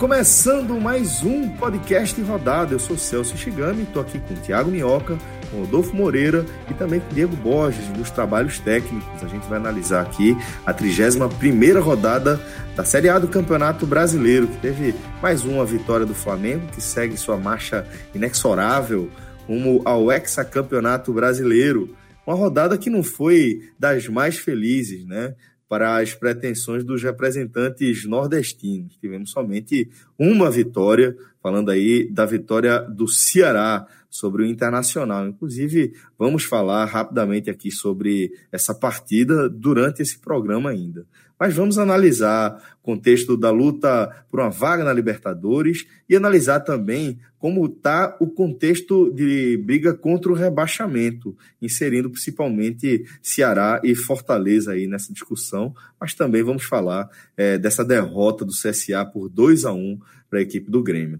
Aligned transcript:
Começando 0.00 0.79
mais 1.00 1.22
um 1.22 1.48
podcast 1.48 2.20
rodada. 2.20 2.74
Eu 2.74 2.78
sou 2.78 2.98
Celso 2.98 3.34
Shigami, 3.34 3.84
estou 3.84 4.02
aqui 4.02 4.18
com 4.18 4.34
o 4.34 4.36
Thiago 4.36 4.70
Minhoca, 4.70 5.16
com 5.50 5.60
Rodolfo 5.60 5.96
Moreira 5.96 6.44
e 6.70 6.74
também 6.74 7.00
com 7.00 7.14
Diego 7.14 7.34
Borges, 7.36 7.88
dos 7.88 8.10
trabalhos 8.10 8.58
técnicos. 8.58 9.24
A 9.24 9.26
gente 9.26 9.48
vai 9.48 9.56
analisar 9.56 10.02
aqui 10.02 10.36
a 10.66 10.74
31 10.74 11.80
rodada 11.80 12.38
da 12.76 12.84
Série 12.84 13.08
A 13.08 13.18
do 13.18 13.28
Campeonato 13.28 13.86
Brasileiro, 13.86 14.46
que 14.46 14.58
teve 14.58 14.94
mais 15.22 15.42
uma 15.42 15.64
vitória 15.64 16.04
do 16.04 16.14
Flamengo, 16.14 16.66
que 16.66 16.82
segue 16.82 17.16
sua 17.16 17.38
marcha 17.38 17.86
inexorável 18.14 19.08
rumo 19.48 19.80
ao 19.86 20.12
hexacampeonato 20.12 21.14
brasileiro. 21.14 21.96
Uma 22.26 22.36
rodada 22.36 22.76
que 22.76 22.90
não 22.90 23.02
foi 23.02 23.70
das 23.78 24.06
mais 24.06 24.36
felizes, 24.36 25.06
né? 25.06 25.34
Para 25.70 25.98
as 25.98 26.12
pretensões 26.12 26.82
dos 26.82 27.00
representantes 27.00 28.04
nordestinos. 28.04 28.96
Tivemos 28.96 29.30
somente 29.30 29.88
uma 30.18 30.50
vitória, 30.50 31.16
falando 31.40 31.70
aí 31.70 32.10
da 32.10 32.26
vitória 32.26 32.80
do 32.80 33.06
Ceará 33.06 33.86
sobre 34.10 34.42
o 34.42 34.46
Internacional. 34.46 35.28
Inclusive, 35.28 35.92
vamos 36.18 36.42
falar 36.42 36.86
rapidamente 36.86 37.48
aqui 37.48 37.70
sobre 37.70 38.32
essa 38.50 38.74
partida 38.74 39.48
durante 39.48 40.02
esse 40.02 40.18
programa 40.18 40.70
ainda. 40.70 41.06
Mas 41.40 41.54
vamos 41.54 41.78
analisar 41.78 42.76
o 42.82 42.84
contexto 42.84 43.34
da 43.34 43.50
luta 43.50 44.24
por 44.30 44.40
uma 44.40 44.50
vaga 44.50 44.84
na 44.84 44.92
Libertadores 44.92 45.86
e 46.06 46.14
analisar 46.14 46.60
também 46.60 47.18
como 47.38 47.64
está 47.64 48.14
o 48.20 48.26
contexto 48.26 49.10
de 49.10 49.56
briga 49.56 49.94
contra 49.94 50.30
o 50.30 50.34
rebaixamento, 50.34 51.34
inserindo 51.62 52.10
principalmente 52.10 53.06
Ceará 53.22 53.80
e 53.82 53.94
Fortaleza 53.94 54.72
aí 54.72 54.86
nessa 54.86 55.10
discussão, 55.10 55.74
mas 55.98 56.12
também 56.12 56.42
vamos 56.42 56.64
falar 56.64 57.08
é, 57.34 57.56
dessa 57.56 57.82
derrota 57.82 58.44
do 58.44 58.52
CSA 58.52 59.06
por 59.06 59.30
2 59.30 59.64
a 59.64 59.72
1 59.72 59.98
para 60.28 60.40
a 60.40 60.42
equipe 60.42 60.70
do 60.70 60.82
Grêmio. 60.82 61.18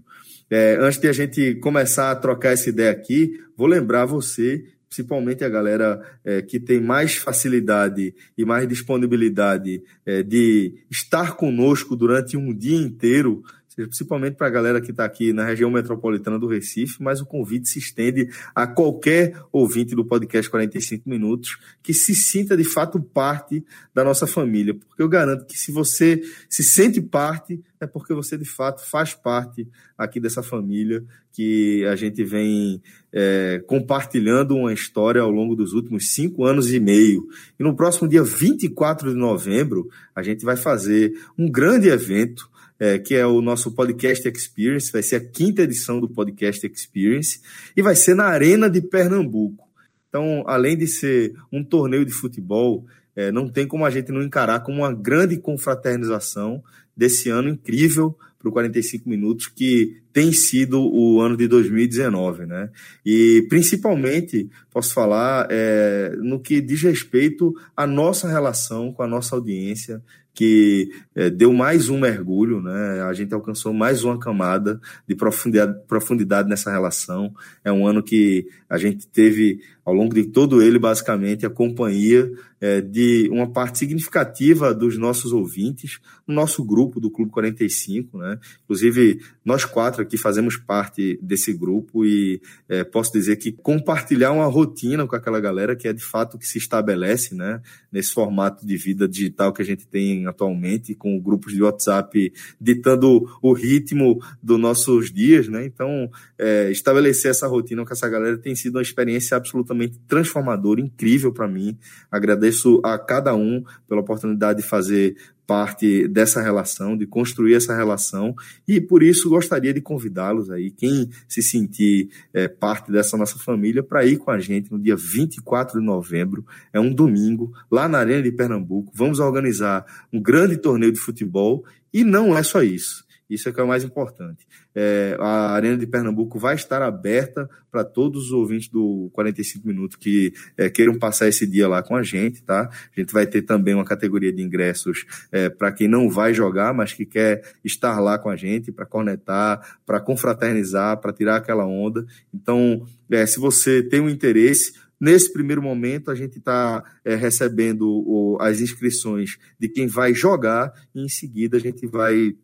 É, 0.51 0.77
antes 0.79 0.99
de 0.99 1.07
a 1.07 1.13
gente 1.13 1.55
começar 1.55 2.11
a 2.11 2.15
trocar 2.15 2.51
essa 2.51 2.69
ideia 2.69 2.91
aqui, 2.91 3.41
vou 3.57 3.65
lembrar 3.65 4.05
você 4.05 4.65
principalmente 4.91 5.45
a 5.45 5.49
galera 5.49 6.01
é, 6.25 6.41
que 6.41 6.59
tem 6.59 6.81
mais 6.81 7.15
facilidade 7.15 8.13
e 8.37 8.43
mais 8.43 8.67
disponibilidade 8.67 9.81
é, 10.05 10.21
de 10.21 10.83
estar 10.91 11.37
conosco 11.37 11.95
durante 11.95 12.35
um 12.35 12.53
dia 12.53 12.77
inteiro, 12.77 13.41
principalmente 13.75 14.35
para 14.35 14.47
a 14.47 14.49
galera 14.49 14.81
que 14.81 14.91
está 14.91 15.05
aqui 15.05 15.31
na 15.31 15.45
região 15.45 15.71
metropolitana 15.71 16.37
do 16.37 16.47
Recife, 16.47 17.01
mas 17.01 17.21
o 17.21 17.25
convite 17.25 17.69
se 17.69 17.79
estende 17.79 18.29
a 18.53 18.67
qualquer 18.67 19.35
ouvinte 19.51 19.95
do 19.95 20.05
podcast 20.05 20.49
45 20.49 21.09
Minutos 21.09 21.57
que 21.81 21.93
se 21.93 22.13
sinta 22.13 22.55
de 22.57 22.63
fato 22.63 23.01
parte 23.01 23.63
da 23.93 24.03
nossa 24.03 24.27
família, 24.27 24.73
porque 24.73 25.01
eu 25.01 25.09
garanto 25.09 25.45
que 25.45 25.57
se 25.57 25.71
você 25.71 26.21
se 26.49 26.63
sente 26.63 27.01
parte, 27.01 27.61
é 27.79 27.87
porque 27.87 28.13
você 28.13 28.37
de 28.37 28.45
fato 28.45 28.85
faz 28.85 29.13
parte 29.13 29.67
aqui 29.97 30.19
dessa 30.19 30.43
família 30.43 31.03
que 31.33 31.85
a 31.85 31.95
gente 31.95 32.23
vem 32.23 32.81
é, 33.11 33.63
compartilhando 33.65 34.55
uma 34.55 34.73
história 34.73 35.21
ao 35.21 35.31
longo 35.31 35.55
dos 35.55 35.73
últimos 35.73 36.11
cinco 36.11 36.43
anos 36.45 36.71
e 36.71 36.79
meio. 36.79 37.27
E 37.59 37.63
no 37.63 37.75
próximo 37.75 38.07
dia 38.07 38.23
24 38.23 39.11
de 39.11 39.17
novembro, 39.17 39.89
a 40.13 40.21
gente 40.21 40.43
vai 40.43 40.57
fazer 40.57 41.13
um 41.37 41.49
grande 41.49 41.87
evento 41.87 42.50
é, 42.81 42.97
que 42.97 43.13
é 43.13 43.27
o 43.27 43.41
nosso 43.41 43.71
Podcast 43.75 44.27
Experience, 44.27 44.91
vai 44.91 45.03
ser 45.03 45.17
a 45.17 45.19
quinta 45.23 45.61
edição 45.61 46.01
do 46.01 46.09
Podcast 46.09 46.65
Experience, 46.65 47.39
e 47.77 47.81
vai 47.83 47.95
ser 47.95 48.15
na 48.15 48.25
Arena 48.25 48.67
de 48.67 48.81
Pernambuco. 48.81 49.69
Então, 50.09 50.43
além 50.47 50.75
de 50.75 50.87
ser 50.87 51.35
um 51.53 51.63
torneio 51.63 52.03
de 52.03 52.11
futebol, 52.11 52.83
é, 53.15 53.31
não 53.31 53.47
tem 53.47 53.67
como 53.67 53.85
a 53.85 53.91
gente 53.91 54.11
não 54.11 54.23
encarar 54.23 54.61
como 54.61 54.79
uma 54.79 54.91
grande 54.91 55.37
confraternização 55.37 56.63
desse 56.97 57.29
ano 57.29 57.49
incrível 57.49 58.17
para 58.39 58.49
o 58.49 58.51
45 58.51 59.07
minutos, 59.07 59.47
que 59.47 60.01
tem 60.11 60.33
sido 60.33 60.81
o 60.81 61.21
ano 61.21 61.37
de 61.37 61.47
2019, 61.47 62.47
né? 62.47 62.71
E 63.05 63.45
principalmente 63.47 64.49
posso 64.71 64.91
falar 64.91 65.47
é, 65.51 66.15
no 66.17 66.39
que 66.39 66.59
diz 66.59 66.81
respeito 66.81 67.55
à 67.77 67.85
nossa 67.85 68.27
relação 68.27 68.91
com 68.91 69.03
a 69.03 69.07
nossa 69.07 69.35
audiência, 69.35 70.01
que 70.33 70.89
é, 71.13 71.29
deu 71.29 71.51
mais 71.51 71.89
um 71.89 71.99
mergulho, 71.99 72.61
né? 72.61 73.01
A 73.01 73.13
gente 73.13 73.33
alcançou 73.33 73.73
mais 73.73 74.03
uma 74.03 74.17
camada 74.17 74.79
de 75.07 75.15
profundidade, 75.15 75.77
profundidade 75.87 76.49
nessa 76.49 76.71
relação. 76.71 77.33
É 77.63 77.71
um 77.71 77.85
ano 77.85 78.01
que 78.01 78.47
a 78.69 78.77
gente 78.77 79.07
teve, 79.07 79.59
ao 79.85 79.93
longo 79.93 80.13
de 80.13 80.25
todo 80.25 80.61
ele, 80.61 80.79
basicamente, 80.79 81.45
a 81.45 81.49
companhia 81.49 82.31
é, 82.61 82.79
de 82.79 83.27
uma 83.31 83.51
parte 83.51 83.79
significativa 83.79 84.71
dos 84.71 84.95
nossos 84.95 85.33
ouvintes, 85.33 85.99
no 86.27 86.35
nosso 86.35 86.63
grupo 86.63 86.99
do 86.99 87.09
Clube 87.09 87.31
45, 87.31 88.19
né? 88.19 88.39
Inclusive, 88.63 89.19
nós 89.43 89.65
quatro 89.65 90.03
aqui 90.03 90.15
fazemos 90.15 90.55
parte 90.57 91.19
desse 91.23 91.51
grupo 91.51 92.05
e 92.05 92.39
é, 92.69 92.83
posso 92.83 93.11
dizer 93.11 93.37
que 93.37 93.51
compartilhar 93.51 94.31
uma 94.31 94.45
rotina 94.45 95.07
com 95.07 95.15
aquela 95.15 95.39
galera 95.39 95.75
que 95.75 95.87
é 95.87 95.93
de 95.93 96.03
fato 96.03 96.37
que 96.37 96.47
se 96.47 96.59
estabelece, 96.59 97.33
né? 97.33 97.61
Nesse 97.91 98.13
formato 98.13 98.65
de 98.65 98.77
vida 98.77 99.07
digital 99.07 99.51
que 99.51 99.63
a 99.63 99.65
gente 99.65 99.87
tem 99.87 100.27
atualmente, 100.27 100.93
com 100.93 101.19
grupos 101.19 101.53
de 101.53 101.63
WhatsApp 101.63 102.31
ditando 102.59 103.27
o 103.41 103.53
ritmo 103.53 104.21
dos 104.41 104.59
nossos 104.59 105.11
dias, 105.11 105.47
né? 105.47 105.65
Então, 105.65 106.11
é, 106.37 106.69
estabelecer 106.69 107.31
essa 107.31 107.47
rotina 107.47 107.83
com 107.83 107.91
essa 107.91 108.07
galera 108.07 108.37
tem 108.37 108.53
sido 108.53 108.75
uma 108.75 108.81
experiência 108.83 109.35
absolutamente 109.35 109.99
transformadora, 110.07 110.79
incrível 110.79 111.33
para 111.33 111.47
mim. 111.47 111.75
Agradeço 112.11 112.50
a 112.83 112.97
cada 112.97 113.35
um 113.35 113.63
pela 113.87 114.01
oportunidade 114.01 114.61
de 114.61 114.67
fazer 114.67 115.15
parte 115.51 116.07
dessa 116.07 116.41
relação, 116.41 116.95
de 116.95 117.05
construir 117.05 117.55
essa 117.55 117.75
relação, 117.75 118.33
e 118.65 118.79
por 118.79 119.03
isso 119.03 119.29
gostaria 119.29 119.73
de 119.73 119.81
convidá-los 119.81 120.49
aí, 120.49 120.71
quem 120.71 121.09
se 121.27 121.43
sentir 121.43 122.09
é, 122.33 122.47
parte 122.47 122.89
dessa 122.89 123.17
nossa 123.17 123.37
família, 123.37 123.83
para 123.83 124.05
ir 124.05 124.17
com 124.17 124.31
a 124.31 124.39
gente 124.39 124.71
no 124.71 124.79
dia 124.79 124.95
24 124.95 125.77
de 125.77 125.85
novembro, 125.85 126.45
é 126.71 126.79
um 126.79 126.93
domingo, 126.93 127.51
lá 127.69 127.89
na 127.89 127.97
Arena 127.97 128.23
de 128.23 128.31
Pernambuco. 128.31 128.93
Vamos 128.95 129.19
organizar 129.19 129.85
um 130.13 130.21
grande 130.21 130.55
torneio 130.55 130.93
de 130.93 130.99
futebol, 130.99 131.65
e 131.93 132.03
não 132.03 132.37
é 132.37 132.43
só 132.43 132.63
isso. 132.63 133.03
Isso 133.29 133.47
é 133.47 133.51
que 133.51 133.59
é 133.59 133.63
o 133.63 133.67
mais 133.67 133.83
importante. 133.83 134.45
É, 134.75 135.17
a 135.19 135.51
Arena 135.51 135.77
de 135.77 135.85
Pernambuco 135.85 136.39
vai 136.39 136.55
estar 136.55 136.81
aberta 136.81 137.49
para 137.71 137.83
todos 137.83 138.25
os 138.25 138.31
ouvintes 138.31 138.69
do 138.69 139.09
45 139.13 139.67
Minutos 139.67 139.97
que 139.97 140.33
é, 140.57 140.69
queiram 140.69 140.97
passar 140.97 141.27
esse 141.27 141.45
dia 141.47 141.67
lá 141.67 141.81
com 141.81 141.95
a 141.95 142.03
gente, 142.03 142.43
tá? 142.43 142.69
A 142.95 142.99
gente 142.99 143.13
vai 143.13 143.25
ter 143.25 143.41
também 143.41 143.73
uma 143.73 143.85
categoria 143.85 144.31
de 144.31 144.41
ingressos 144.41 145.05
é, 145.31 145.49
para 145.49 145.71
quem 145.71 145.87
não 145.87 146.09
vai 146.09 146.33
jogar, 146.33 146.73
mas 146.73 146.93
que 146.93 147.05
quer 147.05 147.41
estar 147.63 147.99
lá 147.99 148.17
com 148.17 148.29
a 148.29 148.35
gente 148.35 148.71
para 148.71 148.85
conectar, 148.85 149.79
para 149.85 149.99
confraternizar, 149.99 150.97
para 150.97 151.13
tirar 151.13 151.37
aquela 151.37 151.65
onda. 151.65 152.05
Então, 152.33 152.85
é, 153.09 153.25
se 153.25 153.39
você 153.39 153.81
tem 153.83 153.99
um 153.99 154.09
interesse, 154.09 154.73
Nesse 155.01 155.33
primeiro 155.33 155.63
momento, 155.63 156.11
a 156.11 156.15
gente 156.15 156.37
está 156.37 156.83
é, 157.03 157.15
recebendo 157.15 157.87
o, 157.89 158.37
as 158.39 158.61
inscrições 158.61 159.39
de 159.59 159.67
quem 159.67 159.87
vai 159.87 160.13
jogar 160.13 160.71
e 160.93 161.03
em 161.03 161.09
seguida 161.09 161.57
a 161.57 161.59
gente 161.59 161.87
vai 161.87 162.35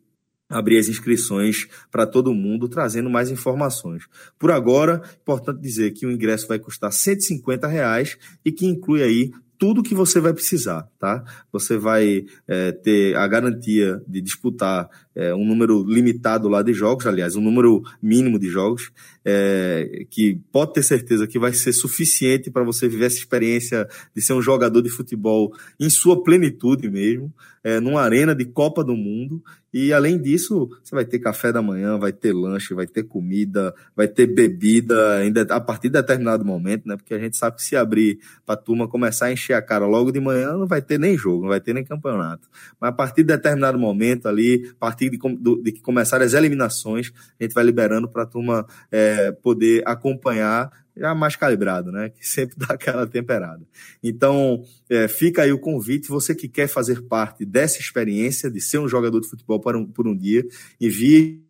abrir 0.48 0.78
as 0.78 0.88
inscrições 0.88 1.66
para 1.90 2.06
todo 2.06 2.34
mundo, 2.34 2.68
trazendo 2.68 3.10
mais 3.10 3.30
informações. 3.30 4.04
Por 4.38 4.50
agora, 4.50 5.02
importante 5.20 5.60
dizer 5.60 5.92
que 5.92 6.06
o 6.06 6.10
ingresso 6.10 6.48
vai 6.48 6.58
custar 6.58 6.92
150 6.92 7.66
reais 7.66 8.16
e 8.44 8.50
que 8.50 8.66
inclui 8.66 9.02
aí 9.02 9.30
tudo 9.58 9.82
que 9.82 9.94
você 9.94 10.20
vai 10.20 10.32
precisar, 10.32 10.88
tá? 10.98 11.24
Você 11.52 11.76
vai 11.76 12.24
é, 12.46 12.70
ter 12.70 13.16
a 13.16 13.26
garantia 13.26 14.00
de 14.06 14.20
disputar 14.20 14.88
é, 15.14 15.34
um 15.34 15.44
número 15.44 15.82
limitado 15.82 16.48
lá 16.48 16.62
de 16.62 16.72
jogos, 16.72 17.06
aliás, 17.06 17.34
um 17.34 17.40
número 17.40 17.82
mínimo 18.00 18.38
de 18.38 18.48
jogos, 18.48 18.92
é, 19.24 20.06
que 20.08 20.40
pode 20.52 20.74
ter 20.74 20.84
certeza 20.84 21.26
que 21.26 21.40
vai 21.40 21.52
ser 21.52 21.72
suficiente 21.72 22.52
para 22.52 22.62
você 22.62 22.88
viver 22.88 23.06
essa 23.06 23.16
experiência 23.16 23.88
de 24.14 24.22
ser 24.22 24.32
um 24.32 24.40
jogador 24.40 24.80
de 24.80 24.88
futebol 24.88 25.52
em 25.78 25.90
sua 25.90 26.22
plenitude 26.22 26.88
mesmo, 26.88 27.34
é, 27.64 27.80
numa 27.80 28.00
arena 28.00 28.36
de 28.36 28.44
Copa 28.44 28.84
do 28.84 28.94
Mundo. 28.94 29.42
E 29.72 29.92
além 29.92 30.20
disso, 30.20 30.68
você 30.82 30.94
vai 30.94 31.04
ter 31.04 31.18
café 31.18 31.52
da 31.52 31.60
manhã, 31.60 31.98
vai 31.98 32.12
ter 32.12 32.32
lanche, 32.32 32.72
vai 32.72 32.86
ter 32.86 33.02
comida, 33.02 33.74
vai 33.94 34.08
ter 34.08 34.26
bebida 34.26 35.16
ainda 35.16 35.42
a 35.50 35.60
partir 35.60 35.88
de 35.88 35.94
determinado 35.94 36.44
momento, 36.44 36.88
né? 36.88 36.96
Porque 36.96 37.12
a 37.12 37.18
gente 37.18 37.36
sabe 37.36 37.56
que 37.56 37.62
se 37.62 37.76
abrir 37.76 38.18
para 38.46 38.54
a 38.54 38.58
turma 38.58 38.88
começar 38.88 39.26
a 39.26 39.32
encher 39.32 39.54
a 39.54 39.62
cara 39.62 39.86
logo 39.86 40.10
de 40.10 40.20
manhã, 40.20 40.52
não 40.54 40.66
vai 40.66 40.80
ter 40.80 40.98
nem 40.98 41.16
jogo, 41.18 41.42
não 41.42 41.50
vai 41.50 41.60
ter 41.60 41.74
nem 41.74 41.84
campeonato. 41.84 42.48
Mas 42.80 42.90
a 42.90 42.92
partir 42.92 43.22
de 43.22 43.28
determinado 43.28 43.78
momento 43.78 44.26
ali, 44.26 44.70
a 44.72 44.78
partir 44.78 45.10
de, 45.10 45.18
de 45.18 45.72
que 45.72 45.82
começarem 45.82 46.26
as 46.26 46.32
eliminações, 46.32 47.12
a 47.38 47.44
gente 47.44 47.52
vai 47.52 47.64
liberando 47.64 48.08
para 48.08 48.22
a 48.22 48.26
turma 48.26 48.66
é, 48.90 49.32
poder 49.32 49.82
acompanhar 49.86 50.70
já 50.98 51.14
mais 51.14 51.36
calibrado, 51.36 51.92
né? 51.92 52.10
Que 52.10 52.26
sempre 52.26 52.56
dá 52.58 52.74
aquela 52.74 53.06
temperada. 53.06 53.66
Então, 54.02 54.64
é, 54.88 55.08
fica 55.08 55.42
aí 55.42 55.52
o 55.52 55.58
convite, 55.58 56.08
você 56.08 56.34
que 56.34 56.48
quer 56.48 56.68
fazer 56.68 57.02
parte 57.02 57.44
dessa 57.44 57.78
experiência 57.78 58.50
de 58.50 58.60
ser 58.60 58.78
um 58.78 58.88
jogador 58.88 59.20
de 59.20 59.28
futebol 59.28 59.60
por 59.60 59.76
um, 59.76 59.86
por 59.86 60.06
um 60.06 60.16
dia, 60.16 60.44
envie 60.80 61.46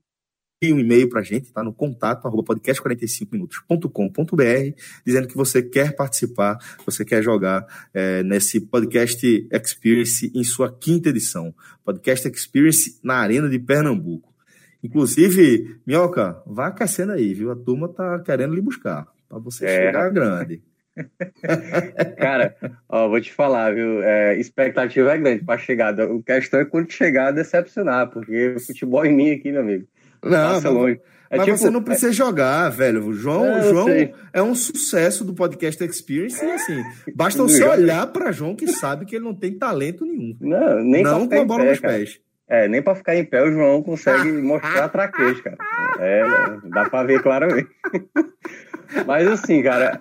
um 0.64 0.80
e-mail 0.80 1.08
para 1.08 1.20
a 1.20 1.22
gente, 1.22 1.52
tá 1.52 1.62
no 1.62 1.72
contato 1.72 2.26
arroba 2.26 2.54
podcast45minutos.com.br, 2.54 4.74
dizendo 5.06 5.28
que 5.28 5.36
você 5.36 5.62
quer 5.62 5.94
participar, 5.94 6.58
você 6.84 7.04
quer 7.04 7.22
jogar 7.22 7.64
é, 7.94 8.24
nesse 8.24 8.60
Podcast 8.60 9.48
Experience 9.52 10.32
em 10.34 10.42
sua 10.42 10.76
quinta 10.76 11.10
edição. 11.10 11.54
Podcast 11.84 12.28
Experience 12.28 12.98
na 13.04 13.18
Arena 13.18 13.48
de 13.48 13.60
Pernambuco. 13.60 14.34
Inclusive, 14.82 15.80
Minhoca, 15.86 16.42
vá 16.46 16.68
aquecendo 16.68 17.12
aí, 17.12 17.34
viu? 17.34 17.52
A 17.52 17.56
turma 17.56 17.88
tá 17.88 18.18
querendo 18.20 18.54
lhe 18.54 18.60
buscar, 18.60 19.06
para 19.28 19.38
você 19.38 19.66
é. 19.66 19.86
chegar 19.86 20.10
grande. 20.10 20.62
Cara, 22.18 22.56
ó, 22.88 23.08
vou 23.08 23.20
te 23.20 23.32
falar, 23.32 23.74
viu? 23.74 24.02
É, 24.02 24.36
expectativa 24.38 25.12
é 25.12 25.18
grande 25.18 25.44
para 25.44 25.58
chegar. 25.58 25.98
O 26.00 26.22
questão 26.22 26.60
é 26.60 26.64
quando 26.64 26.90
chegar 26.90 27.30
decepcionar, 27.30 28.08
porque 28.08 28.54
o 28.56 28.60
futebol 28.60 29.04
em 29.04 29.14
mim 29.14 29.30
aqui, 29.30 29.52
meu 29.52 29.60
amigo. 29.60 29.86
Não, 30.22 30.54
Passa 30.54 30.70
longe. 30.70 31.00
É 31.30 31.36
mas 31.36 31.44
tipo, 31.44 31.58
você 31.58 31.70
não 31.70 31.82
precisa 31.82 32.08
é... 32.08 32.12
jogar, 32.12 32.70
velho. 32.70 33.06
O 33.06 33.12
João, 33.12 33.44
é, 33.44 33.62
João 33.68 33.88
é 34.32 34.42
um 34.42 34.54
sucesso 34.54 35.24
do 35.24 35.34
podcast 35.34 35.82
Experience 35.84 36.42
e 36.42 36.50
assim, 36.50 36.82
basta 37.14 37.42
você 37.42 37.62
olhar 37.64 38.06
para 38.06 38.32
João 38.32 38.56
que 38.56 38.66
sabe 38.66 39.04
que 39.04 39.16
ele 39.16 39.24
não 39.26 39.34
tem 39.34 39.52
talento 39.52 40.06
nenhum. 40.06 40.36
Não, 40.40 40.82
nem 40.82 41.02
não 41.02 41.28
com 41.28 41.40
a 41.40 41.44
bola 41.44 41.64
pé, 41.64 41.70
nos 41.70 41.80
cara. 41.80 41.94
pés. 41.94 42.20
É, 42.48 42.66
nem 42.66 42.80
para 42.80 42.94
ficar 42.94 43.14
em 43.14 43.24
pé 43.26 43.42
o 43.42 43.52
João 43.52 43.82
consegue 43.82 44.32
mostrar 44.32 44.84
a 44.84 44.88
traquejo, 44.88 45.42
cara. 45.42 45.58
É, 46.00 46.22
dá 46.68 46.88
para 46.88 47.08
ver 47.08 47.20
claramente. 47.20 47.68
Mas 49.06 49.26
assim, 49.28 49.62
cara, 49.62 50.00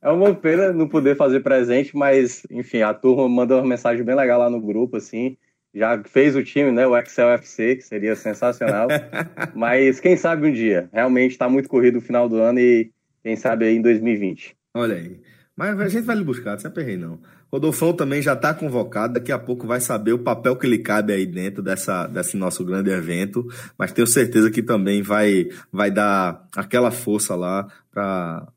é 0.00 0.10
uma 0.10 0.34
pena 0.34 0.72
não 0.72 0.88
poder 0.88 1.16
fazer 1.16 1.40
presente, 1.40 1.96
mas 1.96 2.42
enfim, 2.50 2.82
a 2.82 2.94
turma 2.94 3.28
mandou 3.28 3.58
uma 3.58 3.66
mensagem 3.66 4.04
bem 4.04 4.14
legal 4.14 4.38
lá 4.38 4.50
no 4.50 4.60
grupo, 4.60 4.96
assim 4.96 5.36
já 5.74 6.00
fez 6.04 6.36
o 6.36 6.44
time, 6.44 6.70
né? 6.70 6.86
O 6.86 6.96
Excel 6.96 7.30
FC, 7.30 7.76
que 7.76 7.82
seria 7.82 8.14
sensacional. 8.14 8.86
Mas 9.54 9.98
quem 9.98 10.16
sabe 10.16 10.46
um 10.46 10.52
dia. 10.52 10.88
Realmente 10.92 11.32
está 11.32 11.48
muito 11.48 11.68
corrido 11.68 11.98
o 11.98 12.02
final 12.02 12.28
do 12.28 12.36
ano 12.36 12.60
e 12.60 12.90
quem 13.22 13.34
sabe 13.34 13.66
aí 13.66 13.76
em 13.76 13.82
2020. 13.82 14.56
Olha 14.72 14.94
aí. 14.94 15.20
Mas 15.56 15.78
a 15.78 15.88
gente 15.88 16.04
vai 16.04 16.16
lhe 16.16 16.24
buscar, 16.24 16.52
não 16.52 16.58
se 16.58 16.66
aperrei 16.66 16.96
não. 16.96 17.20
Rodolfão 17.50 17.92
também 17.92 18.20
já 18.20 18.32
está 18.32 18.52
convocado, 18.52 19.14
daqui 19.14 19.30
a 19.30 19.38
pouco 19.38 19.66
vai 19.66 19.80
saber 19.80 20.12
o 20.12 20.18
papel 20.18 20.56
que 20.56 20.66
ele 20.66 20.78
cabe 20.78 21.12
aí 21.12 21.24
dentro 21.24 21.62
dessa, 21.62 22.08
desse 22.08 22.36
nosso 22.36 22.64
grande 22.64 22.90
evento, 22.90 23.46
mas 23.78 23.92
tenho 23.92 24.06
certeza 24.06 24.50
que 24.50 24.62
também 24.62 25.00
vai, 25.00 25.48
vai 25.70 25.92
dar 25.92 26.48
aquela 26.56 26.90
força 26.90 27.36
lá 27.36 27.68
para 27.92 28.48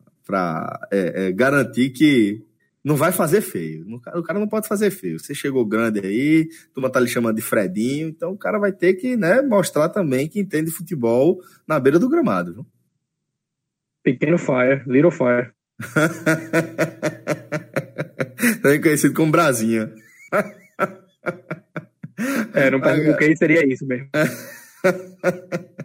é, 0.91 1.27
é, 1.27 1.31
garantir 1.31 1.91
que 1.91 2.43
não 2.83 2.95
vai 2.95 3.11
fazer 3.11 3.41
feio. 3.41 3.85
O 4.15 4.23
cara 4.23 4.39
não 4.39 4.47
pode 4.47 4.67
fazer 4.67 4.89
feio. 4.89 5.19
Você 5.19 5.35
chegou 5.35 5.65
grande 5.65 5.99
aí, 5.99 6.49
a 6.71 6.73
turma 6.73 6.89
tá 6.89 6.99
lhe 6.99 7.07
chamando 7.07 7.35
de 7.35 7.41
Fredinho, 7.43 8.07
então 8.07 8.31
o 8.31 8.37
cara 8.37 8.57
vai 8.57 8.71
ter 8.71 8.95
que 8.95 9.15
né, 9.15 9.43
mostrar 9.43 9.89
também 9.89 10.27
que 10.27 10.39
entende 10.39 10.71
futebol 10.71 11.39
na 11.67 11.79
beira 11.79 11.99
do 11.99 12.09
gramado. 12.09 12.53
Viu? 12.53 12.65
Pequeno 14.03 14.39
Fire, 14.39 14.81
Little 14.87 15.11
Fire. 15.11 15.56
Também 18.61 18.81
conhecido 18.81 19.13
como 19.13 19.31
Brasinha. 19.31 19.93
é, 22.53 22.69
no 22.71 22.83
aí 22.85 23.37
seria 23.37 23.65
isso 23.65 23.85
mesmo. 23.85 24.09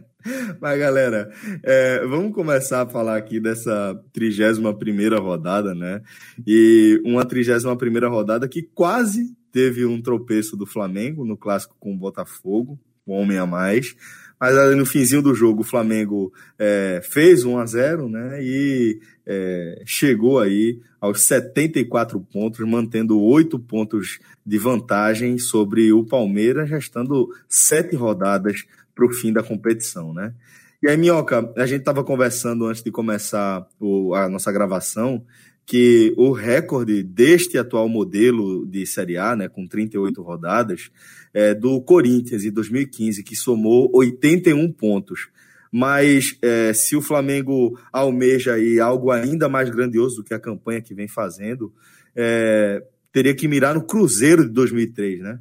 Mas, 0.61 0.79
galera, 0.79 1.33
é, 1.65 2.07
vamos 2.07 2.33
começar 2.33 2.83
a 2.83 2.89
falar 2.89 3.17
aqui 3.17 3.41
dessa 3.41 4.01
31 4.13 5.21
rodada, 5.21 5.75
né? 5.75 6.01
E 6.47 7.01
uma 7.05 7.25
31 7.25 7.75
rodada 8.09 8.49
que 8.49 8.63
quase 8.63 9.35
teve 9.51 9.85
um 9.85 10.01
tropeço 10.01 10.57
do 10.57 10.65
Flamengo 10.65 11.25
no 11.25 11.37
clássico 11.37 11.77
com 11.79 11.93
o 11.93 11.99
Botafogo, 11.99 12.79
um 13.07 13.15
homem 13.15 13.39
a 13.39 13.47
mais. 13.47 13.97
Mas 14.43 14.59
ali 14.59 14.75
no 14.75 14.85
finzinho 14.85 15.23
do 15.23 15.37
jogo, 15.37 15.61
o 15.61 15.65
Flamengo 15.65 16.33
é, 16.59 17.01
fez 17.05 17.45
1 17.45 17.59
a 17.59 17.65
0 17.65 18.09
né? 18.09 18.43
E 18.43 19.01
é, 19.25 19.85
chegou 19.87 20.41
aí 20.41 20.81
aos 21.01 21.23
74 21.23 22.21
pontos, 22.21 22.69
mantendo 22.69 23.21
oito 23.21 23.57
pontos 23.57 24.19
de 24.45 24.59
vantagem 24.59 25.39
sobre 25.39 25.93
o 25.93 26.05
Palmeiras, 26.05 26.69
restando 26.69 27.29
sete 27.49 27.95
rodadas 27.95 28.65
para 28.97 29.07
o 29.07 29.13
fim 29.13 29.33
da 29.33 29.45
competição, 29.45 30.13
né? 30.13 30.35
E 30.83 30.89
aí, 30.89 30.97
Minhoca, 30.97 31.53
a 31.57 31.65
gente 31.65 31.83
estava 31.83 32.03
conversando 32.03 32.67
antes 32.67 32.83
de 32.83 32.91
começar 32.91 33.65
o, 33.79 34.13
a 34.13 34.29
nossa 34.29 34.51
gravação 34.51 35.25
que 35.73 36.13
o 36.19 36.33
recorde 36.33 37.03
deste 37.03 37.57
atual 37.57 37.89
modelo 37.89 38.67
de 38.67 38.85
Série 38.85 39.17
A, 39.17 39.35
né, 39.35 39.49
com 39.49 39.67
38 39.67 40.21
rodadas, 40.21 40.91
é 41.33 41.55
do 41.55 41.81
Corinthians 41.81 42.45
em 42.45 42.51
2015, 42.51 43.23
que 43.23 43.35
somou 43.35 43.89
81 43.95 44.71
pontos. 44.71 45.31
Mas 45.73 46.37
é, 46.43 46.75
se 46.75 46.95
o 46.95 47.01
Flamengo 47.01 47.81
almeja 47.91 48.53
aí 48.53 48.79
algo 48.79 49.11
ainda 49.11 49.49
mais 49.49 49.71
grandioso 49.71 50.17
do 50.17 50.25
que 50.25 50.35
a 50.35 50.39
campanha 50.39 50.83
que 50.83 50.93
vem 50.93 51.09
fazendo, 51.09 51.73
é, 52.15 52.85
teria 53.11 53.35
que 53.35 53.49
mirar 53.49 53.75
no 53.75 53.83
Cruzeiro 53.83 54.45
de 54.45 54.51
2003, 54.51 55.21
né? 55.21 55.41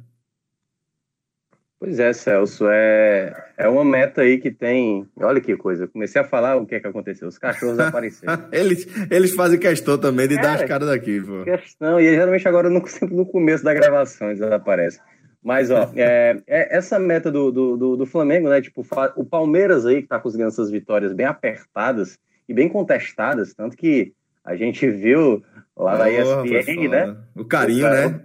Pois 1.82 1.98
é, 1.98 2.12
Celso, 2.12 2.68
é, 2.68 3.34
é 3.58 3.68
uma 3.68 3.84
meta 3.84 4.20
aí 4.20 4.38
que 4.38 4.52
tem. 4.52 5.04
Olha 5.16 5.40
que 5.40 5.56
coisa, 5.56 5.88
comecei 5.88 6.20
a 6.20 6.24
falar 6.24 6.54
o 6.54 6.64
que 6.64 6.76
é 6.76 6.80
que 6.80 6.86
aconteceu. 6.86 7.26
Os 7.26 7.38
cachorros 7.38 7.76
apareceram. 7.82 8.46
eles, 8.52 8.86
eles 9.10 9.34
fazem 9.34 9.58
questão 9.58 9.98
também 9.98 10.28
de 10.28 10.36
dar 10.36 10.54
as 10.54 10.62
caras 10.62 10.86
daqui, 10.86 11.20
pô. 11.20 11.42
Questão, 11.42 11.98
e 11.98 12.08
geralmente 12.08 12.46
agora 12.46 12.70
no, 12.70 12.86
sempre 12.86 13.16
no 13.16 13.26
começo 13.26 13.64
da 13.64 13.74
gravação 13.74 14.28
eles 14.28 14.40
aparecem. 14.42 15.02
Mas, 15.42 15.72
ó, 15.72 15.90
é, 15.96 16.36
é, 16.46 16.76
essa 16.76 17.00
meta 17.00 17.32
do, 17.32 17.50
do, 17.50 17.96
do, 17.96 18.06
Flamengo, 18.06 18.48
né? 18.48 18.62
Tipo, 18.62 18.86
o 19.16 19.24
Palmeiras 19.24 19.84
aí, 19.84 20.02
que 20.02 20.08
tá 20.08 20.20
conseguindo 20.20 20.50
essas 20.50 20.70
vitórias 20.70 21.12
bem 21.12 21.26
apertadas 21.26 22.16
e 22.48 22.54
bem 22.54 22.68
contestadas, 22.68 23.54
tanto 23.54 23.76
que 23.76 24.12
a 24.44 24.54
gente 24.54 24.88
viu 24.88 25.42
lá 25.76 25.98
na 25.98 26.08
ESPN, 26.08 26.88
né? 26.88 27.16
O 27.34 27.44
carinho, 27.44 27.86
o 27.86 27.90
cara, 27.90 28.08
né? 28.08 28.20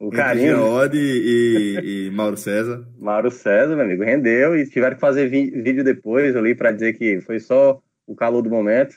O 0.00 0.08
carinho. 0.08 0.62
Ode 0.62 0.98
e, 0.98 2.06
e, 2.06 2.10
Mauro 2.10 2.36
César. 2.38 2.82
Mauro 2.98 3.30
César, 3.30 3.76
meu 3.76 3.84
amigo, 3.84 4.02
rendeu 4.02 4.56
e 4.56 4.64
tiveram 4.64 4.94
que 4.94 5.00
fazer 5.00 5.28
vídeo 5.28 5.84
depois 5.84 6.34
ali 6.34 6.54
para 6.54 6.72
dizer 6.72 6.94
que 6.94 7.20
foi 7.20 7.38
só 7.38 7.78
o 8.06 8.16
calor 8.16 8.40
do 8.40 8.48
momento. 8.48 8.96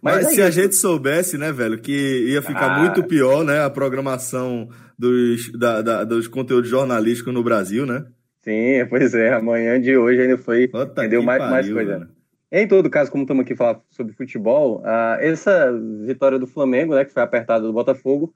Mas, 0.00 0.22
Mas 0.22 0.26
é 0.26 0.30
se 0.30 0.42
a 0.42 0.50
gente 0.50 0.76
soubesse, 0.76 1.36
né, 1.36 1.50
velho, 1.50 1.80
que 1.80 2.26
ia 2.28 2.40
ficar 2.40 2.76
ah. 2.76 2.78
muito 2.78 3.02
pior, 3.02 3.44
né, 3.44 3.64
a 3.64 3.70
programação 3.70 4.68
dos, 4.96 5.50
da, 5.58 5.82
da, 5.82 6.04
dos 6.04 6.28
conteúdos 6.28 6.70
jornalísticos 6.70 7.34
no 7.34 7.42
Brasil, 7.42 7.84
né? 7.84 8.04
Sim, 8.42 8.86
pois 8.88 9.12
é. 9.12 9.32
Amanhã 9.32 9.80
de 9.80 9.96
hoje 9.96 10.20
ainda 10.20 10.38
foi. 10.38 10.68
Puta 10.68 11.02
rendeu 11.02 11.22
mais, 11.22 11.38
pariu, 11.40 11.74
mais 11.74 11.88
coisa. 11.88 12.08
Em 12.52 12.68
todo 12.68 12.88
caso, 12.88 13.10
como 13.10 13.24
estamos 13.24 13.42
aqui 13.42 13.56
falando 13.56 13.80
sobre 13.90 14.12
futebol, 14.12 14.82
uh, 14.82 15.18
essa 15.18 15.72
vitória 16.06 16.38
do 16.38 16.46
Flamengo, 16.46 16.94
né, 16.94 17.04
que 17.04 17.12
foi 17.12 17.22
apertada 17.22 17.66
do 17.66 17.72
Botafogo, 17.72 18.32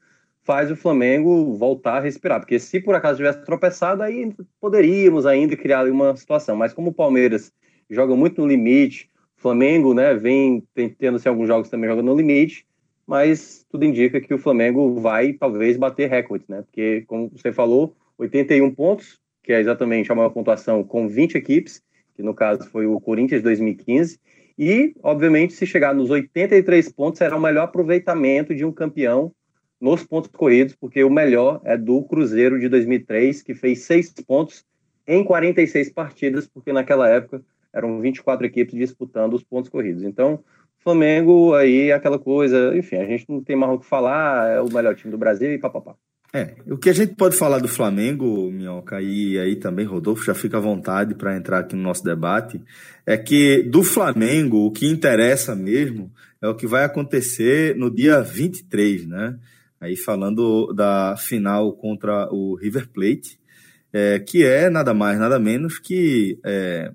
faz 0.49 0.71
o 0.71 0.77
Flamengo 0.77 1.53
voltar 1.59 1.99
a 1.99 2.01
respirar. 2.01 2.41
Porque 2.41 2.59
se 2.59 2.81
por 2.81 2.95
acaso 2.95 3.19
tivesse 3.19 3.45
tropeçado, 3.45 4.03
aí 4.03 4.35
poderíamos 4.59 5.27
ainda 5.27 5.55
criar 5.55 5.87
uma 5.87 6.17
situação. 6.17 6.57
Mas 6.57 6.73
como 6.73 6.89
o 6.89 6.95
Palmeiras 6.95 7.53
joga 7.91 8.17
muito 8.17 8.41
no 8.41 8.49
limite, 8.49 9.11
o 9.37 9.43
Flamengo 9.43 9.93
né, 9.93 10.15
vem 10.15 10.67
tendo 10.75 11.17
assim, 11.17 11.29
alguns 11.29 11.49
jogos 11.49 11.69
também 11.69 11.91
jogando 11.91 12.07
no 12.07 12.17
limite, 12.17 12.67
mas 13.07 13.67
tudo 13.71 13.85
indica 13.85 14.23
que 14.23 14.33
o 14.33 14.39
Flamengo 14.39 14.99
vai 14.99 15.35
talvez 15.35 15.77
bater 15.77 16.09
recorde, 16.09 16.47
né? 16.49 16.63
Porque, 16.63 17.05
como 17.07 17.29
você 17.29 17.53
falou, 17.53 17.95
81 18.17 18.75
pontos, 18.75 19.21
que 19.43 19.53
é 19.53 19.61
exatamente 19.61 20.11
a 20.11 20.15
maior 20.15 20.31
pontuação 20.31 20.83
com 20.83 21.07
20 21.09 21.35
equipes, 21.35 21.83
que 22.17 22.23
no 22.23 22.33
caso 22.33 22.71
foi 22.71 22.87
o 22.87 22.99
Corinthians 22.99 23.43
2015. 23.43 24.19
E, 24.59 24.95
obviamente, 25.03 25.53
se 25.53 25.67
chegar 25.67 25.95
nos 25.95 26.09
83 26.09 26.91
pontos, 26.91 27.19
será 27.19 27.37
o 27.37 27.41
melhor 27.41 27.65
aproveitamento 27.65 28.55
de 28.55 28.65
um 28.65 28.73
campeão 28.73 29.31
nos 29.81 30.05
pontos 30.05 30.31
corridos, 30.31 30.75
porque 30.75 31.05
o 31.05 31.11
melhor 31.11 31.61
é 31.65 31.77
do 31.77 32.03
Cruzeiro 32.03 32.59
de 32.59 32.69
2003, 32.69 33.43
que 33.43 33.55
fez 33.55 33.81
seis 33.81 34.13
pontos 34.27 34.65
em 35.07 35.25
46 35.25 35.91
partidas, 35.91 36.47
porque 36.47 36.73
naquela 36.73 37.09
época 37.09 37.43
eram 37.73 38.01
24 38.01 38.47
equipes 38.47 38.75
disputando 38.75 39.35
os 39.35 39.45
pontos 39.45 39.71
corridos. 39.71 40.03
Então, 40.03 40.43
Flamengo 40.79 41.55
aí 41.55 41.93
aquela 41.93 42.19
coisa, 42.19 42.77
enfim, 42.77 42.97
a 42.97 43.07
gente 43.07 43.27
não 43.29 43.43
tem 43.43 43.57
mais 43.57 43.73
o 43.73 43.79
que 43.79 43.87
falar, 43.87 44.49
é 44.49 44.61
o 44.61 44.73
melhor 44.73 44.95
time 44.95 45.11
do 45.11 45.19
Brasil 45.19 45.53
e 45.53 45.59
papapá. 45.59 45.95
É, 46.33 46.57
o 46.67 46.77
que 46.77 46.91
a 46.91 46.93
gente 46.93 47.15
pode 47.15 47.35
falar 47.37 47.59
do 47.59 47.69
Flamengo, 47.69 48.51
Minhoca, 48.51 49.01
e 49.01 49.39
aí 49.39 49.57
também, 49.57 49.87
Rodolfo, 49.87 50.25
já 50.25 50.35
fica 50.35 50.59
à 50.59 50.61
vontade 50.61 51.15
para 51.15 51.35
entrar 51.35 51.61
aqui 51.61 51.75
no 51.75 51.83
nosso 51.83 52.05
debate, 52.05 52.61
é 53.07 53.17
que 53.17 53.63
do 53.63 53.83
Flamengo, 53.83 54.67
o 54.67 54.71
que 54.71 54.87
interessa 54.87 55.57
mesmo 55.57 56.13
é 56.43 56.47
o 56.47 56.55
que 56.55 56.67
vai 56.67 56.85
acontecer 56.85 57.75
no 57.77 57.91
dia 57.91 58.21
23, 58.21 59.07
né? 59.07 59.39
Aí 59.81 59.97
falando 59.97 60.73
da 60.73 61.17
final 61.17 61.73
contra 61.73 62.29
o 62.33 62.55
River 62.55 62.89
Plate, 62.89 63.39
é, 63.93 64.19
que 64.19 64.45
é 64.45 64.69
nada 64.69 64.93
mais, 64.93 65.19
nada 65.19 65.39
menos 65.39 65.79
que 65.79 66.39
é, 66.45 66.93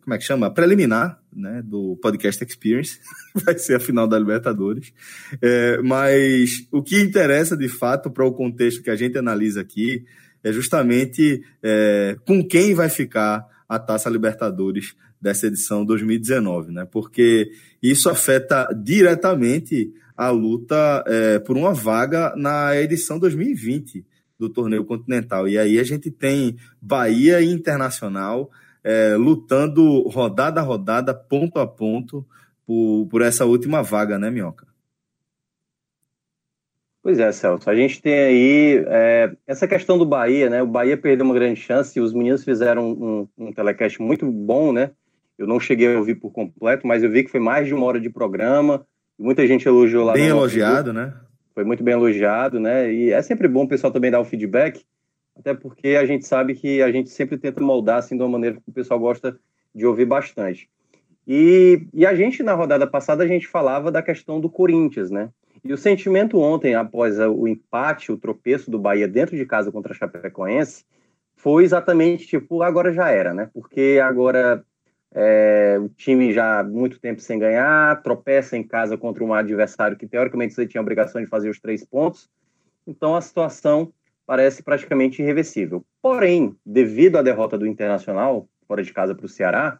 como 0.00 0.14
é 0.14 0.18
que 0.18 0.24
chama? 0.24 0.52
Preliminar 0.52 1.20
né, 1.34 1.62
do 1.64 1.96
Podcast 2.00 2.42
Experience, 2.44 2.98
vai 3.34 3.58
ser 3.58 3.74
a 3.74 3.80
final 3.80 4.06
da 4.06 4.18
Libertadores. 4.18 4.92
É, 5.40 5.80
mas 5.82 6.66
o 6.70 6.82
que 6.82 7.00
interessa 7.00 7.56
de 7.56 7.68
fato 7.68 8.10
para 8.10 8.24
o 8.24 8.32
contexto 8.32 8.82
que 8.82 8.90
a 8.90 8.96
gente 8.96 9.18
analisa 9.18 9.60
aqui 9.60 10.04
é 10.42 10.52
justamente 10.52 11.42
é, 11.62 12.16
com 12.26 12.46
quem 12.46 12.74
vai 12.74 12.88
ficar 12.88 13.44
a 13.68 13.78
Taça 13.78 14.08
Libertadores 14.08 14.94
dessa 15.26 15.48
edição 15.48 15.84
2019, 15.84 16.70
né? 16.70 16.86
Porque 16.88 17.50
isso 17.82 18.08
afeta 18.08 18.68
diretamente 18.72 19.92
a 20.16 20.30
luta 20.30 21.02
é, 21.04 21.40
por 21.40 21.56
uma 21.56 21.74
vaga 21.74 22.32
na 22.36 22.76
edição 22.76 23.18
2020 23.18 24.06
do 24.38 24.48
torneio 24.48 24.84
continental. 24.84 25.48
E 25.48 25.58
aí 25.58 25.80
a 25.80 25.82
gente 25.82 26.12
tem 26.12 26.56
Bahia 26.80 27.40
e 27.40 27.50
Internacional 27.50 28.48
é, 28.84 29.16
lutando 29.16 30.02
rodada 30.02 30.60
a 30.60 30.64
rodada, 30.64 31.12
ponto 31.12 31.58
a 31.58 31.66
ponto, 31.66 32.24
por, 32.64 33.08
por 33.10 33.20
essa 33.20 33.44
última 33.44 33.82
vaga, 33.82 34.20
né, 34.20 34.30
Minhoca? 34.30 34.64
Pois 37.02 37.18
é, 37.20 37.30
Celso. 37.30 37.68
A 37.70 37.74
gente 37.74 38.02
tem 38.02 38.14
aí 38.14 38.84
é, 38.88 39.32
essa 39.46 39.66
questão 39.68 39.96
do 39.96 40.04
Bahia, 40.04 40.50
né? 40.50 40.60
O 40.60 40.66
Bahia 40.66 40.96
perdeu 40.96 41.24
uma 41.24 41.34
grande 41.34 41.60
chance. 41.60 42.00
Os 42.00 42.12
meninos 42.12 42.42
fizeram 42.42 42.90
um, 42.90 43.28
um, 43.38 43.52
telecast 43.52 44.02
muito 44.02 44.26
bom, 44.28 44.72
né? 44.72 44.90
Eu 45.38 45.46
não 45.46 45.60
cheguei 45.60 45.94
a 45.94 45.98
ouvir 45.98 46.16
por 46.16 46.30
completo, 46.30 46.86
mas 46.86 47.02
eu 47.02 47.10
vi 47.10 47.24
que 47.24 47.30
foi 47.30 47.40
mais 47.40 47.66
de 47.66 47.74
uma 47.74 47.86
hora 47.86 48.00
de 48.00 48.10
programa. 48.10 48.86
Muita 49.18 49.46
gente 49.46 49.66
elogiou 49.66 50.04
lá. 50.04 50.12
Bem 50.12 50.28
elogiado, 50.28 50.92
né? 50.92 51.14
Foi 51.54 51.64
muito 51.64 51.82
bem 51.82 51.94
elogiado, 51.94 52.60
né? 52.60 52.92
E 52.92 53.10
é 53.10 53.22
sempre 53.22 53.48
bom 53.48 53.64
o 53.64 53.68
pessoal 53.68 53.92
também 53.92 54.10
dar 54.10 54.20
o 54.20 54.24
feedback 54.24 54.84
até 55.38 55.54
porque 55.54 55.88
a 55.88 56.06
gente 56.06 56.26
sabe 56.26 56.54
que 56.54 56.82
a 56.82 56.90
gente 56.90 57.10
sempre 57.10 57.36
tenta 57.36 57.60
moldar 57.60 57.98
assim 57.98 58.16
de 58.16 58.22
uma 58.22 58.30
maneira 58.30 58.56
que 58.56 58.68
o 58.68 58.72
pessoal 58.72 58.98
gosta 58.98 59.38
de 59.74 59.86
ouvir 59.86 60.06
bastante. 60.06 60.68
E, 61.28 61.86
e 61.92 62.06
a 62.06 62.14
gente, 62.14 62.42
na 62.42 62.54
rodada 62.54 62.86
passada, 62.86 63.22
a 63.22 63.26
gente 63.26 63.46
falava 63.46 63.90
da 63.90 64.00
questão 64.00 64.40
do 64.40 64.48
Corinthians, 64.48 65.10
né? 65.10 65.28
E 65.62 65.72
o 65.72 65.76
sentimento 65.76 66.38
ontem, 66.38 66.74
após 66.74 67.18
o 67.18 67.46
empate, 67.46 68.12
o 68.12 68.16
tropeço 68.16 68.70
do 68.70 68.78
Bahia 68.78 69.08
dentro 69.08 69.36
de 69.36 69.44
casa 69.44 69.72
contra 69.72 69.92
a 69.92 69.96
Chapecoense, 69.96 70.84
foi 71.34 71.64
exatamente 71.64 72.26
tipo, 72.26 72.62
agora 72.62 72.92
já 72.92 73.10
era, 73.10 73.34
né? 73.34 73.50
Porque 73.52 74.00
agora 74.02 74.64
é, 75.18 75.78
o 75.80 75.88
time 75.88 76.30
já 76.30 76.60
há 76.60 76.62
muito 76.62 77.00
tempo 77.00 77.22
sem 77.22 77.38
ganhar, 77.38 78.02
tropeça 78.02 78.54
em 78.54 78.62
casa 78.62 78.98
contra 78.98 79.24
um 79.24 79.32
adversário 79.32 79.96
que 79.96 80.06
teoricamente 80.06 80.52
você 80.52 80.66
tinha 80.66 80.78
a 80.78 80.82
obrigação 80.82 81.22
de 81.22 81.26
fazer 81.26 81.48
os 81.48 81.58
três 81.58 81.82
pontos. 81.82 82.28
Então 82.86 83.16
a 83.16 83.20
situação 83.22 83.90
parece 84.26 84.62
praticamente 84.62 85.22
irreversível. 85.22 85.82
Porém, 86.02 86.54
devido 86.66 87.16
à 87.16 87.22
derrota 87.22 87.56
do 87.56 87.66
Internacional, 87.66 88.46
fora 88.68 88.82
de 88.82 88.92
casa 88.92 89.14
para 89.14 89.24
o 89.24 89.28
Ceará, 89.28 89.78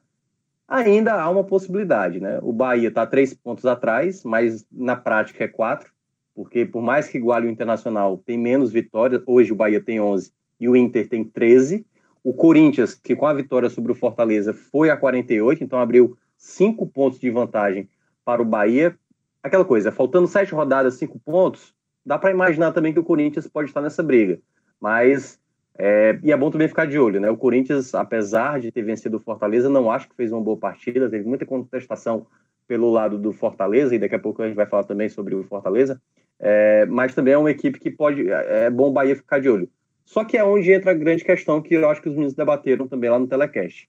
ainda 0.67 1.13
há 1.13 1.29
uma 1.29 1.45
possibilidade. 1.45 2.19
Né? 2.19 2.39
O 2.41 2.51
Bahia 2.51 2.89
está 2.89 3.07
três 3.07 3.35
pontos 3.35 3.67
atrás, 3.67 4.25
mas 4.25 4.65
na 4.73 4.97
prática 4.97 5.45
é 5.45 5.49
quatro, 5.49 5.93
porque 6.35 6.65
por 6.65 6.81
mais 6.81 7.09
que 7.09 7.19
iguale 7.19 7.47
o 7.47 7.51
Internacional, 7.51 8.17
tem 8.25 8.39
menos 8.39 8.73
vitórias. 8.73 9.23
Hoje 9.27 9.53
o 9.53 9.57
Bahia 9.57 9.83
tem 9.83 10.01
11 10.01 10.33
e 10.59 10.67
o 10.67 10.75
Inter 10.75 11.07
tem 11.07 11.23
13. 11.25 11.85
O 12.27 12.35
Corinthians, 12.35 12.93
que 12.93 13.15
com 13.15 13.25
a 13.25 13.33
vitória 13.33 13.71
sobre 13.71 13.93
o 13.93 13.95
Fortaleza 13.95 14.53
foi 14.53 14.91
a 14.91 14.97
48, 14.97 15.63
então 15.63 15.79
abriu 15.79 16.19
cinco 16.37 16.85
pontos 16.85 17.21
de 17.21 17.31
vantagem 17.31 17.89
para 18.25 18.43
o 18.43 18.45
Bahia. 18.45 18.99
Aquela 19.41 19.65
coisa, 19.65 19.93
faltando 19.93 20.27
sete 20.27 20.53
rodadas, 20.53 20.95
cinco 20.95 21.21
pontos, 21.21 21.73
dá 22.05 22.19
para 22.19 22.33
imaginar 22.33 22.73
também 22.73 22.93
que 22.93 22.99
o 22.99 23.05
Corinthians 23.05 23.47
pode 23.47 23.69
estar 23.69 23.81
nessa 23.81 24.03
briga. 24.03 24.41
Mas, 24.81 25.39
é, 25.79 26.19
e 26.21 26.33
é 26.33 26.37
bom 26.37 26.51
também 26.51 26.67
ficar 26.67 26.89
de 26.89 26.99
olho, 26.99 27.21
né? 27.21 27.31
O 27.31 27.37
Corinthians, 27.37 27.95
apesar 27.95 28.59
de 28.59 28.73
ter 28.73 28.83
vencido 28.83 29.19
o 29.19 29.21
Fortaleza, 29.21 29.71
não 29.71 29.89
acho 29.89 30.09
que 30.09 30.17
fez 30.17 30.33
uma 30.33 30.43
boa 30.43 30.57
partida, 30.57 31.09
teve 31.09 31.29
muita 31.29 31.47
contestação 31.47 32.27
pelo 32.67 32.91
lado 32.91 33.19
do 33.19 33.33
Fortaleza, 33.33 33.95
e 33.95 34.01
daqui 34.01 34.17
a 34.17 34.19
pouco 34.19 34.43
a 34.43 34.49
gente 34.49 34.57
vai 34.57 34.67
falar 34.67 34.83
também 34.83 35.09
sobre 35.09 35.37
o 35.37 35.45
Fortaleza, 35.45 36.03
é, 36.41 36.87
mas 36.87 37.15
também 37.15 37.35
é 37.35 37.39
uma 37.39 37.53
equipe 37.53 37.79
que 37.79 37.89
pode, 37.89 38.29
é, 38.29 38.65
é 38.65 38.71
bom 38.71 38.89
o 38.89 38.93
Bahia 38.93 39.15
ficar 39.15 39.39
de 39.39 39.49
olho. 39.49 39.71
Só 40.07 40.25
que 40.25 40.39
é 40.39 40.45
onde 40.45 40.73
entra 40.73 40.93
a 40.93 40.95
grande 40.95 41.23
questão 41.23 41.61
que 41.61 41.75
eu 41.75 41.87
acho 41.91 42.01
que 42.01 42.09
os 42.09 42.15
meninos 42.15 42.35
debateram 42.35 42.89
também 42.89 43.11
lá 43.11 43.19
no 43.19 43.27
telecast 43.27 43.87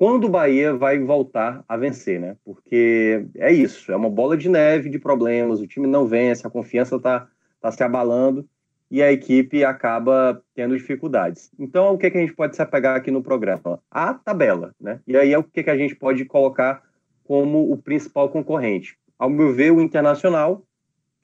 quando 0.00 0.24
o 0.24 0.30
Bahia 0.30 0.74
vai 0.74 0.98
voltar 0.98 1.62
a 1.68 1.76
vencer, 1.76 2.18
né? 2.18 2.34
Porque 2.42 3.26
é 3.36 3.52
isso, 3.52 3.92
é 3.92 3.96
uma 3.96 4.08
bola 4.08 4.34
de 4.34 4.48
neve 4.48 4.88
de 4.88 4.98
problemas, 4.98 5.60
o 5.60 5.66
time 5.66 5.86
não 5.86 6.06
vence, 6.06 6.46
a 6.46 6.48
confiança 6.48 6.96
está 6.96 7.28
tá 7.60 7.70
se 7.70 7.84
abalando 7.84 8.48
e 8.90 9.02
a 9.02 9.12
equipe 9.12 9.62
acaba 9.62 10.42
tendo 10.54 10.74
dificuldades. 10.74 11.50
Então, 11.58 11.92
o 11.92 11.98
que, 11.98 12.10
que 12.10 12.16
a 12.16 12.20
gente 12.22 12.32
pode 12.32 12.56
se 12.56 12.62
apegar 12.62 12.96
aqui 12.96 13.10
no 13.10 13.22
programa? 13.22 13.78
A 13.90 14.14
tabela, 14.14 14.74
né? 14.80 15.00
E 15.06 15.18
aí 15.18 15.34
é 15.34 15.38
o 15.38 15.44
que, 15.44 15.62
que 15.62 15.68
a 15.68 15.76
gente 15.76 15.94
pode 15.94 16.24
colocar 16.24 16.82
como 17.24 17.70
o 17.70 17.76
principal 17.76 18.30
concorrente. 18.30 18.96
Ao 19.18 19.28
meu 19.28 19.52
ver, 19.52 19.70
o 19.70 19.82
Internacional, 19.82 20.64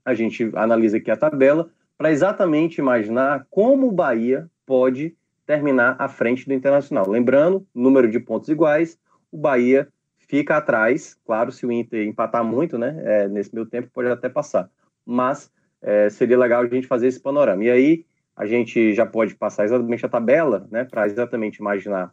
a 0.04 0.12
gente 0.12 0.50
analisa 0.54 0.98
aqui 0.98 1.10
a 1.10 1.16
tabela, 1.16 1.70
para 1.96 2.10
exatamente 2.10 2.78
imaginar 2.78 3.46
como 3.50 3.88
o 3.88 3.92
Bahia 3.92 4.50
pode 4.64 5.16
terminar 5.46 5.96
à 5.98 6.08
frente 6.08 6.46
do 6.46 6.52
Internacional. 6.52 7.08
Lembrando, 7.08 7.66
número 7.74 8.10
de 8.10 8.18
pontos 8.18 8.48
iguais, 8.48 8.98
o 9.30 9.38
Bahia 9.38 9.88
fica 10.18 10.56
atrás, 10.56 11.16
claro, 11.24 11.52
se 11.52 11.64
o 11.64 11.72
Inter 11.72 12.06
empatar 12.06 12.44
muito, 12.44 12.76
né, 12.76 13.00
é, 13.04 13.28
nesse 13.28 13.54
meio 13.54 13.66
tempo 13.66 13.88
pode 13.92 14.08
até 14.08 14.28
passar, 14.28 14.68
mas 15.04 15.50
é, 15.80 16.10
seria 16.10 16.36
legal 16.36 16.62
a 16.62 16.66
gente 16.66 16.86
fazer 16.86 17.06
esse 17.06 17.20
panorama. 17.20 17.64
E 17.64 17.70
aí 17.70 18.04
a 18.34 18.44
gente 18.44 18.92
já 18.92 19.06
pode 19.06 19.34
passar 19.34 19.64
exatamente 19.64 20.04
a 20.04 20.08
tabela, 20.08 20.66
né, 20.70 20.84
para 20.84 21.06
exatamente 21.06 21.58
imaginar 21.58 22.12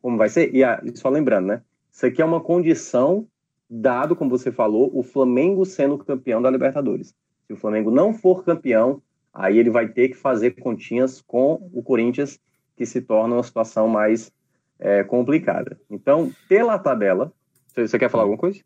como 0.00 0.16
vai 0.16 0.28
ser. 0.28 0.54
E 0.54 0.62
só 0.94 1.08
lembrando, 1.08 1.46
né, 1.46 1.62
isso 1.90 2.06
aqui 2.06 2.20
é 2.20 2.24
uma 2.24 2.40
condição 2.40 3.26
dado, 3.68 4.14
como 4.14 4.30
você 4.30 4.52
falou, 4.52 4.90
o 4.94 5.02
Flamengo 5.02 5.64
sendo 5.64 5.98
campeão 5.98 6.40
da 6.40 6.50
Libertadores. 6.50 7.14
Se 7.46 7.52
o 7.52 7.56
Flamengo 7.56 7.90
não 7.90 8.12
for 8.12 8.44
campeão, 8.44 9.02
aí 9.38 9.56
ele 9.56 9.70
vai 9.70 9.86
ter 9.86 10.08
que 10.08 10.16
fazer 10.16 10.50
continhas 10.50 11.22
com 11.22 11.70
o 11.72 11.80
Corinthians 11.80 12.40
que 12.76 12.84
se 12.84 13.00
torna 13.00 13.36
uma 13.36 13.42
situação 13.42 13.86
mais 13.86 14.32
é, 14.80 15.04
complicada. 15.04 15.78
Então, 15.88 16.32
pela 16.48 16.76
tabela, 16.76 17.32
você 17.74 17.98
quer 17.98 18.10
falar 18.10 18.24
alguma 18.24 18.38
coisa? 18.38 18.60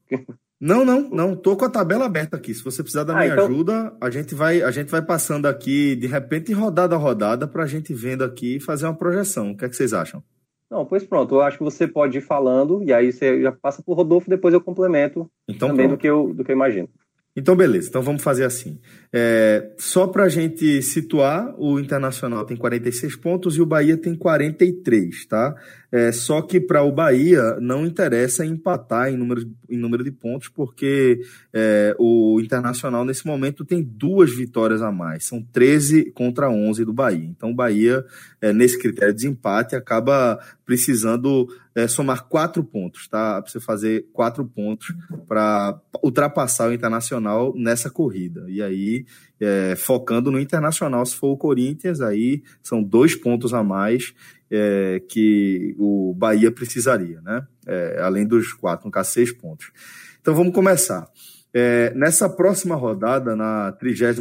Não, 0.58 0.84
não, 0.84 1.10
não. 1.10 1.36
Tô 1.36 1.56
com 1.56 1.64
a 1.64 1.70
tabela 1.70 2.06
aberta 2.06 2.36
aqui. 2.36 2.54
Se 2.54 2.64
você 2.64 2.82
precisar 2.82 3.04
da 3.04 3.14
ah, 3.14 3.16
minha 3.16 3.32
então... 3.32 3.46
ajuda, 3.46 3.92
a 4.00 4.08
gente 4.08 4.34
vai, 4.34 4.62
a 4.62 4.70
gente 4.70 4.90
vai 4.90 5.02
passando 5.02 5.46
aqui 5.46 5.96
de 5.96 6.06
repente 6.06 6.52
rodada 6.52 6.94
a 6.94 6.98
rodada 6.98 7.46
para 7.46 7.64
a 7.64 7.66
gente 7.66 7.92
vendo 7.92 8.22
aqui 8.24 8.56
e 8.56 8.60
fazer 8.60 8.86
uma 8.86 8.94
projeção. 8.94 9.50
O 9.50 9.56
que 9.56 9.64
é 9.64 9.68
que 9.68 9.76
vocês 9.76 9.92
acham? 9.92 10.22
Não, 10.70 10.86
pois 10.86 11.04
pronto. 11.04 11.34
Eu 11.34 11.42
acho 11.42 11.58
que 11.58 11.64
você 11.64 11.86
pode 11.86 12.16
ir 12.16 12.22
falando 12.22 12.82
e 12.82 12.94
aí 12.94 13.12
você 13.12 13.42
já 13.42 13.52
passa 13.52 13.82
por 13.82 13.94
Rodolfo, 13.94 14.30
depois 14.30 14.54
eu 14.54 14.60
complemento 14.60 15.30
então, 15.46 15.68
também 15.68 15.88
do 15.88 15.98
que 15.98 16.06
eu 16.06 16.32
do 16.32 16.42
que 16.44 16.50
eu 16.50 16.56
imagino. 16.56 16.88
Então, 17.34 17.56
beleza. 17.56 17.88
Então, 17.88 18.02
vamos 18.02 18.22
fazer 18.22 18.44
assim. 18.44 18.78
É, 19.10 19.72
só 19.78 20.06
para 20.06 20.24
a 20.24 20.28
gente 20.28 20.82
situar, 20.82 21.54
o 21.58 21.80
Internacional 21.80 22.44
tem 22.44 22.56
46 22.56 23.16
pontos 23.16 23.56
e 23.56 23.62
o 23.62 23.66
Bahia 23.66 23.96
tem 23.96 24.14
43, 24.14 25.26
tá? 25.26 25.54
É, 25.90 26.12
só 26.12 26.40
que 26.42 26.60
para 26.60 26.82
o 26.82 26.92
Bahia 26.92 27.58
não 27.60 27.86
interessa 27.86 28.44
empatar 28.44 29.10
em 29.10 29.16
número, 29.16 29.50
em 29.68 29.76
número 29.78 30.04
de 30.04 30.10
pontos, 30.10 30.48
porque 30.48 31.20
é, 31.52 31.94
o 31.98 32.38
Internacional 32.40 33.04
nesse 33.04 33.26
momento 33.26 33.64
tem 33.64 33.82
duas 33.82 34.30
vitórias 34.30 34.80
a 34.82 34.90
mais, 34.90 35.26
são 35.26 35.42
13 35.42 36.10
contra 36.12 36.50
11 36.50 36.84
do 36.84 36.92
Bahia. 36.92 37.26
Então 37.26 37.50
o 37.50 37.54
Bahia, 37.54 38.04
é, 38.40 38.52
nesse 38.52 38.78
critério 38.78 39.12
de 39.12 39.22
desempate, 39.22 39.76
acaba 39.76 40.38
precisando 40.64 41.46
é, 41.74 41.88
somar 41.88 42.24
quatro 42.28 42.62
pontos, 42.62 43.08
tá? 43.08 43.40
Você 43.40 43.58
fazer 43.60 44.06
quatro 44.12 44.44
pontos 44.44 44.94
para 45.26 45.80
ultrapassar 46.02 46.68
o 46.68 46.72
Internacional 46.72 47.54
nessa 47.56 47.90
corrida. 47.90 48.44
E 48.48 48.62
aí, 48.62 49.06
é, 49.40 49.74
focando 49.76 50.30
no 50.30 50.38
Internacional, 50.38 51.04
se 51.06 51.16
for 51.16 51.28
o 51.28 51.36
Corinthians, 51.36 52.00
aí 52.00 52.42
são 52.62 52.82
dois 52.82 53.14
pontos 53.14 53.54
a 53.54 53.62
mais 53.62 54.14
é, 54.50 55.02
que 55.08 55.74
o 55.78 56.14
Bahia 56.14 56.52
precisaria, 56.52 57.20
né? 57.22 57.46
É, 57.66 58.00
além 58.02 58.26
dos 58.26 58.52
quatro, 58.52 58.86
no 58.86 58.92
caso, 58.92 59.10
seis 59.10 59.32
pontos. 59.32 59.72
Então 60.20 60.34
vamos 60.34 60.52
começar. 60.52 61.08
É, 61.54 61.92
nessa 61.94 62.28
próxima 62.28 62.74
rodada, 62.74 63.34
na 63.36 63.72
32 63.72 64.18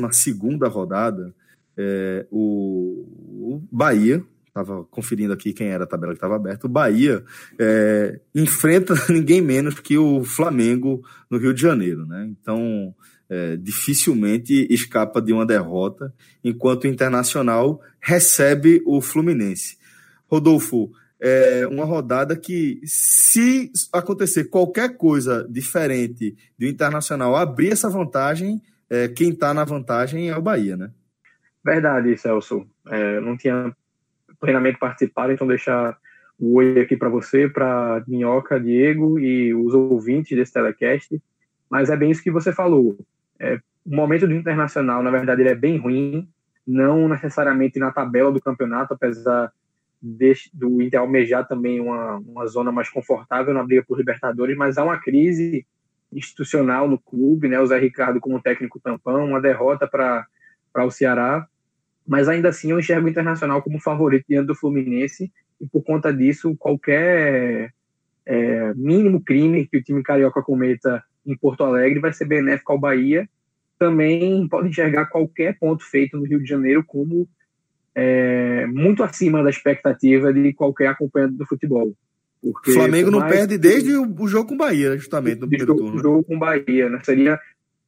rodada, 0.69 1.33
é, 1.77 2.25
o, 2.29 3.05
o, 3.55 3.63
Bahia, 3.71 4.23
estava 4.51 4.83
conferindo 4.85 5.33
aqui 5.33 5.53
quem 5.53 5.67
era 5.67 5.85
a 5.85 5.87
tabela 5.87 6.11
que 6.11 6.17
estava 6.17 6.35
aberta, 6.35 6.67
o 6.67 6.69
Bahia 6.69 7.23
é, 7.57 8.19
enfrenta 8.35 8.93
ninguém 9.09 9.41
menos 9.41 9.79
que 9.79 9.97
o 9.97 10.23
Flamengo 10.23 11.01
no 11.29 11.37
Rio 11.37 11.53
de 11.53 11.61
Janeiro, 11.61 12.05
né? 12.05 12.29
Então, 12.29 12.93
é, 13.29 13.55
dificilmente 13.55 14.67
escapa 14.69 15.21
de 15.21 15.31
uma 15.31 15.45
derrota, 15.45 16.13
enquanto 16.43 16.83
o 16.83 16.87
Internacional 16.87 17.81
recebe 17.99 18.81
o 18.85 19.01
Fluminense. 19.01 19.77
Rodolfo, 20.27 20.91
é 21.23 21.65
uma 21.67 21.85
rodada 21.85 22.35
que, 22.35 22.81
se 22.83 23.71
acontecer 23.93 24.45
qualquer 24.45 24.97
coisa 24.97 25.47
diferente 25.49 26.35
do 26.57 26.65
Internacional 26.65 27.35
abrir 27.35 27.71
essa 27.71 27.89
vantagem, 27.89 28.61
é, 28.89 29.07
quem 29.07 29.29
está 29.29 29.53
na 29.53 29.63
vantagem 29.63 30.29
é 30.29 30.37
o 30.37 30.41
Bahia, 30.41 30.75
né? 30.75 30.91
Verdade, 31.63 32.17
Celso. 32.17 32.65
É, 32.87 33.19
não 33.21 33.37
tinha 33.37 33.71
plenamente 34.41 34.79
participado, 34.79 35.31
então 35.31 35.47
deixar 35.47 35.97
o 36.39 36.55
oi 36.55 36.81
aqui 36.81 36.97
para 36.97 37.07
você, 37.07 37.47
para 37.47 38.03
Minhoca, 38.07 38.59
Diego 38.59 39.19
e 39.19 39.53
os 39.53 39.73
ouvintes 39.73 40.35
desse 40.35 40.51
telecast. 40.51 41.21
Mas 41.69 41.89
é 41.89 41.95
bem 41.95 42.09
isso 42.09 42.23
que 42.23 42.31
você 42.31 42.51
falou. 42.51 42.97
É, 43.39 43.59
o 43.85 43.95
momento 43.95 44.27
do 44.27 44.33
Internacional, 44.33 45.01
na 45.03 45.11
verdade, 45.11 45.41
ele 45.41 45.51
é 45.51 45.55
bem 45.55 45.77
ruim, 45.77 46.27
não 46.67 47.07
necessariamente 47.07 47.79
na 47.79 47.91
tabela 47.91 48.31
do 48.31 48.41
campeonato, 48.41 48.93
apesar 48.93 49.51
do 50.53 50.81
Inter 50.81 50.99
almejar 50.99 51.47
também 51.47 51.79
uma, 51.79 52.17
uma 52.17 52.47
zona 52.47 52.71
mais 52.71 52.89
confortável 52.89 53.53
na 53.53 53.63
briga 53.63 53.83
por 53.87 53.97
Libertadores, 53.97 54.57
mas 54.57 54.79
há 54.79 54.83
uma 54.83 54.97
crise 54.97 55.65
institucional 56.11 56.87
no 56.87 56.97
clube, 56.97 57.47
né? 57.47 57.59
O 57.59 57.67
Zé 57.67 57.77
Ricardo 57.77 58.19
como 58.19 58.41
técnico 58.41 58.79
tampão, 58.79 59.25
uma 59.25 59.39
derrota 59.39 59.87
para 59.87 60.25
o 60.75 60.89
Ceará, 60.89 61.47
mas 62.07 62.27
ainda 62.27 62.49
assim 62.49 62.71
eu 62.71 62.79
enxergo 62.79 63.07
o 63.07 63.09
Internacional 63.09 63.61
como 63.61 63.79
favorito 63.79 64.25
diante 64.27 64.47
do 64.47 64.55
Fluminense 64.55 65.31
e 65.59 65.67
por 65.67 65.83
conta 65.83 66.13
disso 66.13 66.55
qualquer 66.57 67.71
é, 68.25 68.73
mínimo 68.75 69.21
crime 69.21 69.67
que 69.67 69.77
o 69.77 69.83
time 69.83 70.03
carioca 70.03 70.41
cometa 70.41 71.03
em 71.25 71.35
Porto 71.35 71.63
Alegre 71.63 71.99
vai 71.99 72.13
ser 72.13 72.25
benéfico 72.25 72.71
ao 72.71 72.79
Bahia. 72.79 73.29
Também 73.77 74.47
pode 74.47 74.69
enxergar 74.69 75.07
qualquer 75.07 75.57
ponto 75.59 75.83
feito 75.83 76.17
no 76.17 76.25
Rio 76.25 76.39
de 76.39 76.47
Janeiro 76.47 76.83
como 76.85 77.27
é, 77.93 78.65
muito 78.67 79.03
acima 79.03 79.43
da 79.43 79.49
expectativa 79.49 80.33
de 80.33 80.53
qualquer 80.53 80.87
acompanhante 80.87 81.35
do 81.35 81.45
futebol. 81.45 81.93
Porque, 82.41 82.71
o 82.71 82.73
Flamengo 82.73 83.11
não 83.11 83.27
perde 83.27 83.57
desde 83.57 83.95
o 83.95 84.27
jogo 84.27 84.49
com 84.49 84.55
o 84.55 84.57
Bahia, 84.57 84.97
justamente, 84.97 85.39
no 85.39 85.47
primeiro 85.47 85.75
turno. 85.75 85.95
O 85.95 86.01
jogo 86.01 86.23
com 86.23 86.35
o 86.35 86.39
Bahia, 86.39 86.89
né? 86.89 86.99
Seria 87.03 87.39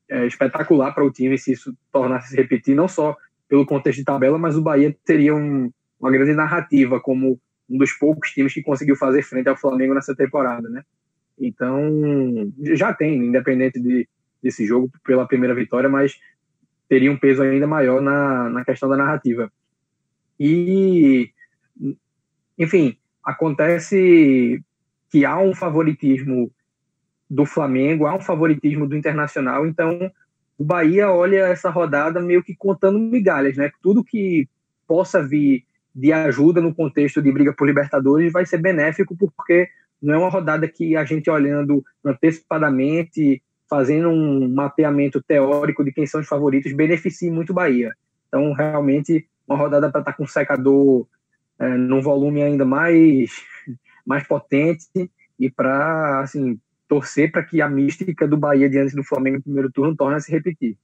é, 0.07 0.27
espetacular 0.27 0.93
para 0.93 1.03
o 1.03 1.11
time 1.11 1.37
se 1.39 1.53
isso 1.53 1.75
tornasse 1.91 2.29
se 2.29 2.35
repetir, 2.35 2.75
não 2.75 2.87
só 2.87 3.17
pelo 3.53 3.67
contexto 3.67 3.99
de 3.99 4.03
tabela, 4.03 4.35
mas 4.39 4.57
o 4.57 4.63
Bahia 4.63 4.97
teria 5.05 5.35
um, 5.35 5.71
uma 5.99 6.09
grande 6.09 6.33
narrativa 6.33 6.99
como 6.99 7.39
um 7.69 7.77
dos 7.77 7.91
poucos 7.91 8.31
times 8.31 8.51
que 8.51 8.63
conseguiu 8.63 8.95
fazer 8.95 9.21
frente 9.21 9.47
ao 9.47 9.55
Flamengo 9.55 9.93
nessa 9.93 10.15
temporada, 10.15 10.67
né? 10.67 10.81
Então, 11.39 12.51
já 12.73 12.91
tem, 12.91 13.15
independente 13.15 13.79
de, 13.79 14.09
desse 14.41 14.65
jogo, 14.65 14.89
pela 15.05 15.27
primeira 15.27 15.53
vitória, 15.53 15.87
mas 15.87 16.19
teria 16.89 17.11
um 17.11 17.15
peso 17.15 17.43
ainda 17.43 17.67
maior 17.67 18.01
na, 18.01 18.49
na 18.49 18.65
questão 18.65 18.89
da 18.89 18.97
narrativa. 18.97 19.53
E, 20.39 21.29
enfim, 22.57 22.97
acontece 23.23 24.63
que 25.11 25.25
há 25.25 25.37
um 25.37 25.53
favoritismo 25.53 26.51
do 27.29 27.45
Flamengo, 27.45 28.07
há 28.07 28.15
um 28.15 28.19
favoritismo 28.19 28.87
do 28.87 28.97
Internacional, 28.97 29.67
então 29.67 30.11
o 30.63 30.65
Bahia 30.65 31.11
olha 31.11 31.47
essa 31.47 31.69
rodada 31.69 32.21
meio 32.21 32.41
que 32.41 32.55
contando 32.55 32.97
migalhas, 32.97 33.57
né? 33.57 33.69
Tudo 33.81 34.01
que 34.01 34.47
possa 34.87 35.21
vir 35.21 35.65
de 35.93 36.13
ajuda 36.13 36.61
no 36.61 36.73
contexto 36.73 37.21
de 37.21 37.29
briga 37.33 37.51
por 37.51 37.67
Libertadores 37.67 38.31
vai 38.31 38.45
ser 38.45 38.59
benéfico, 38.59 39.13
porque 39.17 39.67
não 40.01 40.13
é 40.13 40.17
uma 40.17 40.29
rodada 40.29 40.65
que 40.65 40.95
a 40.95 41.03
gente 41.03 41.29
olhando 41.29 41.83
antecipadamente, 42.03 43.43
fazendo 43.69 44.07
um 44.07 44.47
mapeamento 44.47 45.21
teórico 45.21 45.83
de 45.83 45.91
quem 45.91 46.07
são 46.07 46.21
os 46.21 46.27
favoritos, 46.27 46.71
beneficie 46.71 47.29
muito 47.29 47.49
o 47.49 47.53
Bahia. 47.53 47.91
Então, 48.29 48.53
realmente, 48.53 49.27
uma 49.45 49.57
rodada 49.57 49.91
para 49.91 49.99
estar 49.99 50.11
tá 50.13 50.17
com 50.17 50.23
um 50.23 50.27
secador 50.27 51.05
é, 51.59 51.67
num 51.75 52.01
volume 52.01 52.41
ainda 52.41 52.63
mais, 52.63 53.31
mais 54.07 54.25
potente 54.25 55.11
e 55.37 55.49
para 55.49 56.21
assim, 56.21 56.57
torcer 56.93 57.31
para 57.31 57.43
que 57.43 57.59
a 57.59 57.67
mística 57.67 58.27
do 58.27 58.37
Bahia 58.37 58.69
diante 58.69 58.95
do 58.95 59.03
Flamengo 59.03 59.37
no 59.37 59.43
primeiro 59.43 59.71
turno 59.71 59.95
torne 59.95 60.17
a 60.17 60.19
se 60.19 60.31
repetir. 60.31 60.77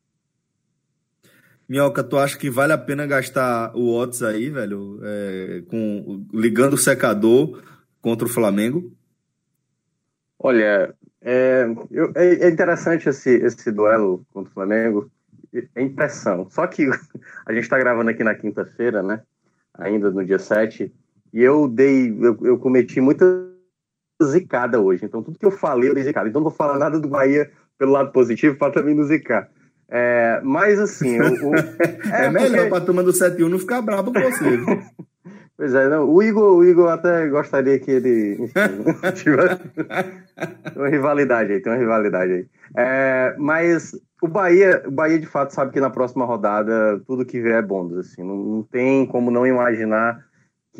Minhoca, 1.68 2.04
tu 2.04 2.18
acha 2.18 2.36
que 2.36 2.50
vale 2.50 2.74
a 2.74 2.78
pena 2.80 3.06
gastar 3.06 3.76
o 3.76 3.96
Otis 3.96 4.24
aí, 4.24 4.50
velho, 4.50 5.00
é, 5.04 5.62
com, 5.70 6.26
ligando 6.34 6.74
o 6.74 6.78
secador 6.78 7.62
contra 8.02 8.26
o 8.26 8.30
Flamengo? 8.30 8.92
Olha, 10.40 10.96
é, 11.22 11.68
eu, 11.92 12.12
é, 12.16 12.46
é 12.46 12.50
interessante 12.50 13.08
esse, 13.08 13.30
esse 13.30 13.72
duelo 13.72 14.26
contra 14.34 14.50
o 14.50 14.54
Flamengo, 14.54 15.12
é 15.76 15.82
impressão. 15.84 16.50
Só 16.50 16.66
que 16.66 16.90
a 17.46 17.54
gente 17.54 17.64
está 17.64 17.78
gravando 17.78 18.10
aqui 18.10 18.24
na 18.24 18.34
quinta-feira, 18.34 19.04
né? 19.04 19.22
Ainda 19.76 20.10
no 20.10 20.26
dia 20.26 20.40
7, 20.40 20.92
e 21.32 21.42
eu 21.44 21.68
dei, 21.68 22.10
eu, 22.10 22.36
eu 22.42 22.58
cometi 22.58 23.00
muita 23.00 23.49
zicada 24.24 24.80
hoje. 24.80 25.06
Então, 25.06 25.24
tudo 25.24 25.40
que 25.40 25.46
eu 25.46 25.52
falei, 25.52 25.90
eu 25.90 25.94
dei 25.94 26.04
zicada. 26.04 26.30
Então, 26.30 26.42
não 26.42 26.50
vou 26.50 26.58
falar 26.58 26.78
nada 26.78 27.00
do 27.00 27.08
Bahia 27.08 27.50
pelo 27.78 27.94
lado 27.94 28.12
positivo 28.12 28.58
para 28.58 28.74
também 28.74 28.94
não 28.94 29.04
zicar. 29.04 29.50
É, 29.90 30.40
mas 30.44 30.80
assim. 30.80 31.20
O, 31.20 31.50
o... 31.50 31.56
É, 32.12 32.26
é, 32.26 32.30
melhor 32.30 32.50
porque... 32.50 32.70
para 32.70 32.78
a 32.78 32.82
turma 32.82 33.04
do 33.04 33.14
7 33.14 33.44
1 33.44 33.50
não 33.50 33.60
ficar 33.60 33.82
bravo 33.82 34.14
com 34.14 34.20
você. 34.20 34.60
pois 35.58 35.74
é, 35.74 35.90
não, 35.90 36.10
o, 36.10 36.22
Igor, 36.22 36.58
o 36.58 36.64
Igor 36.64 36.90
até 36.90 37.28
gostaria 37.28 37.80
que 37.80 37.90
ele. 37.90 38.38
Enfim, 38.40 38.60
uma 40.76 40.90
rivalidade 40.90 41.54
aí, 41.54 41.62
tem 41.62 41.72
uma 41.72 41.80
rivalidade 41.80 42.32
aí. 42.32 42.46
É, 42.78 43.36
mas 43.38 43.94
o 44.22 44.28
Bahia, 44.28 44.84
o 44.86 44.92
Bahia 44.92 45.20
de 45.20 45.26
fato 45.26 45.54
sabe 45.54 45.72
que 45.72 45.80
na 45.80 45.90
próxima 45.90 46.26
rodada 46.26 47.02
tudo 47.08 47.26
que 47.26 47.42
vier 47.42 47.60
é 47.60 47.62
bônus. 47.62 47.98
Assim, 47.98 48.24
não, 48.24 48.36
não 48.36 48.64
tem 48.64 49.06
como 49.06 49.32
não 49.32 49.48
imaginar 49.48 50.26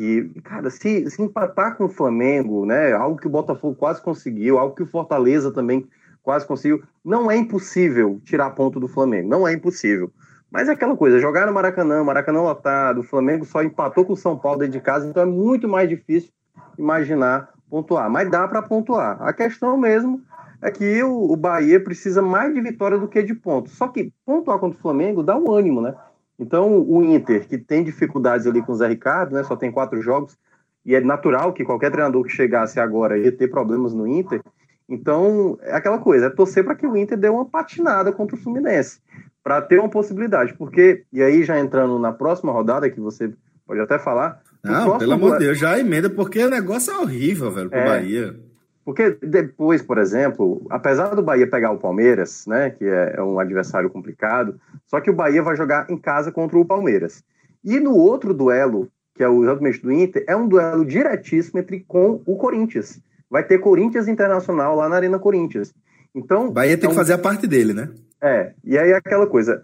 que, 0.00 0.30
cara, 0.40 0.70
se, 0.70 1.10
se 1.10 1.20
empatar 1.20 1.76
com 1.76 1.84
o 1.84 1.88
Flamengo, 1.90 2.64
né, 2.64 2.90
algo 2.94 3.18
que 3.18 3.26
o 3.26 3.30
Botafogo 3.30 3.74
quase 3.74 4.00
conseguiu, 4.00 4.58
algo 4.58 4.74
que 4.74 4.82
o 4.82 4.86
Fortaleza 4.86 5.52
também 5.52 5.86
quase 6.22 6.46
conseguiu. 6.46 6.82
Não 7.04 7.30
é 7.30 7.36
impossível 7.36 8.18
tirar 8.24 8.48
ponto 8.52 8.80
do 8.80 8.88
Flamengo, 8.88 9.28
não 9.28 9.46
é 9.46 9.52
impossível. 9.52 10.10
Mas 10.50 10.70
é 10.70 10.72
aquela 10.72 10.96
coisa, 10.96 11.20
jogar 11.20 11.46
no 11.46 11.52
Maracanã, 11.52 12.02
Maracanã 12.02 12.40
lotado, 12.40 13.00
o 13.00 13.02
Flamengo 13.02 13.44
só 13.44 13.62
empatou 13.62 14.06
com 14.06 14.14
o 14.14 14.16
São 14.16 14.38
Paulo 14.38 14.60
dentro 14.60 14.72
de 14.72 14.80
casa, 14.80 15.06
então 15.06 15.22
é 15.22 15.26
muito 15.26 15.68
mais 15.68 15.86
difícil 15.86 16.30
imaginar 16.78 17.50
pontuar. 17.68 18.08
Mas 18.08 18.30
dá 18.30 18.48
para 18.48 18.62
pontuar. 18.62 19.20
A 19.20 19.34
questão 19.34 19.76
mesmo 19.76 20.22
é 20.62 20.70
que 20.70 21.02
o, 21.02 21.30
o, 21.30 21.36
Bahia 21.36 21.78
precisa 21.78 22.22
mais 22.22 22.54
de 22.54 22.60
vitória 22.62 22.96
do 22.96 23.06
que 23.06 23.22
de 23.22 23.34
pontos. 23.34 23.74
Só 23.74 23.86
que 23.86 24.14
pontuar 24.24 24.58
contra 24.58 24.78
o 24.78 24.80
Flamengo 24.82 25.22
dá 25.22 25.36
um 25.36 25.52
ânimo, 25.52 25.82
né? 25.82 25.94
Então 26.40 26.80
o 26.80 27.04
Inter, 27.04 27.46
que 27.46 27.58
tem 27.58 27.84
dificuldades 27.84 28.46
ali 28.46 28.62
com 28.62 28.72
o 28.72 28.74
Zé 28.74 28.88
Ricardo, 28.88 29.34
né? 29.34 29.44
Só 29.44 29.54
tem 29.54 29.70
quatro 29.70 30.00
jogos, 30.00 30.38
e 30.84 30.94
é 30.94 31.00
natural 31.00 31.52
que 31.52 31.64
qualquer 31.64 31.90
treinador 31.90 32.24
que 32.24 32.30
chegasse 32.30 32.80
agora 32.80 33.18
ia 33.18 33.30
ter 33.30 33.48
problemas 33.48 33.92
no 33.92 34.06
Inter. 34.06 34.40
Então, 34.88 35.58
é 35.60 35.74
aquela 35.76 35.98
coisa, 35.98 36.26
é 36.26 36.30
torcer 36.30 36.64
para 36.64 36.74
que 36.74 36.86
o 36.86 36.96
Inter 36.96 37.18
dê 37.18 37.28
uma 37.28 37.44
patinada 37.44 38.10
contra 38.10 38.34
o 38.34 38.38
Fluminense, 38.38 38.98
para 39.44 39.60
ter 39.60 39.78
uma 39.78 39.90
possibilidade, 39.90 40.54
porque, 40.54 41.04
e 41.12 41.22
aí 41.22 41.44
já 41.44 41.60
entrando 41.60 41.98
na 41.98 42.12
próxima 42.12 42.50
rodada, 42.50 42.90
que 42.90 42.98
você 42.98 43.30
pode 43.66 43.80
até 43.80 43.98
falar. 43.98 44.40
Não, 44.64 44.98
pelo 44.98 45.12
amor 45.12 45.32
de 45.32 45.44
Deus, 45.44 45.58
já 45.58 45.78
emenda, 45.78 46.10
porque 46.10 46.42
o 46.42 46.50
negócio 46.50 46.92
é 46.92 46.98
horrível, 46.98 47.50
velho, 47.52 47.70
pro 47.70 47.78
é, 47.78 47.84
Bahia. 47.84 48.40
Porque 48.84 49.18
depois, 49.22 49.82
por 49.82 49.98
exemplo, 49.98 50.66
apesar 50.70 51.14
do 51.14 51.22
Bahia 51.22 51.46
pegar 51.46 51.70
o 51.70 51.78
Palmeiras, 51.78 52.46
né, 52.46 52.70
que 52.70 52.84
é, 52.84 53.14
é 53.16 53.22
um 53.22 53.38
adversário 53.38 53.90
complicado, 53.90 54.58
só 54.86 55.00
que 55.00 55.10
o 55.10 55.14
Bahia 55.14 55.42
vai 55.42 55.56
jogar 55.56 55.90
em 55.90 55.98
casa 55.98 56.32
contra 56.32 56.58
o 56.58 56.64
Palmeiras. 56.64 57.22
E 57.62 57.78
no 57.78 57.94
outro 57.94 58.32
duelo, 58.32 58.88
que 59.14 59.22
é 59.22 59.28
o 59.28 59.42
exatamente 59.42 59.82
do 59.82 59.92
Inter, 59.92 60.24
é 60.26 60.34
um 60.34 60.48
duelo 60.48 60.84
diretíssimo 60.84 61.60
entre 61.60 61.80
com 61.80 62.22
o 62.24 62.36
Corinthians 62.36 63.00
vai 63.30 63.44
ter 63.44 63.58
Corinthians 63.58 64.08
Internacional 64.08 64.74
lá 64.74 64.88
na 64.88 64.96
Arena 64.96 65.18
Corinthians. 65.18 65.72
Então. 66.14 66.50
Bahia 66.50 66.76
tem 66.76 66.86
é 66.86 66.88
um... 66.88 66.90
que 66.90 66.98
fazer 66.98 67.12
a 67.12 67.18
parte 67.18 67.46
dele, 67.46 67.72
né? 67.72 67.90
É, 68.20 68.52
e 68.64 68.76
aí 68.76 68.90
é 68.90 68.96
aquela 68.96 69.26
coisa. 69.26 69.62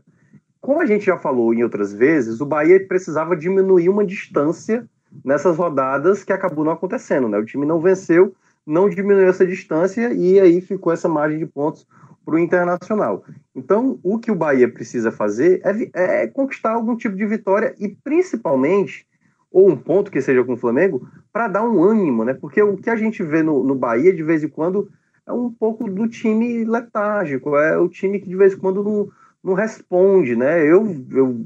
Como 0.61 0.81
a 0.81 0.87
gente 0.87 1.05
já 1.05 1.19
falou 1.19 1.53
em 1.53 1.65
outras 1.65 1.93
vezes, 1.93 2.41
o 2.41 2.47
Bahia 2.47 2.87
precisava 2.87 3.37
diminuir 3.37 3.89
uma 3.89 4.07
distância 4.07 4.87
nessas 5.25 5.57
rodadas 5.57 6.23
que 6.23 6.33
acabou 6.33 6.65
não 6.65 6.73
acontecendo, 6.73 7.29
né? 7.29 7.39
O 7.39 7.45
time 7.45 7.67
não 7.67 7.81
venceu, 7.81 8.35
não 8.67 8.89
diminuiu 8.89 9.29
essa 9.29 9.47
distância 9.47 10.13
e 10.13 10.41
aí 10.41 10.61
ficou 10.61 10.93
essa 10.93 11.09
margem 11.09 11.39
de 11.39 11.47
pontos 11.47 11.87
para 12.25 12.35
o 12.35 12.39
Internacional. 12.39 13.25
Então, 13.55 14.01
o 14.03 14.19
que 14.19 14.33
o 14.33 14.35
Bahia 14.35 14.69
precisa 14.69 15.13
fazer 15.13 15.63
é, 15.65 16.23
é 16.25 16.27
conquistar 16.27 16.73
algum 16.73 16.97
tipo 16.97 17.15
de 17.15 17.25
vitória 17.25 17.75
e, 17.79 17.89
principalmente, 17.89 19.07
ou 19.51 19.71
um 19.71 19.77
ponto 19.77 20.11
que 20.11 20.21
seja 20.21 20.45
com 20.45 20.55
o 20.55 20.57
Flamengo, 20.59 21.09
para 21.33 21.47
dar 21.47 21.63
um 21.63 21.83
ânimo, 21.83 22.25
né? 22.25 22.35
Porque 22.35 22.61
o 22.61 22.77
que 22.77 22.91
a 22.91 22.97
gente 22.97 23.23
vê 23.23 23.43
no, 23.43 23.63
no 23.63 23.77
Bahia, 23.77 24.13
de 24.13 24.23
vez 24.25 24.43
em 24.43 24.49
quando, 24.49 24.91
é 25.25 25.33
um 25.33 25.51
pouco 25.51 25.89
do 25.89 26.09
time 26.09 26.65
letárgico, 26.65 27.57
é 27.57 27.79
o 27.79 27.89
time 27.89 28.19
que 28.19 28.29
de 28.29 28.37
vez 28.37 28.55
em 28.55 28.59
quando 28.59 28.83
não, 28.83 29.09
não 29.43 29.55
responde, 29.55 30.35
né? 30.35 30.61
Eu, 30.63 30.85
eu 31.13 31.37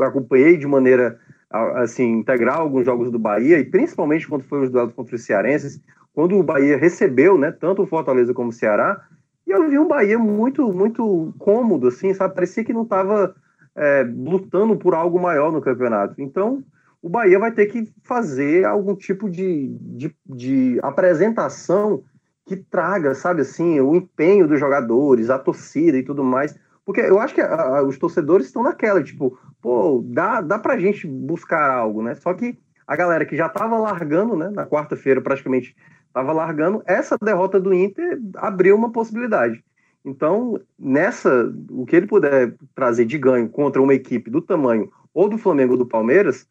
acompanhei 0.00 0.56
de 0.56 0.66
maneira 0.66 1.18
assim 1.50 2.04
integral 2.04 2.62
alguns 2.62 2.86
jogos 2.86 3.10
do 3.10 3.18
Bahia 3.18 3.58
e 3.58 3.64
principalmente 3.64 4.26
quando 4.26 4.42
foi 4.42 4.64
os 4.64 4.70
duelos 4.70 4.94
contra 4.94 5.14
os 5.14 5.22
cearenses, 5.22 5.80
quando 6.14 6.36
o 6.36 6.42
Bahia 6.42 6.76
recebeu, 6.76 7.38
né, 7.38 7.50
tanto 7.50 7.82
o 7.82 7.86
Fortaleza 7.86 8.34
como 8.34 8.50
o 8.50 8.52
Ceará, 8.52 9.06
e 9.46 9.50
eu 9.50 9.68
vi 9.68 9.78
um 9.78 9.88
Bahia 9.88 10.18
muito 10.18 10.72
muito 10.72 11.34
cômodo 11.38 11.88
assim, 11.88 12.14
sabe? 12.14 12.34
Parecia 12.34 12.64
que 12.64 12.72
não 12.72 12.82
estava 12.82 13.34
é, 13.74 14.02
lutando 14.02 14.76
por 14.76 14.94
algo 14.94 15.20
maior 15.20 15.50
no 15.50 15.60
campeonato. 15.60 16.20
Então, 16.20 16.62
o 17.00 17.08
Bahia 17.08 17.38
vai 17.38 17.50
ter 17.50 17.66
que 17.66 17.92
fazer 18.04 18.64
algum 18.64 18.94
tipo 18.94 19.28
de, 19.28 19.68
de, 19.80 20.16
de 20.24 20.78
apresentação 20.82 22.04
que 22.46 22.56
traga, 22.56 23.14
sabe 23.14 23.42
assim, 23.42 23.80
o 23.80 23.94
empenho 23.94 24.46
dos 24.46 24.60
jogadores, 24.60 25.30
a 25.30 25.38
torcida 25.38 25.96
e 25.96 26.02
tudo 26.02 26.22
mais, 26.24 26.56
Porque 26.84 27.00
eu 27.00 27.18
acho 27.18 27.34
que 27.34 27.40
a, 27.40 27.78
a, 27.78 27.82
os 27.82 27.98
torcedores 27.98 28.46
estão 28.46 28.62
naquela, 28.62 29.02
tipo, 29.02 29.38
pô, 29.60 30.02
dá, 30.04 30.40
dá 30.40 30.58
pra 30.58 30.78
gente 30.78 31.06
buscar 31.06 31.70
algo, 31.70 32.02
né? 32.02 32.14
Só 32.16 32.34
que 32.34 32.58
a 32.86 32.96
galera 32.96 33.24
que 33.24 33.36
já 33.36 33.48
tava 33.48 33.78
largando, 33.78 34.36
né, 34.36 34.50
na 34.50 34.66
quarta-feira 34.66 35.20
praticamente 35.20 35.76
tava 36.12 36.32
largando, 36.32 36.82
essa 36.86 37.16
derrota 37.20 37.58
do 37.58 37.72
Inter 37.72 38.20
abriu 38.36 38.76
uma 38.76 38.90
possibilidade. 38.90 39.62
Então, 40.04 40.60
nessa, 40.78 41.52
o 41.70 41.86
que 41.86 41.96
ele 41.96 42.06
puder 42.06 42.54
trazer 42.74 43.04
de 43.04 43.16
ganho 43.18 43.48
contra 43.48 43.80
uma 43.80 43.94
equipe 43.94 44.30
do 44.30 44.42
tamanho 44.42 44.90
ou 45.14 45.28
do 45.28 45.38
Flamengo 45.38 45.72
ou 45.72 45.78
do 45.78 45.86
Palmeiras, 45.86 46.46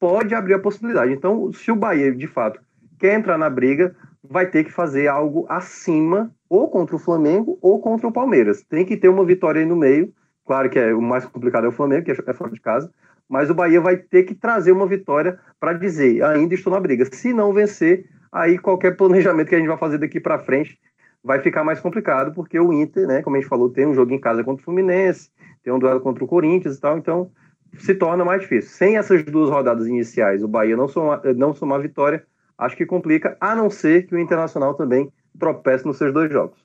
pode 0.00 0.34
abrir 0.34 0.54
a 0.54 0.58
possibilidade. 0.58 1.12
Então, 1.12 1.52
se 1.52 1.70
o 1.70 1.76
Bahia, 1.76 2.14
de 2.14 2.26
fato, 2.26 2.60
quer 2.98 3.14
entrar 3.14 3.36
na 3.36 3.50
briga, 3.50 3.94
vai 4.22 4.46
ter 4.46 4.64
que 4.64 4.72
fazer 4.72 5.08
algo 5.08 5.44
acima, 5.48 6.30
ou 6.48 6.68
contra 6.68 6.96
o 6.96 6.98
Flamengo, 6.98 7.58
ou 7.60 7.80
contra 7.80 8.06
o 8.06 8.12
Palmeiras. 8.12 8.62
Tem 8.62 8.84
que 8.84 8.96
ter 8.96 9.08
uma 9.08 9.24
vitória 9.24 9.60
aí 9.60 9.66
no 9.66 9.76
meio. 9.76 10.12
Claro 10.46 10.70
que 10.70 10.78
é, 10.78 10.94
o 10.94 11.02
mais 11.02 11.24
complicado 11.26 11.64
é 11.64 11.68
o 11.68 11.72
Flamengo, 11.72 12.04
que 12.04 12.10
é 12.10 12.34
fora 12.34 12.50
de 12.50 12.60
casa, 12.60 12.90
mas 13.28 13.50
o 13.50 13.54
Bahia 13.54 13.80
vai 13.80 13.96
ter 13.96 14.24
que 14.24 14.34
trazer 14.34 14.72
uma 14.72 14.86
vitória 14.86 15.38
para 15.58 15.72
dizer, 15.72 16.22
ainda 16.22 16.54
estou 16.54 16.72
na 16.72 16.80
briga. 16.80 17.06
Se 17.10 17.32
não 17.32 17.52
vencer, 17.52 18.06
aí 18.34 18.58
qualquer 18.58 18.96
planejamento 18.96 19.48
que 19.48 19.54
a 19.54 19.58
gente 19.58 19.68
vai 19.68 19.78
fazer 19.78 19.98
daqui 19.98 20.18
para 20.18 20.40
frente 20.40 20.76
vai 21.22 21.40
ficar 21.40 21.62
mais 21.62 21.80
complicado, 21.80 22.34
porque 22.34 22.58
o 22.58 22.72
Inter, 22.72 23.06
né, 23.06 23.22
como 23.22 23.36
a 23.36 23.40
gente 23.40 23.48
falou, 23.48 23.70
tem 23.70 23.86
um 23.86 23.94
jogo 23.94 24.12
em 24.12 24.20
casa 24.20 24.42
contra 24.42 24.60
o 24.60 24.64
Fluminense, 24.64 25.30
tem 25.62 25.72
um 25.72 25.78
duelo 25.78 26.00
contra 26.00 26.22
o 26.22 26.26
Corinthians 26.26 26.76
e 26.76 26.80
tal, 26.80 26.98
então 26.98 27.30
se 27.78 27.94
torna 27.94 28.24
mais 28.24 28.42
difícil. 28.42 28.70
Sem 28.70 28.98
essas 28.98 29.22
duas 29.24 29.48
rodadas 29.48 29.86
iniciais, 29.86 30.42
o 30.42 30.48
Bahia 30.48 30.76
não 30.76 30.88
somar, 30.88 31.22
não 31.36 31.54
somar 31.54 31.80
vitória, 31.80 32.24
acho 32.58 32.76
que 32.76 32.84
complica, 32.84 33.36
a 33.40 33.54
não 33.54 33.70
ser 33.70 34.06
que 34.06 34.14
o 34.14 34.18
Internacional 34.18 34.74
também 34.74 35.10
tropece 35.38 35.86
nos 35.86 35.96
seus 35.96 36.12
dois 36.12 36.30
jogos. 36.30 36.58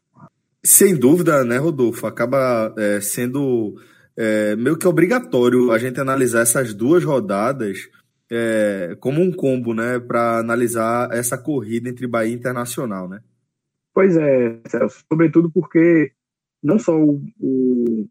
Sem 0.64 0.96
dúvida, 0.96 1.46
né, 1.46 1.58
Rodolfo? 1.58 2.06
Acaba 2.06 2.74
é, 2.78 3.00
sendo 3.00 3.76
é, 4.18 4.56
meio 4.58 4.78
que 4.78 4.88
obrigatório 4.88 5.72
a 5.72 5.78
gente 5.78 6.02
analisar 6.02 6.42
essas 6.42 6.74
duas 6.74 7.04
rodadas 7.04 7.88
é, 8.32 8.96
como 9.00 9.22
um 9.22 9.32
combo, 9.32 9.74
né, 9.74 10.00
para 10.00 10.40
analisar 10.40 11.10
essa 11.12 11.38
corrida 11.38 11.90
entre 11.90 12.08
Bahia 12.08 12.32
e 12.32 12.36
Internacional, 12.36 13.08
né? 13.08 13.22
Pois 13.94 14.16
é, 14.16 14.60
Celso. 14.68 15.04
Sobretudo 15.12 15.52
porque 15.52 16.12
não 16.62 16.78
só 16.78 16.98
o, 16.98 17.22
o 17.40 18.08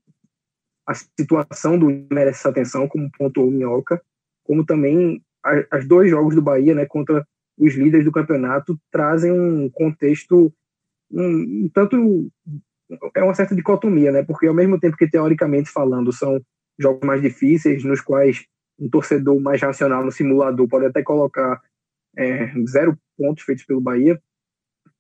a 0.87 0.95
situação 0.95 1.79
do 1.79 1.87
merece 2.11 2.49
atenção, 2.49 2.89
como 2.89 3.11
pontuou 3.17 3.51
Minhoca, 3.51 4.03
como 4.43 4.65
também 4.65 5.23
as 5.71 5.87
dois 5.87 6.11
jogos 6.11 6.35
do 6.35 6.43
Bahia, 6.43 6.75
né, 6.75 6.87
contra 6.87 7.27
os 7.59 7.75
líderes 7.75 8.05
do 8.05 8.13
campeonato, 8.13 8.79
trazem 8.91 9.31
um 9.31 9.69
contexto 9.71 10.53
um, 11.11 11.65
um 11.65 11.71
tanto 11.73 12.31
é 13.15 13.23
uma 13.23 13.35
certa 13.35 13.55
dicotomia, 13.55 14.11
né? 14.11 14.23
Porque 14.23 14.47
ao 14.47 14.55
mesmo 14.55 14.79
tempo 14.79 14.97
que 14.97 15.09
teoricamente 15.09 15.71
falando 15.71 16.13
são 16.13 16.41
jogos 16.79 17.07
mais 17.07 17.21
difíceis, 17.21 17.85
nos 17.85 18.01
quais 18.01 18.47
um 18.79 18.89
torcedor 18.89 19.41
mais 19.41 19.61
racional 19.61 20.05
no 20.05 20.13
simulador 20.13 20.69
pode 20.69 20.87
até 20.87 21.03
colocar 21.03 21.61
é, 22.17 22.53
zero 22.69 22.97
pontos 23.17 23.45
feitos 23.45 23.65
pelo 23.65 23.81
Bahia. 23.81 24.21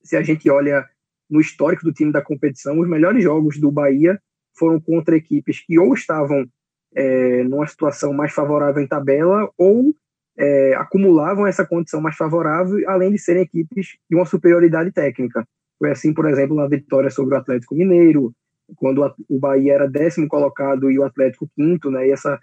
Se 0.02 0.16
a 0.16 0.22
gente 0.22 0.48
olha 0.50 0.84
no 1.28 1.40
histórico 1.40 1.84
do 1.84 1.92
time 1.92 2.12
da 2.12 2.22
competição, 2.22 2.78
os 2.78 2.88
melhores 2.88 3.22
jogos 3.22 3.58
do 3.58 3.70
Bahia 3.70 4.20
foram 4.56 4.80
contra 4.80 5.16
equipes 5.16 5.64
que 5.64 5.78
ou 5.78 5.94
estavam 5.94 6.46
é, 6.94 7.44
numa 7.44 7.66
situação 7.66 8.12
mais 8.12 8.32
favorável 8.32 8.82
em 8.82 8.88
tabela 8.88 9.50
ou 9.56 9.94
é, 10.36 10.74
acumulavam 10.74 11.46
essa 11.46 11.66
condição 11.66 12.00
mais 12.00 12.16
favorável, 12.16 12.78
além 12.88 13.10
de 13.10 13.18
serem 13.18 13.42
equipes 13.42 13.96
de 14.08 14.16
uma 14.16 14.24
superioridade 14.24 14.92
técnica. 14.92 15.46
Foi 15.78 15.90
assim, 15.90 16.14
por 16.14 16.26
exemplo, 16.28 16.56
na 16.56 16.66
vitória 16.66 17.10
sobre 17.10 17.34
o 17.34 17.38
Atlético 17.38 17.74
Mineiro, 17.74 18.32
quando 18.76 19.02
o 19.28 19.38
Bahia 19.38 19.74
era 19.74 19.88
décimo 19.88 20.28
colocado 20.28 20.90
e 20.90 20.98
o 20.98 21.04
Atlético 21.04 21.48
quinto, 21.54 21.90
né? 21.90 22.08
E 22.08 22.10
essa, 22.10 22.38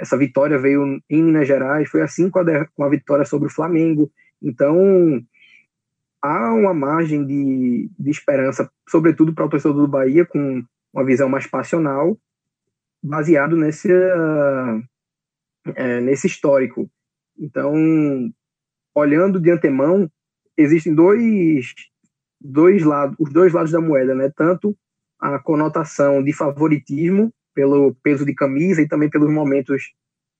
essa 0.00 0.16
vitória 0.16 0.58
veio 0.58 0.98
em 1.10 1.22
Minas 1.22 1.46
Gerais. 1.46 1.88
Foi 1.88 2.00
assim 2.00 2.30
com 2.30 2.38
a, 2.38 2.66
com 2.74 2.82
a 2.82 2.88
vitória 2.88 3.24
sobre 3.24 3.48
o 3.48 3.52
Flamengo. 3.52 4.10
Então, 4.42 5.22
há 6.22 6.54
uma 6.54 6.72
margem 6.72 7.26
de, 7.26 7.90
de 7.98 8.10
esperança, 8.10 8.70
sobretudo 8.88 9.34
para 9.34 9.44
o 9.44 9.48
torcedor 9.50 9.76
do 9.76 9.86
Bahia, 9.86 10.24
com 10.24 10.64
uma 10.92 11.04
visão 11.04 11.28
mais 11.28 11.46
passional, 11.46 12.16
baseado 13.02 13.56
nesse, 13.56 13.90
é, 15.76 16.00
nesse 16.00 16.26
histórico. 16.26 16.90
Então, 17.38 17.74
olhando 18.94 19.38
de 19.38 19.50
antemão, 19.50 20.10
existem 20.56 20.94
dois, 20.94 21.74
dois 22.40 22.82
lados, 22.82 23.16
os 23.20 23.30
dois 23.30 23.52
lados 23.52 23.70
da 23.70 23.82
moeda, 23.82 24.14
né? 24.14 24.32
Tanto 24.34 24.74
a 25.18 25.38
conotação 25.38 26.22
de 26.22 26.32
favoritismo 26.32 27.30
pelo 27.60 27.94
peso 28.02 28.24
de 28.24 28.34
camisa 28.34 28.80
e 28.80 28.88
também 28.88 29.10
pelos 29.10 29.30
momentos 29.30 29.92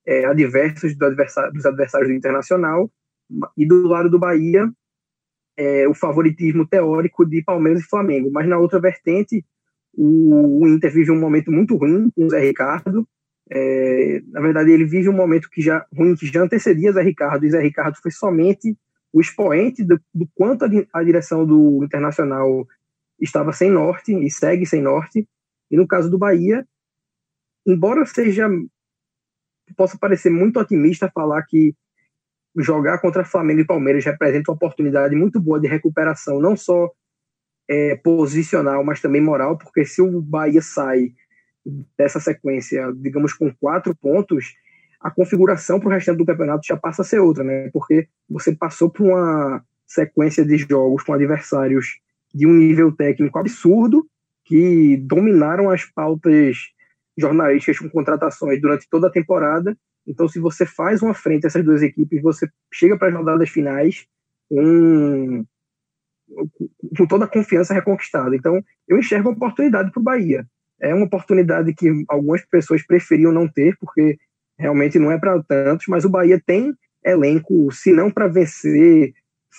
é, 0.07 0.25
adversos 0.25 0.97
do 0.97 1.05
adversário, 1.05 1.53
dos 1.53 1.67
adversários 1.67 2.09
do 2.09 2.15
Internacional, 2.15 2.91
e 3.55 3.67
do 3.67 3.87
lado 3.87 4.09
do 4.09 4.19
Bahia, 4.19 4.73
é, 5.55 5.87
o 5.87 5.93
favoritismo 5.93 6.67
teórico 6.67 7.27
de 7.27 7.45
Palmeiras 7.45 7.83
e 7.83 7.89
Flamengo. 7.89 8.31
Mas 8.33 8.49
na 8.49 8.57
outra 8.57 8.81
vertente, 8.81 9.45
o, 9.93 10.63
o 10.63 10.67
Inter 10.67 10.91
vive 10.91 11.11
um 11.11 11.21
momento 11.21 11.53
muito 11.53 11.77
ruim 11.77 12.11
com 12.17 12.25
o 12.25 12.31
Zé 12.31 12.41
Ricardo. 12.41 13.07
É, 13.51 14.23
na 14.29 14.41
verdade, 14.41 14.71
ele 14.71 14.87
vive 14.87 15.11
um 15.11 15.17
momento 15.17 15.51
que 15.51 15.61
já 15.61 15.85
ruim 15.95 16.17
que 16.17 16.27
já 16.27 16.43
antecedia 16.43 16.93
Zé 16.93 17.03
Ricardo, 17.03 17.45
e 17.45 17.51
Zé 17.51 17.61
Ricardo 17.61 17.97
foi 18.01 18.11
somente 18.11 18.75
o 19.13 19.21
expoente 19.21 19.85
do, 19.85 20.01
do 20.15 20.27
quanto 20.35 20.65
a, 20.65 20.69
a, 20.95 21.05
direção 21.05 21.45
do 21.45 21.85
Internacional 21.85 22.67
estava 23.21 23.53
sem 23.53 23.71
norte 23.71 24.15
e 24.15 24.31
segue 24.31 24.65
sem 24.65 24.81
norte. 24.81 25.29
E 25.71 25.77
no 25.77 25.87
caso 25.87 26.11
do 26.11 26.19
Bahia, 26.19 26.67
embora 27.67 28.05
seja 28.07 28.49
possa 29.77 29.97
parecer 29.99 30.31
muito 30.31 30.59
otimista 30.59 31.11
falar 31.15 31.43
que 31.45 31.75
jogar 32.57 32.99
contra 32.99 33.25
Flamengo 33.25 33.61
e 33.61 33.67
Palmeiras 33.67 34.05
representa 34.05 34.51
uma 34.51 34.57
oportunidade 34.57 35.15
muito 35.15 35.41
boa 35.41 35.61
de 35.61 35.69
recuperação, 35.69 36.41
não 36.41 36.57
só 36.57 36.91
é, 37.69 37.95
posicional, 37.97 38.83
mas 38.85 39.01
também 39.01 39.21
moral, 39.21 39.57
porque 39.57 39.85
se 39.85 40.03
o 40.03 40.21
Bahia 40.21 40.61
sai 40.61 41.13
dessa 41.97 42.19
sequência, 42.19 42.93
digamos, 42.97 43.33
com 43.33 43.55
quatro 43.55 43.95
pontos, 43.95 44.55
a 45.01 45.11
configuração 45.11 45.79
para 45.79 45.89
o 45.89 45.93
restante 45.93 46.19
do 46.19 46.27
campeonato 46.27 46.67
já 46.67 46.77
passa 46.77 47.03
a 47.03 47.05
ser 47.05 47.21
outra, 47.21 47.45
né? 47.45 47.71
Porque 47.73 48.09
você 48.29 48.55
passou 48.55 48.91
por 48.91 49.07
uma 49.07 49.65
sequência 49.87 50.45
de 50.45 50.59
jogos 50.59 51.05
com 51.05 51.13
adversários 51.13 52.01
de 52.35 52.47
um 52.47 52.55
nível 52.55 52.93
técnico 52.93 53.39
absurdo, 53.39 54.07
que 54.45 54.97
dominaram 54.97 55.71
as 55.71 55.85
pautas 55.85 56.57
jornalísticas 57.21 57.79
com 57.79 57.89
contratações 57.89 58.61
durante 58.61 58.89
toda 58.89 59.09
a 59.09 59.11
temporada. 59.11 59.77
Então, 60.07 60.29
se 60.29 60.41
você 60.41 60.65
faz 60.65 61.03
uma 61.03 61.15
frente 61.15 61.47
essas 61.47 61.65
duas 61.65 61.83
equipes, 61.83 62.23
você 62.23 62.49
chega 62.73 62.97
para 62.97 63.09
as 63.09 63.15
rodadas 63.15 63.49
finais 63.49 64.07
com, 64.49 65.45
com 66.97 67.07
toda 67.07 67.25
a 67.25 67.29
confiança 67.29 67.75
reconquistada. 67.75 68.35
Então, 68.35 68.63
eu 68.89 68.99
enxergo 68.99 69.29
uma 69.29 69.37
oportunidade 69.37 69.91
para 69.91 70.01
o 70.01 70.05
Bahia. 70.05 70.47
É 70.81 70.95
uma 70.95 71.05
oportunidade 71.05 71.75
que 71.75 72.05
algumas 72.09 72.45
pessoas 72.47 72.85
preferiam 72.85 73.33
não 73.33 73.47
ter, 73.47 73.77
porque 73.79 74.19
realmente 74.59 74.99
não 74.99 75.11
é 75.11 75.19
para 75.19 75.43
tantos, 75.43 75.87
mas 75.89 76.05
o 76.05 76.11
Bahia 76.11 76.41
tem 76.45 76.75
elenco, 77.05 77.71
se 77.71 77.93
não 77.93 78.11
para 78.11 78.29
vencer 78.29 79.13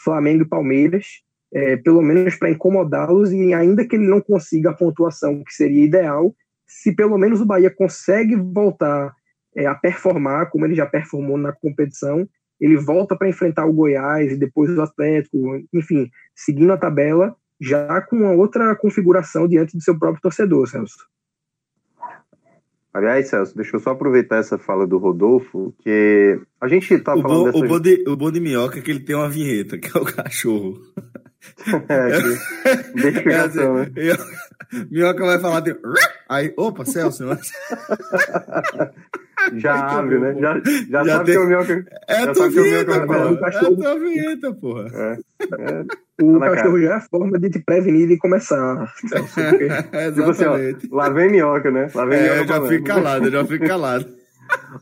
Flamengo 0.04 0.44
e 0.44 0.48
Palmeiras, 0.48 1.22
é, 1.54 1.76
pelo 1.78 2.02
menos 2.02 2.36
para 2.36 2.50
incomodá-los, 2.50 3.32
e 3.32 3.54
ainda 3.54 3.86
que 3.86 3.96
ele 3.96 4.08
não 4.08 4.22
consiga 4.22 4.70
a 4.70 4.76
pontuação 4.76 5.44
que 5.44 5.54
seria 5.54 5.84
ideal, 5.84 6.34
se 6.72 6.96
pelo 6.96 7.18
menos 7.18 7.42
o 7.42 7.46
Bahia 7.46 7.70
consegue 7.70 8.36
voltar 8.36 9.14
é, 9.54 9.66
a 9.66 9.76
performar 9.76 10.50
como 10.50 10.66
ele 10.66 10.74
já 10.74 10.86
performou 10.86 11.38
na 11.38 11.52
competição, 11.52 12.28
ele 12.60 12.78
volta 12.78 13.16
para 13.16 13.28
enfrentar 13.28 13.66
o 13.66 13.74
Goiás 13.74 14.32
e 14.32 14.38
depois 14.38 14.70
o 14.72 14.82
Atlético, 14.82 15.38
enfim, 15.74 16.10
seguindo 16.34 16.72
a 16.72 16.78
tabela, 16.78 17.36
já 17.60 18.02
com 18.02 18.16
uma 18.16 18.32
outra 18.32 18.74
configuração 18.76 19.48
diante 19.48 19.76
do 19.76 19.84
seu 19.84 20.00
próprio 20.00 20.22
torcedor, 20.22 20.66
Celso. 20.68 21.06
Aliás, 22.94 23.28
Celso, 23.28 23.56
deixa 23.56 23.76
eu 23.76 23.80
só 23.80 23.92
aproveitar 23.92 24.38
essa 24.38 24.58
fala 24.58 24.88
do 24.88 24.98
Rodolfo, 24.98 25.74
que 25.80 26.40
a 26.60 26.68
gente 26.68 26.98
tá 27.00 27.16
o 27.16 27.22
falando. 27.22 27.40
Bo, 27.40 27.46
dessa... 27.52 27.66
O 27.66 27.68
bom, 27.68 27.80
de, 27.80 28.10
o 28.10 28.16
bom 28.16 28.32
de 28.32 28.40
minhoca 28.40 28.80
é 28.80 28.82
que 28.82 28.92
ele 28.92 29.02
tem 29.02 29.16
uma 29.16 29.30
vinheta, 29.30 29.78
que 29.78 29.96
é 29.96 30.02
o 30.02 30.06
cachorro. 30.06 30.80
é, 31.90 32.22
que... 32.22 33.02
deixa 33.02 33.30
é 33.30 33.40
assim, 33.40 33.60
né? 33.60 33.92
Minhoca 34.90 35.26
vai 35.26 35.40
falar 35.40 35.60
de. 35.62 35.76
Aí, 36.30 36.54
opa, 36.56 36.86
Celso. 36.86 37.26
já 39.58 39.76
abre, 39.76 40.20
né? 40.20 40.36
Já, 40.40 40.62
já, 40.90 41.04
já 41.04 41.18
sabe 41.18 41.26
tem... 41.26 41.36
que 41.36 41.42
o 41.42 41.48
Minhoca. 41.48 41.86
É 42.08 42.18
a 42.24 42.34
tua 42.34 42.50
vinheta, 42.50 43.06
pô. 43.06 43.14
É 43.14 43.28
a 43.48 43.76
tua 43.76 44.00
vinheta, 44.00 44.54
porra. 44.54 44.88
É. 44.94 45.18
É. 45.60 45.86
O 46.24 46.40
tá 46.40 46.52
cachorro 46.52 46.80
já 46.80 46.90
é 46.90 46.94
a 46.94 47.02
forma 47.02 47.40
de 47.40 47.50
te 47.50 47.60
prevenir 47.60 48.08
de 48.08 48.18
começar. 48.18 48.94
Celso, 49.08 49.34
porque... 49.50 49.68
é, 49.92 50.12
tipo 50.12 50.30
assim, 50.30 50.46
ó, 50.46 50.58
lá 50.92 51.10
vem 51.10 51.32
minhoca, 51.32 51.72
né? 51.72 51.88
Lá 51.94 52.06
vem 52.06 52.20
é, 52.20 52.36
minhoca. 52.36 52.54
Já 52.54 52.68
fica 52.68 52.94
calado, 52.94 53.32
já 53.32 53.46
fica 53.46 53.68
calado. 53.68 54.06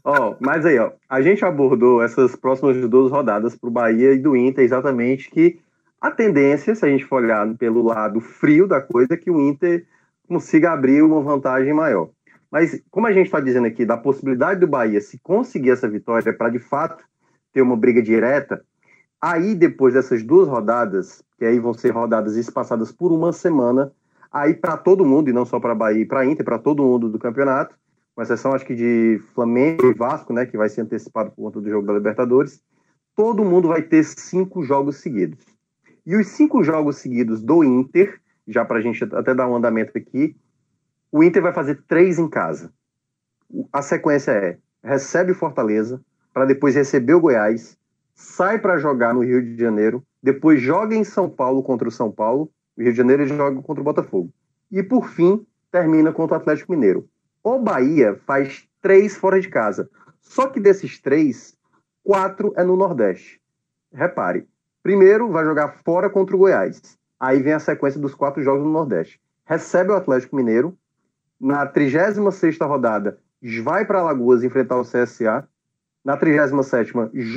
ó, 0.04 0.36
mas 0.40 0.66
aí, 0.66 0.78
ó, 0.78 0.92
a 1.10 1.22
gente 1.22 1.46
abordou 1.46 2.04
essas 2.04 2.36
próximas 2.36 2.78
duas 2.90 3.10
rodadas 3.12 3.56
pro 3.56 3.72
Bahia 3.72 4.14
e 4.14 4.20
do 4.20 4.36
Inter, 4.36 4.66
exatamente 4.66 5.32
que 5.32 5.58
a 6.02 6.12
tendência, 6.12 6.74
se 6.74 6.86
a 6.86 6.90
gente 6.90 7.06
for 7.06 7.24
olhar 7.24 7.48
pelo 7.56 7.82
lado 7.82 8.22
frio 8.22 8.68
da 8.68 8.82
coisa, 8.82 9.14
é 9.14 9.18
que 9.18 9.30
o 9.30 9.40
Inter 9.40 9.86
consiga 10.28 10.72
abrir 10.72 11.02
uma 11.02 11.22
vantagem 11.22 11.74
maior. 11.74 12.10
Mas, 12.52 12.82
como 12.90 13.08
a 13.08 13.12
gente 13.12 13.26
está 13.26 13.40
dizendo 13.40 13.68
aqui, 13.68 13.86
da 13.86 13.98
possibilidade 13.98 14.60
do 14.60 14.68
Bahia 14.68 15.02
se 15.02 15.20
conseguir 15.20 15.72
essa 15.72 15.88
vitória 15.88 16.34
para 16.34 16.50
de 16.50 16.60
fato 16.60 17.04
ter 17.54 17.62
uma 17.62 17.76
briga 17.76 18.02
direta, 18.02 18.64
aí 19.22 19.54
depois 19.54 19.94
dessas 19.94 20.24
duas 20.24 20.48
rodadas, 20.48 21.22
que 21.38 21.46
aí 21.46 21.60
vão 21.60 21.74
ser 21.74 21.92
rodadas 21.92 22.36
espaçadas 22.36 22.92
por 22.92 23.12
uma 23.12 23.34
semana, 23.34 23.92
aí 24.32 24.54
para 24.54 24.78
todo 24.78 25.06
mundo, 25.06 25.30
e 25.30 25.34
não 25.34 25.46
só 25.46 25.60
para 25.60 25.76
Bahia 25.76 26.02
e 26.02 26.06
para 26.06 26.26
Inter, 26.26 26.46
para 26.46 26.60
todo 26.60 26.84
mundo 26.84 27.10
do 27.10 27.20
campeonato, 27.20 27.76
com 28.16 28.22
exceção 28.22 28.54
acho 28.54 28.66
que 28.66 28.76
de 28.76 29.22
Flamengo 29.34 29.86
e 29.86 29.94
Vasco, 29.94 30.34
né, 30.34 30.46
que 30.46 30.58
vai 30.58 30.70
ser 30.70 30.82
antecipado 30.82 31.32
por 31.32 31.44
conta 31.44 31.62
do 31.62 31.70
jogo 31.70 31.86
da 31.86 31.94
Libertadores, 31.94 32.62
todo 33.16 33.44
mundo 33.46 33.68
vai 33.68 33.82
ter 33.82 34.04
cinco 34.04 34.64
jogos 34.64 34.98
seguidos. 34.98 35.40
E 36.10 36.16
os 36.16 36.30
cinco 36.30 36.64
jogos 36.64 36.98
seguidos 36.98 37.40
do 37.40 37.64
Inter, 37.64 38.20
já 38.48 38.66
para 38.66 38.80
a 38.80 38.82
gente 38.82 39.04
até 39.14 39.36
dar 39.36 39.48
um 39.48 39.56
andamento 39.56 39.96
aqui, 39.96 40.36
o 41.12 41.24
Inter 41.24 41.40
vai 41.40 41.54
fazer 41.54 41.84
três 41.88 42.18
em 42.18 42.28
casa. 42.28 42.74
A 43.72 43.84
sequência 43.84 44.32
é: 44.32 44.58
recebe 44.84 45.34
o 45.34 45.36
Fortaleza, 45.36 46.02
para 46.34 46.46
depois 46.46 46.74
receber 46.74 47.14
o 47.14 47.22
Goiás, 47.22 47.78
sai 48.16 48.58
para 48.58 48.80
jogar 48.80 49.14
no 49.14 49.24
Rio 49.24 49.40
de 49.40 49.56
Janeiro, 49.56 50.04
depois 50.20 50.60
joga 50.60 50.96
em 50.96 51.04
São 51.04 51.30
Paulo 51.30 51.62
contra 51.62 51.88
o 51.88 51.92
São 51.92 52.12
Paulo, 52.12 52.50
no 52.76 52.84
Rio 52.84 52.92
de 52.92 52.98
Janeiro 52.98 53.28
joga 53.28 53.62
contra 53.62 53.82
o 53.82 53.86
Botafogo. 53.86 54.34
E 54.72 54.82
por 54.82 55.10
fim, 55.10 55.46
termina 55.72 56.12
contra 56.12 56.38
o 56.38 56.42
Atlético 56.42 56.72
Mineiro. 56.72 57.08
O 57.44 57.60
Bahia 57.60 58.20
faz 58.26 58.68
três 58.82 59.16
fora 59.16 59.40
de 59.40 59.48
casa. 59.48 59.88
Só 60.22 60.48
que 60.48 60.60
desses 60.60 61.00
três, 61.00 61.56
quatro 62.04 62.52
é 62.58 62.64
no 62.64 62.76
Nordeste. 62.76 63.40
Repare, 63.94 64.48
primeiro 64.84 65.30
vai 65.30 65.44
jogar 65.44 65.70
fora 65.84 66.10
contra 66.10 66.36
o 66.36 66.40
Goiás. 66.40 66.82
Aí 67.20 67.42
vem 67.42 67.54
a 67.54 67.60
sequência 67.60 68.00
dos 68.00 68.16
quatro 68.16 68.42
jogos 68.42 68.64
no 68.64 68.72
Nordeste. 68.72 69.20
Recebe 69.46 69.92
o 69.92 69.96
Atlético 69.96 70.36
Mineiro, 70.36 70.78
na 71.40 71.66
36 71.66 72.58
rodada, 72.60 73.20
vai 73.64 73.86
para 73.86 74.00
Alagoas 74.00 74.44
enfrentar 74.44 74.78
o 74.78 74.84
CSA. 74.84 75.48
Na 76.04 76.18
37 76.18 76.94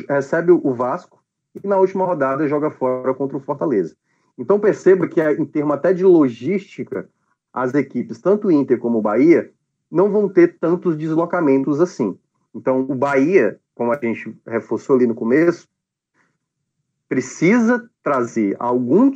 recebe 0.08 0.52
o 0.52 0.74
Vasco. 0.74 1.22
E 1.54 1.66
na 1.66 1.76
última 1.76 2.04
rodada 2.04 2.48
joga 2.48 2.70
fora 2.70 3.12
contra 3.14 3.36
o 3.36 3.40
Fortaleza. 3.40 3.94
Então 4.38 4.58
perceba 4.58 5.06
que, 5.06 5.20
em 5.20 5.44
termos 5.44 5.74
até 5.74 5.92
de 5.92 6.04
logística, 6.04 7.08
as 7.52 7.74
equipes, 7.74 8.20
tanto 8.20 8.48
o 8.48 8.52
Inter 8.52 8.78
como 8.78 8.98
o 8.98 9.02
Bahia, 9.02 9.50
não 9.90 10.10
vão 10.10 10.28
ter 10.28 10.58
tantos 10.58 10.96
deslocamentos 10.96 11.80
assim. 11.80 12.18
Então, 12.54 12.80
o 12.80 12.94
Bahia, 12.94 13.58
como 13.74 13.92
a 13.92 13.98
gente 14.02 14.34
reforçou 14.46 14.96
ali 14.96 15.06
no 15.06 15.14
começo, 15.14 15.68
precisa 17.12 17.90
trazer 18.02 18.56
algum 18.58 19.12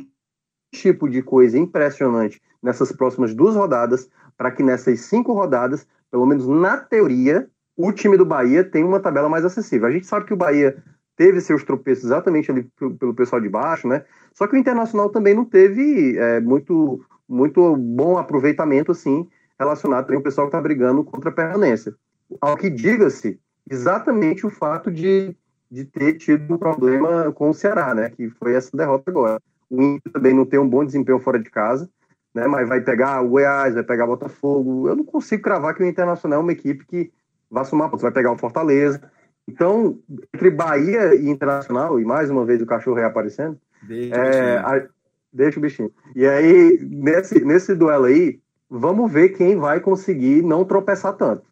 tipo 0.71 1.09
de 1.09 1.23
coisa 1.23 1.57
impressionante 1.57 2.39
nessas 2.61 2.91
próximas 2.91 3.33
duas 3.33 3.55
rodadas 3.55 4.07
para 4.37 4.51
que 4.51 4.61
nessas 4.61 4.99
cinco 4.99 5.33
rodadas, 5.33 5.87
pelo 6.11 6.27
menos 6.27 6.45
na 6.47 6.77
teoria, 6.77 7.49
o 7.75 7.91
time 7.91 8.15
do 8.15 8.23
Bahia 8.23 8.63
tenha 8.63 8.85
uma 8.85 8.99
tabela 8.99 9.27
mais 9.27 9.43
acessível. 9.43 9.87
A 9.87 9.91
gente 9.91 10.05
sabe 10.05 10.27
que 10.27 10.33
o 10.33 10.37
Bahia 10.37 10.77
teve 11.15 11.41
seus 11.41 11.63
tropeços 11.63 12.03
exatamente 12.03 12.51
ali 12.51 12.69
pelo 12.99 13.15
pessoal 13.15 13.41
de 13.41 13.49
baixo, 13.49 13.87
né? 13.87 14.05
Só 14.31 14.45
que 14.45 14.55
o 14.55 14.59
Internacional 14.59 15.09
também 15.09 15.33
não 15.33 15.43
teve 15.43 16.15
é, 16.19 16.39
muito, 16.39 17.03
muito 17.27 17.75
bom 17.75 18.19
aproveitamento, 18.19 18.91
assim, 18.91 19.27
relacionado 19.59 20.13
ao 20.13 20.21
pessoal 20.21 20.45
que 20.45 20.55
está 20.55 20.61
brigando 20.61 21.03
contra 21.03 21.31
a 21.31 21.33
permanência. 21.33 21.95
Ao 22.39 22.55
que 22.55 22.69
diga-se, 22.69 23.39
exatamente 23.67 24.45
o 24.45 24.51
fato 24.51 24.91
de, 24.91 25.35
de 25.69 25.85
ter 25.85 26.13
tido 26.13 26.53
um 26.53 26.57
problema 26.57 27.31
com 27.31 27.49
o 27.49 27.53
Ceará, 27.53 27.93
né? 27.93 28.09
Que 28.09 28.29
foi 28.29 28.55
essa 28.55 28.75
derrota 28.75 29.09
agora. 29.11 29.41
O 29.69 29.81
Inter 29.81 30.11
também 30.11 30.33
não 30.33 30.45
tem 30.45 30.59
um 30.59 30.67
bom 30.67 30.85
desempenho 30.85 31.19
fora 31.19 31.39
de 31.39 31.49
casa 31.49 31.89
né? 32.37 32.45
Mas 32.45 32.69
vai 32.69 32.81
pegar 32.81 33.21
o 33.21 33.29
Goiás, 33.29 33.73
vai 33.73 33.83
pegar 33.83 34.05
o 34.05 34.09
Botafogo. 34.09 34.87
Eu 34.87 34.95
não 34.95 35.03
consigo 35.03 35.41
cravar 35.41 35.73
que 35.73 35.81
o 35.81 35.85
Internacional 35.87 36.39
é 36.39 36.43
uma 36.43 36.51
equipe 36.51 36.85
que 36.85 37.11
vai 37.49 37.65
somar 37.65 37.89
pontos, 37.89 38.03
vai 38.03 38.11
pegar 38.11 38.31
o 38.31 38.37
Fortaleza. 38.37 39.01
Então, 39.47 39.97
entre 40.33 40.51
Bahia 40.51 41.15
e 41.15 41.27
Internacional, 41.27 41.99
e 41.99 42.05
mais 42.05 42.29
uma 42.29 42.45
vez 42.45 42.61
o 42.61 42.65
cachorro 42.65 42.97
reaparecendo, 42.97 43.57
deixa, 43.81 44.15
é, 44.15 44.61
o, 44.61 44.67
a, 44.67 44.87
deixa 45.33 45.57
o 45.57 45.61
bichinho. 45.61 45.91
E 46.15 46.27
aí, 46.27 46.77
nesse, 46.83 47.43
nesse 47.43 47.73
duelo 47.73 48.05
aí, 48.05 48.39
vamos 48.69 49.11
ver 49.11 49.29
quem 49.29 49.55
vai 49.55 49.79
conseguir 49.79 50.43
não 50.43 50.63
tropeçar 50.63 51.13
tanto. 51.13 51.43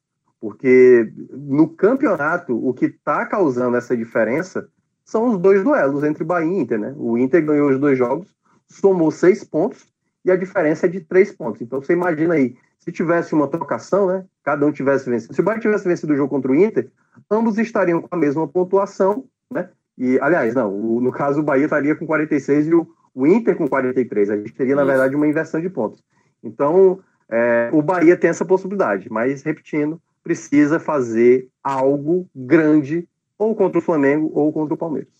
Porque 0.45 1.11
no 1.31 1.67
campeonato, 1.67 2.55
o 2.55 2.71
que 2.71 2.85
está 2.85 3.25
causando 3.25 3.77
essa 3.77 3.97
diferença 3.97 4.69
são 5.03 5.31
os 5.31 5.39
dois 5.39 5.63
duelos 5.63 6.03
entre 6.03 6.23
Bahia 6.23 6.45
e 6.45 6.59
Inter, 6.59 6.79
né? 6.79 6.93
O 6.97 7.17
Inter 7.17 7.43
ganhou 7.43 7.71
os 7.71 7.79
dois 7.79 7.97
jogos, 7.97 8.31
somou 8.67 9.09
seis 9.09 9.43
pontos, 9.43 9.87
e 10.23 10.29
a 10.29 10.35
diferença 10.35 10.85
é 10.85 10.89
de 10.89 10.99
três 10.99 11.31
pontos. 11.31 11.63
Então 11.63 11.81
você 11.81 11.93
imagina 11.93 12.35
aí, 12.35 12.55
se 12.77 12.91
tivesse 12.91 13.33
uma 13.33 13.47
trocação, 13.47 14.05
né? 14.05 14.23
Cada 14.43 14.67
um 14.67 14.71
tivesse 14.71 15.09
vencido. 15.09 15.33
Se 15.33 15.41
o 15.41 15.43
Bahia 15.43 15.59
tivesse 15.59 15.87
vencido 15.87 16.13
o 16.13 16.15
jogo 16.15 16.29
contra 16.29 16.51
o 16.51 16.55
Inter, 16.55 16.91
ambos 17.27 17.57
estariam 17.57 17.99
com 17.99 18.09
a 18.11 18.19
mesma 18.19 18.47
pontuação, 18.47 19.25
né? 19.51 19.71
E, 19.97 20.19
aliás, 20.19 20.53
não, 20.53 20.71
o, 20.71 21.01
no 21.01 21.11
caso 21.11 21.39
o 21.39 21.43
Bahia 21.43 21.65
estaria 21.65 21.95
com 21.95 22.05
46 22.05 22.67
e 22.67 22.75
o, 22.75 22.87
o 23.15 23.25
Inter 23.25 23.55
com 23.55 23.67
43. 23.67 24.29
A 24.29 24.37
gente 24.37 24.53
teria, 24.53 24.75
na 24.75 24.83
verdade, 24.83 25.15
uma 25.15 25.25
inversão 25.25 25.59
de 25.59 25.71
pontos. 25.71 26.03
Então, 26.43 26.99
é, 27.27 27.71
o 27.73 27.81
Bahia 27.81 28.15
tem 28.15 28.29
essa 28.29 28.45
possibilidade, 28.45 29.09
mas, 29.09 29.41
repetindo, 29.41 29.99
precisa 30.25 30.79
fazer 30.79 31.47
algo 31.63 32.27
grande 32.35 33.07
ou 33.37 33.53
contra 33.53 33.77
o 33.77 33.81
Flamengo 33.81 34.31
ou 34.33 34.51
contra 34.51 34.73
o 34.73 34.77
Palmeiras. 34.77 35.13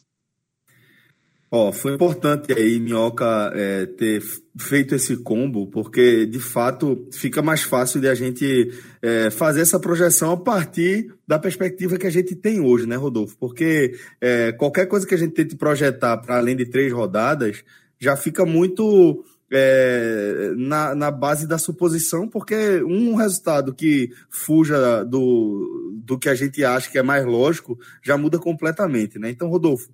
Ó, 1.51 1.71
foi 1.71 1.93
importante 1.93 2.51
aí, 2.51 2.79
Minhoca, 2.79 3.51
é, 3.53 3.85
ter 3.85 4.19
feito 4.57 4.95
esse 4.95 5.15
combo, 5.17 5.67
porque 5.67 6.25
de 6.25 6.39
fato 6.39 7.07
fica 7.13 7.41
mais 7.41 7.61
fácil 7.61 8.01
de 8.01 8.09
a 8.09 8.15
gente 8.15 8.73
é, 8.99 9.29
fazer 9.29 9.61
essa 9.61 9.79
projeção 9.79 10.31
a 10.31 10.37
partir 10.37 11.13
da 11.27 11.37
perspectiva 11.37 11.97
que 11.97 12.07
a 12.07 12.09
gente 12.11 12.35
tem 12.35 12.59
hoje, 12.59 12.87
né, 12.87 12.95
Rodolfo? 12.95 13.37
Porque 13.37 13.93
é, 14.19 14.53
qualquer 14.53 14.87
coisa 14.87 15.05
que 15.05 15.13
a 15.13 15.17
gente 15.17 15.33
tente 15.33 15.55
projetar 15.55 16.17
para 16.17 16.37
além 16.37 16.55
de 16.55 16.65
três 16.65 16.91
rodadas 16.91 17.63
já 17.99 18.17
fica 18.17 18.43
muito 18.43 19.23
é, 19.57 20.51
na, 20.57 20.93
na 20.93 21.09
base 21.09 21.47
da 21.47 21.57
suposição, 21.57 22.27
porque 22.27 22.83
um 22.83 23.15
resultado 23.15 23.73
que 23.73 24.11
fuja 24.29 25.05
do, 25.05 25.93
do 26.03 26.19
que 26.19 26.27
a 26.27 26.35
gente 26.35 26.61
acha 26.65 26.91
que 26.91 26.97
é 26.97 27.01
mais 27.01 27.25
lógico 27.25 27.79
já 28.03 28.17
muda 28.17 28.37
completamente, 28.37 29.17
né? 29.17 29.29
Então, 29.29 29.47
Rodolfo. 29.47 29.89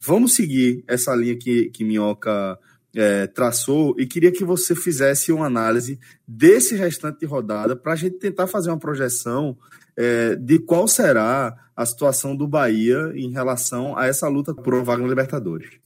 Vamos 0.00 0.34
seguir 0.34 0.84
essa 0.86 1.12
linha 1.14 1.36
que, 1.36 1.70
que 1.70 1.82
Minhoca 1.82 2.56
é, 2.94 3.26
traçou 3.26 3.96
e 3.98 4.06
queria 4.06 4.30
que 4.30 4.44
você 4.44 4.76
fizesse 4.76 5.32
uma 5.32 5.46
análise 5.46 5.98
desse 6.26 6.76
restante 6.76 7.18
de 7.18 7.26
rodada 7.26 7.74
para 7.74 7.94
a 7.94 7.96
gente 7.96 8.16
tentar 8.16 8.46
fazer 8.46 8.70
uma 8.70 8.78
projeção 8.78 9.58
é, 9.96 10.36
de 10.36 10.60
qual 10.60 10.86
será 10.86 11.54
a 11.74 11.84
situação 11.84 12.36
do 12.36 12.46
Bahia 12.46 13.12
em 13.14 13.32
relação 13.32 13.98
a 13.98 14.06
essa 14.06 14.28
luta 14.28 14.54
por 14.54 14.72
uma 14.72 14.84
vaga 14.84 15.02
na 15.02 15.08
Libertadores. 15.08 15.80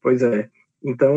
Pois 0.00 0.22
é. 0.22 0.48
Então, 0.82 1.14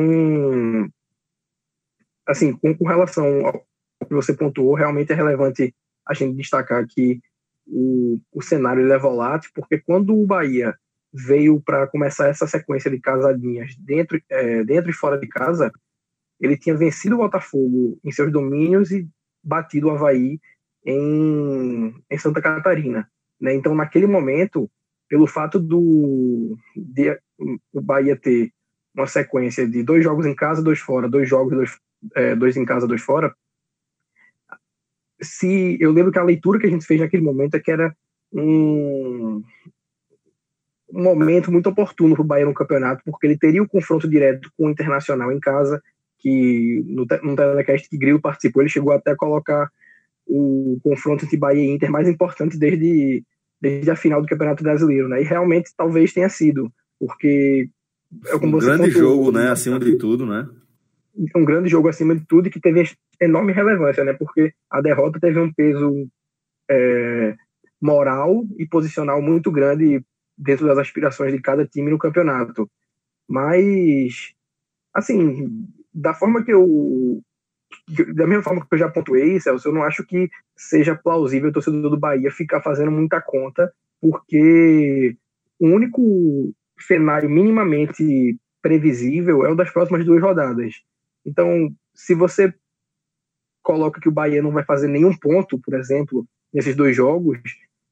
assim, 2.28 2.54
com, 2.54 2.76
com 2.76 2.88
relação 2.88 3.46
ao 3.46 4.08
que 4.08 4.14
você 4.14 4.34
pontuou, 4.34 4.74
realmente 4.74 5.12
é 5.12 5.16
relevante 5.16 5.74
a 6.06 6.14
gente 6.14 6.36
destacar 6.36 6.86
que 6.88 7.20
o, 7.66 8.20
o 8.34 8.42
cenário 8.42 8.92
é 8.92 8.98
volátil, 8.98 9.52
porque 9.54 9.80
quando 9.80 10.16
o 10.16 10.26
Bahia 10.26 10.76
veio 11.14 11.62
para 11.62 11.88
começar 11.88 12.28
essa 12.28 12.48
sequência 12.48 12.90
de 12.90 13.00
casadinhas 13.00 13.76
dentro, 13.78 14.20
é, 14.30 14.64
dentro 14.64 14.90
e 14.90 14.94
fora 14.94 15.18
de 15.18 15.28
casa, 15.28 15.72
ele 16.40 16.58
tinha 16.58 16.76
vencido 16.76 17.16
o 17.16 17.20
Botafogo 17.20 18.00
em 18.04 18.12
seus 18.12 18.32
domínios 18.32 18.92
e 18.92 19.08
batido 19.44 19.88
o 19.88 19.92
Havaí 19.92 20.40
em, 20.86 21.94
em 22.10 22.18
Santa 22.18 22.42
Catarina. 22.42 23.10
Né? 23.40 23.54
Então, 23.54 23.76
naquele 23.76 24.08
momento, 24.08 24.70
pelo 25.08 25.28
fato 25.28 25.60
do 25.60 26.58
de, 26.76 27.18
o 27.72 27.82
Bahia 27.82 28.16
ter 28.16 28.52
uma 28.96 29.08
sequência 29.08 29.68
de 29.68 29.84
dois 29.84 30.04
jogos 30.04 30.26
em 30.26 30.36
casa, 30.36 30.64
dois 30.64 30.80
fora, 30.80 31.10
dois 31.10 31.28
jogos, 31.28 31.54
dois, 31.54 31.80
é, 32.16 32.36
dois 32.36 32.58
em 32.58 32.66
casa, 32.66 32.88
dois 32.88 33.02
fora, 33.02 33.34
se 35.22 35.78
eu 35.80 35.92
lembro 35.92 36.12
que 36.12 36.20
a 36.20 36.24
leitura 36.24 36.60
que 36.60 36.68
a 36.68 36.70
gente 36.70 36.86
fez 36.86 37.00
naquele 37.00 37.24
momento 37.24 37.56
é 37.56 37.60
que 37.60 37.72
era 37.72 37.96
um, 38.32 39.42
um 40.92 41.04
momento 41.04 41.52
muito 41.52 41.70
oportuno 41.70 42.16
para 42.16 42.22
o 42.22 42.26
Bahia 42.28 42.46
no 42.46 42.54
campeonato, 42.54 43.02
porque 43.06 43.28
ele 43.28 43.38
teria 43.38 43.64
o 43.64 43.68
confronto 43.68 44.08
direto 44.08 44.52
com 44.58 44.68
o 44.68 44.70
Internacional 44.70 45.32
em 45.32 45.40
casa, 45.40 45.82
que 46.20 46.84
no, 46.88 47.06
no 47.24 47.36
telecast 47.36 47.90
que 47.90 47.98
Grilo 47.98 48.22
participou, 48.22 48.62
ele 48.62 48.70
chegou 48.70 48.94
até 48.94 49.12
a 49.12 49.16
colocar 49.16 49.70
o 50.26 50.80
confronto 50.82 51.26
entre 51.26 51.38
Bahia 51.38 51.64
e 51.64 51.70
Inter 51.70 51.92
mais 51.92 52.08
importante 52.08 52.58
desde, 52.58 53.24
desde 53.60 53.92
a 53.92 53.96
final 53.96 54.22
do 54.22 54.28
Campeonato 54.28 54.64
Brasileiro, 54.64 55.10
né? 55.10 55.22
E 55.22 55.26
realmente 55.26 55.72
talvez 55.76 56.14
tenha 56.14 56.30
sido, 56.30 56.72
porque 57.00 57.70
é 58.28 58.36
um 58.36 58.52
grande 58.58 58.90
jogo, 58.92 59.32
né? 59.32 59.50
Acima 59.50 59.80
de 59.80 59.98
tudo, 59.98 60.26
né? 60.26 60.48
Um 61.36 61.46
grande 61.46 61.70
jogo 61.70 61.88
acima 61.88 62.16
de 62.16 62.26
tudo 62.26 62.48
e 62.48 62.52
que 62.52 62.60
teve 62.60 62.84
enorme 63.20 63.54
relevância, 63.54 64.04
né? 64.04 64.14
Porque 64.14 64.54
a 64.70 64.82
derrota 64.82 65.20
teve 65.20 65.40
um 65.40 65.54
peso 65.54 66.08
é, 66.70 67.36
moral 67.82 68.44
e 68.58 68.66
posicional 68.66 69.22
muito 69.22 69.52
grande 69.52 70.04
dentro 70.38 70.66
das 70.66 70.78
aspirações 70.78 71.32
de 71.32 71.42
cada 71.42 71.66
time 71.66 71.92
no 71.92 72.00
campeonato. 72.00 72.70
Mas, 73.28 74.34
assim, 74.94 75.68
da 75.94 76.14
forma 76.14 76.44
que 76.44 76.52
eu, 76.52 77.22
da 78.16 78.28
mesma 78.28 78.44
forma 78.44 78.62
que 78.62 78.74
eu 78.74 78.80
já 78.80 78.90
pontuei, 78.90 79.40
Celso, 79.40 79.68
eu 79.68 79.74
não 79.74 79.84
acho 79.84 80.06
que 80.06 80.30
seja 80.56 80.96
plausível 80.96 81.50
o 81.50 81.54
torcedor 81.54 81.90
do 81.90 82.00
Bahia 82.00 82.32
ficar 82.32 82.62
fazendo 82.62 82.92
muita 82.92 83.22
conta, 83.22 83.72
porque 84.02 85.16
o 85.60 85.68
único 85.68 86.54
cenário 86.80 87.30
minimamente 87.30 88.38
previsível 88.62 89.46
é 89.46 89.52
o 89.52 89.56
das 89.56 89.72
próximas 89.72 90.06
duas 90.06 90.22
rodadas. 90.22 90.74
Então, 91.26 91.74
se 91.94 92.14
você 92.14 92.54
coloca 93.62 94.00
que 94.02 94.10
o 94.10 94.12
Bahia 94.12 94.42
não 94.42 94.52
vai 94.52 94.64
fazer 94.64 94.88
nenhum 94.88 95.16
ponto, 95.18 95.58
por 95.60 95.74
exemplo, 95.74 96.28
nesses 96.54 96.76
dois 96.76 96.96
jogos, 96.96 97.40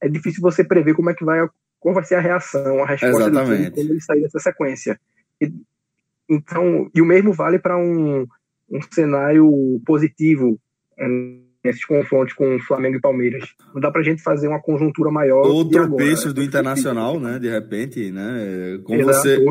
é 0.00 0.08
difícil 0.08 0.42
você 0.42 0.62
prever 0.62 0.94
como 0.94 1.10
é 1.10 1.14
que 1.14 1.24
vai 1.24 1.48
qual 1.80 1.94
vai 1.94 2.04
ser 2.04 2.14
a 2.14 2.20
reação, 2.20 2.82
a 2.82 2.86
resposta 2.86 3.28
Exatamente. 3.28 3.48
do 3.48 3.56
time 3.56 3.70
quando 3.72 3.90
ele 3.90 4.00
sair 4.00 4.22
dessa 4.22 4.38
sequência. 4.38 5.00
E, 5.40 5.52
então, 6.28 6.88
e 6.94 7.02
o 7.02 7.04
mesmo 7.04 7.32
vale 7.32 7.58
para 7.58 7.76
um, 7.76 8.24
um 8.70 8.80
cenário 8.92 9.82
positivo 9.84 10.60
é, 10.96 11.06
nesses 11.64 11.84
confrontos 11.84 12.34
com 12.34 12.58
Flamengo 12.60 12.96
e 12.96 13.00
Palmeiras. 13.00 13.54
Não 13.72 13.80
dá 13.80 13.90
para 13.90 14.00
a 14.00 14.04
gente 14.04 14.22
fazer 14.22 14.48
uma 14.48 14.60
conjuntura 14.60 15.10
maior. 15.10 15.46
Ou 15.46 15.68
tropeços 15.68 16.26
agora, 16.26 16.34
do 16.34 16.42
Internacional, 16.42 17.20
né? 17.20 17.38
De 17.38 17.48
repente, 17.48 18.10
né? 18.10 18.80
Como 18.82 19.02
você, 19.04 19.44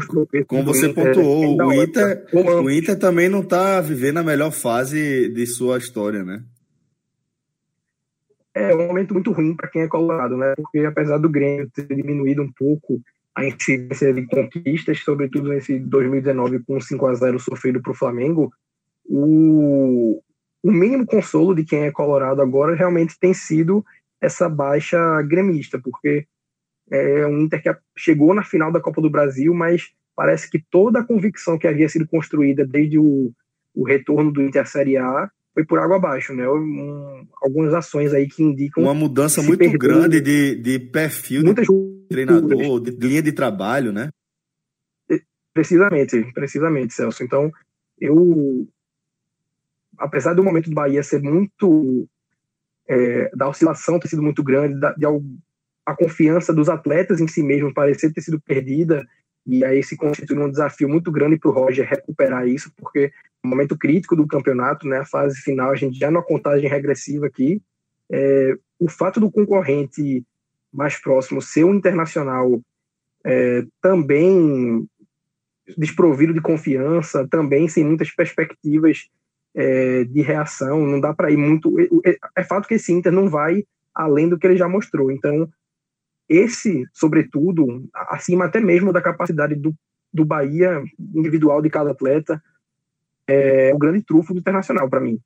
como 0.46 0.64
você 0.66 0.90
pontuou, 0.90 1.58
o 1.58 1.74
Inter, 1.74 2.26
o 2.34 2.70
Inter 2.70 3.00
também 3.00 3.30
não 3.30 3.42
está 3.42 3.80
vivendo 3.80 4.18
a 4.18 4.24
melhor 4.24 4.52
fase 4.52 5.30
de 5.30 5.46
sua 5.46 5.78
história, 5.78 6.24
né? 6.24 6.44
É 8.54 8.76
um 8.76 8.88
momento 8.88 9.14
muito 9.14 9.32
ruim 9.32 9.56
para 9.56 9.70
quem 9.70 9.84
é 9.84 9.88
colorado, 9.88 10.36
né? 10.36 10.54
Porque 10.58 10.80
apesar 10.80 11.18
do 11.18 11.30
Grêmio 11.30 11.70
ter 11.74 11.88
diminuído 11.88 12.42
um 12.42 12.52
pouco 12.52 13.02
a 13.34 13.46
incidência 13.46 14.14
de 14.14 14.26
conquistas, 14.26 15.00
sobretudo 15.00 15.50
nesse 15.50 15.80
2019 15.80 16.60
com 16.60 16.80
5 16.80 17.06
a 17.08 17.14
0 17.14 17.40
sofrido 17.40 17.82
para 17.82 17.94
o 17.94 17.96
Flamengo, 17.96 18.52
o, 19.06 20.22
o 20.64 20.72
mínimo 20.72 21.06
consolo 21.06 21.56
de 21.56 21.64
quem 21.64 21.84
é 21.84 21.92
colorado 21.92 22.42
agora 22.42 22.76
realmente 22.76 23.18
tem 23.20 23.34
sido 23.34 23.84
essa 24.20 24.48
baixa 24.48 25.22
gremista, 25.24 25.80
porque 25.80 26.26
é 26.92 27.26
um 27.26 27.40
Inter 27.40 27.62
que 27.62 27.76
chegou 27.98 28.34
na 28.34 28.44
final 28.44 28.72
da 28.72 28.80
Copa 28.80 29.02
do 29.02 29.10
Brasil, 29.10 29.54
mas 29.54 29.92
parece 30.16 30.50
que 30.50 30.64
toda 30.70 31.00
a 31.00 31.04
convicção 31.04 31.58
que 31.58 31.68
havia 31.68 31.90
sido 31.90 32.08
construída 32.08 32.66
desde 32.66 33.00
o, 33.00 33.32
o 33.74 33.84
retorno 33.84 34.32
do 34.32 34.42
Inter 34.42 34.68
Série 34.68 34.98
A 34.98 35.30
foi 35.54 35.66
por 35.66 35.80
água 35.80 35.98
abaixo, 35.98 36.34
né? 36.34 36.48
Um, 36.48 37.28
algumas 37.42 37.74
ações 37.74 38.14
aí 38.14 38.28
que 38.28 38.44
indicam 38.44 38.84
uma 38.84 38.94
mudança 38.94 39.42
muito 39.42 39.60
perdeu, 39.60 39.80
grande 39.80 40.22
de, 40.22 40.56
de 40.56 40.80
perfil 40.80 41.44
de 41.44 41.54
treinador, 42.10 42.80
de 42.80 42.92
linha 42.92 43.22
de 43.22 43.32
trabalho, 43.32 43.92
né? 43.92 44.10
Precisamente, 45.54 46.32
precisamente, 46.34 46.94
Celso. 46.94 47.24
Então, 47.24 47.52
eu 48.00 48.68
apesar 49.98 50.34
do 50.34 50.44
momento 50.44 50.70
do 50.70 50.76
Bahia 50.76 51.04
ser 51.04 51.22
muito 51.22 52.08
é, 52.88 53.30
da 53.36 53.48
oscilação 53.48 54.00
ter 54.00 54.08
sido 54.08 54.22
muito 54.22 54.44
grande, 54.44 54.80
da, 54.80 54.94
de, 54.94 55.06
a 55.86 55.96
confiança 55.96 56.54
dos 56.54 56.70
atletas 56.70 57.20
em 57.20 57.28
si 57.28 57.42
mesmos 57.42 57.74
parecer 57.74 58.14
ter 58.14 58.22
sido 58.22 58.40
perdida, 58.40 59.06
e 59.46 59.66
aí 59.66 59.84
se 59.84 59.98
constitui 59.98 60.38
um 60.38 60.50
desafio 60.50 60.88
muito 60.88 61.12
grande 61.12 61.38
para 61.38 61.50
o 61.50 61.54
Roger 61.54 61.88
recuperar 61.88 62.48
isso, 62.48 62.72
porque 62.78 63.12
no 63.44 63.50
momento 63.50 63.78
crítico 63.78 64.16
do 64.16 64.28
campeonato, 64.28 64.88
né, 64.88 65.00
a 65.00 65.06
fase 65.06 65.40
final, 65.42 65.72
a 65.72 65.76
gente 65.76 65.98
já 65.98 66.12
na 66.12 66.22
contagem 66.22 66.70
regressiva 66.70 67.26
aqui, 67.26 67.62
é, 68.12 68.56
o 68.80 68.88
fato 68.88 69.20
do 69.20 69.32
concorrente 69.32 70.24
mais 70.72 70.96
próximo 70.96 71.42
ser 71.42 71.64
o 71.64 71.74
Internacional 71.74 72.62
é, 73.26 73.66
também 73.82 74.88
desprovido 75.78 76.34
de 76.34 76.42
confiança, 76.42 77.28
também 77.28 77.68
sem 77.68 77.84
muitas 77.84 78.12
perspectivas 78.12 79.10
é, 79.56 80.04
de 80.06 80.22
reação, 80.22 80.86
não 80.86 81.00
dá 81.00 81.14
para 81.14 81.32
ir 81.32 81.38
muito. 81.38 81.74
É, 82.06 82.18
é, 82.36 82.44
fato 82.44 82.68
que 82.68 82.76
esse 82.76 82.92
Inter 82.92 83.12
não 83.12 83.30
vai 83.30 83.64
além 83.94 84.30
do 84.30 84.38
que 84.38 84.48
ele 84.48 84.58
já 84.58 84.68
mostrou. 84.68 85.12
Então, 85.12 85.50
esse, 86.28 86.86
sobretudo, 86.94 87.88
acima 87.94 88.46
até 88.46 88.60
mesmo 88.60 88.94
da 88.94 89.02
capacidade 89.02 89.56
do, 89.56 89.76
do 90.14 90.24
Bahia 90.24 90.82
individual 91.14 91.62
de 91.62 91.70
cada 91.70 91.92
atleta, 91.92 92.42
é 93.28 93.74
o 93.74 93.78
grande 93.78 94.02
trufo 94.02 94.34
do 94.34 94.40
Internacional 94.40 94.90
para 94.90 95.02
mim. 95.02 95.20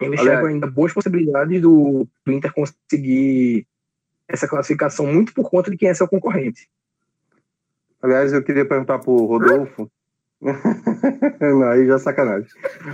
Eu 0.00 0.14
enxergo 0.14 0.46
ainda 0.46 0.66
boas 0.66 0.92
possibilidades 0.92 1.60
do, 1.60 2.08
do 2.24 2.32
Inter 2.32 2.52
conseguir 2.54 3.66
essa 4.26 4.48
classificação 4.48 5.06
muito 5.06 5.34
por 5.34 5.50
conta 5.50 5.70
de 5.70 5.76
quem 5.76 5.88
é 5.88 5.94
seu 5.94 6.08
concorrente. 6.08 6.68
Aliás, 8.00 8.32
eu 8.32 8.42
queria 8.42 8.64
perguntar 8.64 8.98
para 8.98 9.10
o 9.10 9.26
Rodolfo 9.26 9.90
não, 11.40 11.62
aí 11.64 11.86
já 11.86 11.96
é 11.96 11.98
sacanagem. 11.98 12.48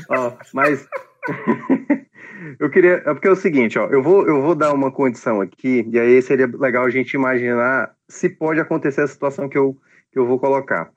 Ó, 0.08 0.32
mas 0.52 0.88
eu 2.58 2.68
queria. 2.70 3.02
É 3.04 3.14
porque 3.14 3.28
é 3.28 3.30
o 3.30 3.36
seguinte, 3.36 3.78
ó, 3.78 3.86
eu 3.86 4.02
vou, 4.02 4.26
eu 4.26 4.42
vou 4.42 4.54
dar 4.54 4.72
uma 4.72 4.90
condição 4.90 5.40
aqui, 5.40 5.86
e 5.90 5.98
aí 5.98 6.20
seria 6.20 6.46
legal 6.46 6.84
a 6.84 6.90
gente 6.90 7.14
imaginar 7.14 7.94
se 8.08 8.28
pode 8.28 8.60
acontecer 8.60 9.02
a 9.02 9.08
situação 9.08 9.48
que 9.48 9.58
eu, 9.58 9.76
que 10.12 10.18
eu 10.18 10.26
vou 10.26 10.38
colocar. 10.38 10.90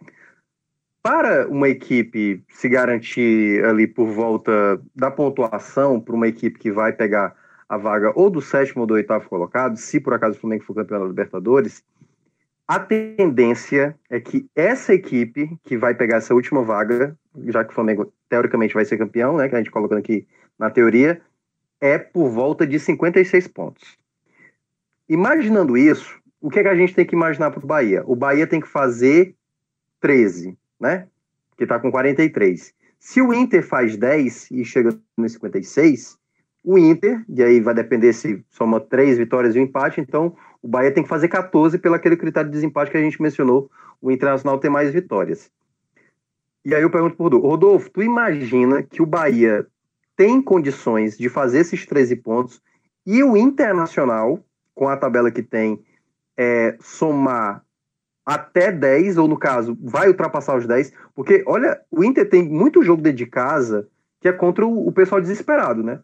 Para 1.02 1.48
uma 1.48 1.70
equipe 1.70 2.44
se 2.50 2.68
garantir 2.68 3.64
ali 3.64 3.88
por 3.88 4.08
volta 4.08 4.82
da 4.96 5.10
pontuação, 5.10 6.00
para 6.00 6.16
uma 6.16 6.28
equipe 6.28 6.60
que 6.60 6.72
vai 6.72 6.92
pegar 6.92 7.36
a 7.70 7.78
vaga 7.78 8.12
ou 8.16 8.30
do 8.30 8.42
sétimo 8.42 8.82
ou 8.82 8.88
do 8.88 8.96
oitavo 8.96 9.30
colocado, 9.30 9.78
se 9.78 10.00
por 10.00 10.14
acaso 10.14 10.38
o 10.38 10.42
Flamengo 10.42 10.66
for 10.66 10.76
campeão 10.76 11.00
da 11.00 11.06
Libertadores, 11.06 11.84
a 12.70 12.80
tendência 12.80 13.98
é 14.12 14.20
que 14.20 14.48
essa 14.56 14.94
equipe 14.94 15.58
que 15.64 15.76
vai 15.76 15.96
pegar 15.96 16.18
essa 16.18 16.36
última 16.36 16.62
vaga, 16.62 17.18
já 17.48 17.64
que 17.66 17.72
o 17.72 17.74
Flamengo 17.74 18.14
teoricamente 18.30 18.76
vai 18.76 18.86
ser 18.86 18.96
campeão, 18.96 19.38
né, 19.38 19.50
que 19.50 19.56
a 19.56 19.58
gente 19.58 19.72
colocando 19.72 19.98
aqui 19.98 20.28
na 20.58 20.70
teoria, 20.70 21.20
é 21.82 21.98
por 21.98 22.30
volta 22.30 22.68
de 22.68 22.80
56 22.80 23.48
pontos. 23.48 23.98
Imaginando 25.10 25.76
isso, 25.76 26.20
o 26.40 26.48
que, 26.48 26.60
é 26.60 26.62
que 26.62 26.70
a 26.70 26.76
gente 26.76 26.94
tem 26.94 27.08
que 27.08 27.16
imaginar 27.16 27.50
para 27.50 27.64
o 27.64 27.68
Bahia? 27.68 28.04
O 28.06 28.16
Bahia 28.16 28.46
tem 28.46 28.62
que 28.62 28.68
fazer 28.68 29.34
13, 30.00 30.56
né? 30.80 31.08
Que 31.58 31.64
está 31.64 31.80
com 31.80 31.90
43. 31.90 32.72
Se 33.00 33.20
o 33.20 33.34
Inter 33.34 33.66
faz 33.66 33.98
10 33.98 34.52
e 34.52 34.64
chega 34.64 34.96
no 35.18 35.28
56, 35.28 36.20
o 36.64 36.78
Inter, 36.78 37.26
e 37.28 37.42
aí 37.42 37.60
vai 37.62 37.74
depender 37.74 38.14
se 38.14 38.46
soma 38.48 38.80
três 38.80 39.18
vitórias 39.18 39.56
e 39.56 39.60
um 39.60 39.64
empate, 39.64 40.00
então 40.00 40.38
o 40.62 40.68
Bahia 40.68 40.92
tem 40.92 41.04
que 41.04 41.10
fazer 41.10 41.28
14 41.28 41.78
pelo 41.78 41.96
aquele 41.96 42.18
critério 42.18 42.50
de 42.50 42.56
desempate 42.56 42.92
que 42.92 42.98
a 42.98 43.02
gente 43.02 43.22
mencionou, 43.22 43.70
o 44.02 44.12
Internacional 44.12 44.60
tem 44.60 44.70
mais 44.70 44.92
vitórias. 44.92 45.50
E 46.66 46.76
aí 46.76 46.82
eu 46.82 46.90
pergunto 46.90 47.16
pro 47.16 47.26
Rodolfo, 47.26 47.48
Rodolfo, 47.48 47.90
tu 47.90 48.04
imagina 48.04 48.84
que 48.84 49.02
o 49.02 49.06
Bahia 49.06 49.66
tem 50.16 50.42
condições 50.42 51.18
de 51.18 51.30
fazer 51.30 51.60
esses 51.60 51.86
13 51.86 52.18
pontos 52.18 52.62
e 53.06 53.24
o 53.24 53.38
Internacional, 53.38 54.44
com 54.76 54.88
a 54.88 54.98
tabela 54.98 55.32
que 55.32 55.42
tem, 55.42 55.84
é, 56.38 56.78
somar 56.82 57.64
até 58.26 58.72
10, 58.72 59.18
ou 59.18 59.28
no 59.28 59.38
caso, 59.38 59.78
vai 59.82 60.08
ultrapassar 60.08 60.56
os 60.56 60.68
10, 60.68 60.94
porque, 61.16 61.44
olha, 61.48 61.82
o 61.90 62.04
Inter 62.04 62.30
tem 62.30 62.48
muito 62.48 62.84
jogo 62.84 63.02
dentro 63.02 63.18
de 63.18 63.26
casa 63.26 63.88
que 64.20 64.28
é 64.28 64.34
contra 64.34 64.66
o, 64.66 64.88
o 64.88 64.92
pessoal 64.92 65.22
desesperado, 65.22 65.82
né? 65.82 66.02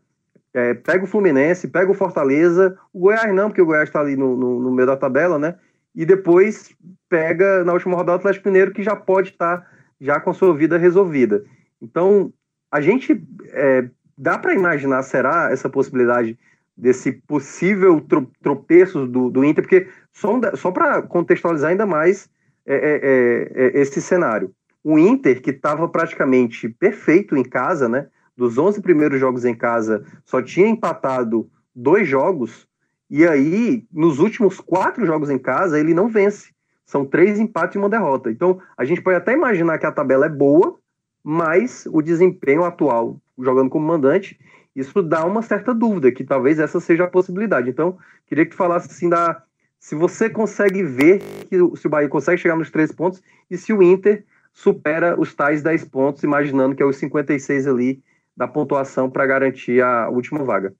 É, 0.55 0.73
pega 0.73 1.03
o 1.03 1.07
Fluminense, 1.07 1.67
pega 1.67 1.91
o 1.91 1.93
Fortaleza, 1.93 2.77
o 2.93 3.01
Goiás 3.01 3.35
não, 3.35 3.49
porque 3.49 3.61
o 3.61 3.65
Goiás 3.65 3.89
está 3.89 3.99
ali 3.99 4.15
no, 4.15 4.37
no, 4.37 4.61
no, 4.61 4.71
meio 4.71 4.87
da 4.87 4.95
tabela, 4.95 5.37
né? 5.37 5.55
E 5.93 6.05
depois 6.05 6.73
pega 7.09 7.61
na 7.65 7.73
última 7.73 7.97
rodada 7.97 8.13
o 8.13 8.19
Atlético 8.21 8.47
Mineiro, 8.47 8.71
que 8.71 8.81
já 8.81 8.95
pode 8.95 9.31
estar 9.31 9.57
tá, 9.57 9.67
já 9.99 10.17
com 10.17 10.29
a 10.29 10.33
sua 10.33 10.55
vida 10.55 10.77
resolvida. 10.77 11.43
Então, 11.81 12.31
a 12.71 12.79
gente 12.79 13.21
é, 13.49 13.89
dá 14.17 14.37
para 14.37 14.53
imaginar, 14.53 15.03
será 15.03 15.51
essa 15.51 15.69
possibilidade 15.69 16.39
desse 16.77 17.11
possível 17.11 17.99
tro, 17.99 18.31
tropeço 18.41 19.05
do, 19.05 19.29
do 19.29 19.43
Inter, 19.43 19.61
porque 19.61 19.89
só, 20.13 20.39
só 20.55 20.71
para 20.71 21.01
contextualizar 21.01 21.71
ainda 21.71 21.85
mais 21.85 22.29
é, 22.65 22.75
é, 22.75 22.99
é, 23.03 23.65
é, 23.65 23.81
esse 23.81 24.01
cenário. 24.01 24.53
O 24.81 24.97
Inter, 24.97 25.41
que 25.41 25.49
estava 25.49 25.85
praticamente 25.89 26.69
perfeito 26.69 27.35
em 27.35 27.43
casa, 27.43 27.89
né? 27.89 28.07
Dos 28.35 28.57
11 28.57 28.81
primeiros 28.81 29.19
jogos 29.19 29.45
em 29.45 29.55
casa, 29.55 30.05
só 30.25 30.41
tinha 30.41 30.67
empatado 30.67 31.49
dois 31.73 32.07
jogos, 32.07 32.67
e 33.09 33.25
aí, 33.25 33.85
nos 33.93 34.19
últimos 34.19 34.59
quatro 34.59 35.05
jogos 35.05 35.29
em 35.29 35.37
casa, 35.37 35.79
ele 35.79 35.93
não 35.93 36.07
vence. 36.07 36.51
São 36.85 37.05
três 37.05 37.39
empates 37.39 37.75
e 37.75 37.77
uma 37.77 37.89
derrota. 37.89 38.31
Então, 38.31 38.59
a 38.75 38.83
gente 38.83 39.01
pode 39.01 39.17
até 39.17 39.33
imaginar 39.33 39.77
que 39.77 39.85
a 39.85 39.91
tabela 39.91 40.25
é 40.25 40.29
boa, 40.29 40.77
mas 41.23 41.87
o 41.91 42.01
desempenho 42.01 42.63
atual, 42.63 43.19
jogando 43.37 43.69
como 43.69 43.85
mandante, 43.85 44.39
isso 44.75 45.01
dá 45.01 45.23
uma 45.25 45.41
certa 45.41 45.73
dúvida, 45.73 46.11
que 46.11 46.23
talvez 46.23 46.59
essa 46.59 46.79
seja 46.79 47.05
a 47.05 47.09
possibilidade. 47.09 47.69
Então, 47.69 47.97
queria 48.27 48.43
que 48.45 48.51
tu 48.51 48.57
falasse 48.57 48.89
assim 48.89 49.09
da. 49.09 49.41
Se 49.79 49.93
você 49.93 50.29
consegue 50.29 50.83
ver 50.83 51.19
que 51.47 51.57
se 51.77 51.85
o 51.85 51.89
Bahia 51.89 52.09
consegue 52.09 52.41
chegar 52.41 52.55
nos 52.55 52.71
três 52.71 52.91
pontos 52.91 53.21
e 53.51 53.57
se 53.57 53.71
o 53.71 53.83
Inter 53.83 54.25
supera 54.51 55.19
os 55.19 55.33
tais 55.35 55.61
10 55.61 55.85
pontos, 55.85 56.23
imaginando 56.23 56.75
que 56.75 56.81
é 56.81 56.85
os 56.85 56.97
56 56.97 57.67
ali 57.67 58.01
da 58.35 58.47
pontuação 58.47 59.09
para 59.09 59.25
garantir 59.25 59.81
a 59.81 60.09
última 60.09 60.43
vaga. 60.43 60.75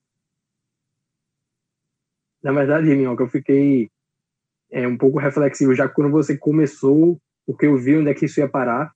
Na 2.43 2.51
verdade, 2.51 2.87
Minhoca, 2.87 3.23
eu 3.23 3.27
fiquei 3.27 3.89
é, 4.69 4.87
um 4.87 4.97
pouco 4.97 5.17
reflexivo 5.17 5.73
já 5.73 5.87
quando 5.87 6.11
você 6.11 6.37
começou, 6.37 7.19
porque 7.45 7.65
eu 7.65 7.77
vi 7.77 7.97
onde 7.97 8.09
é 8.09 8.13
que 8.13 8.25
isso 8.25 8.39
ia 8.39 8.49
parar, 8.49 8.93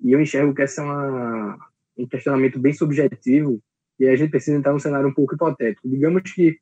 e 0.00 0.12
eu 0.12 0.20
enxergo 0.20 0.54
que 0.54 0.62
essa 0.62 0.82
é 0.82 0.84
uma, 0.84 1.70
um 1.96 2.06
questionamento 2.06 2.58
bem 2.58 2.72
subjetivo 2.72 3.60
e 3.98 4.06
a 4.06 4.14
gente 4.16 4.30
precisa 4.30 4.56
entrar 4.56 4.72
num 4.72 4.78
cenário 4.78 5.08
um 5.08 5.14
pouco 5.14 5.34
hipotético. 5.34 5.88
Digamos 5.88 6.30
que 6.32 6.58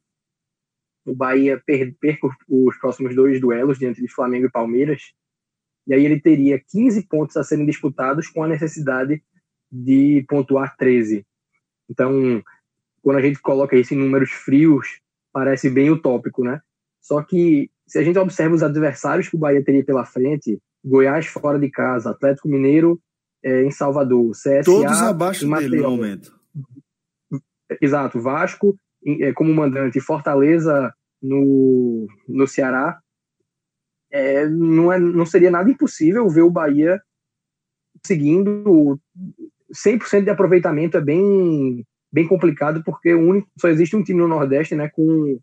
o 1.04 1.14
Bahia 1.14 1.62
perca 1.64 2.28
os 2.48 2.76
próximos 2.78 3.14
dois 3.14 3.40
duelos 3.40 3.78
diante 3.78 4.00
de 4.00 4.08
Flamengo 4.08 4.46
e 4.46 4.50
Palmeiras, 4.50 5.12
e 5.86 5.94
aí 5.94 6.04
ele 6.04 6.20
teria 6.20 6.58
15 6.58 7.06
pontos 7.06 7.36
a 7.36 7.44
serem 7.44 7.64
disputados 7.64 8.28
com 8.28 8.42
a 8.42 8.48
necessidade 8.48 9.22
de 9.84 10.24
pontuar 10.28 10.76
13. 10.76 11.24
Então, 11.88 12.42
quando 13.02 13.18
a 13.18 13.22
gente 13.22 13.40
coloca 13.40 13.76
isso 13.76 13.94
em 13.94 13.98
números 13.98 14.30
frios, 14.30 15.00
parece 15.32 15.68
bem 15.68 15.90
utópico, 15.90 16.42
né? 16.42 16.60
Só 17.00 17.22
que 17.22 17.70
se 17.86 17.98
a 17.98 18.02
gente 18.02 18.18
observa 18.18 18.54
os 18.54 18.62
adversários 18.62 19.28
que 19.28 19.36
o 19.36 19.38
Bahia 19.38 19.62
teria 19.62 19.84
pela 19.84 20.04
frente, 20.04 20.58
Goiás 20.84 21.26
fora 21.26 21.58
de 21.58 21.70
casa, 21.70 22.10
Atlético 22.10 22.48
Mineiro 22.48 23.00
é, 23.44 23.62
em 23.62 23.70
Salvador, 23.70 24.32
CSA 24.32 24.62
Todos 24.64 25.00
abaixo 25.02 25.48
dele 25.48 25.82
no 25.82 25.90
momento. 25.90 26.36
Exato, 27.80 28.20
Vasco 28.20 28.76
é, 29.06 29.32
como 29.32 29.54
mandante, 29.54 30.00
Fortaleza 30.00 30.92
no, 31.22 32.06
no 32.28 32.46
Ceará, 32.46 32.98
é, 34.10 34.48
não, 34.48 34.92
é, 34.92 34.98
não 34.98 35.26
seria 35.26 35.50
nada 35.50 35.70
impossível 35.70 36.28
ver 36.28 36.42
o 36.42 36.50
Bahia 36.50 37.00
seguindo 38.04 39.00
100% 39.72 40.24
de 40.24 40.30
aproveitamento 40.30 40.96
é 40.96 41.00
bem 41.00 41.84
bem 42.12 42.26
complicado 42.26 42.82
porque 42.84 43.14
único, 43.14 43.48
só 43.58 43.68
existe 43.68 43.94
um 43.94 44.02
time 44.02 44.20
no 44.20 44.28
Nordeste 44.28 44.74
né, 44.74 44.88
com, 44.88 45.38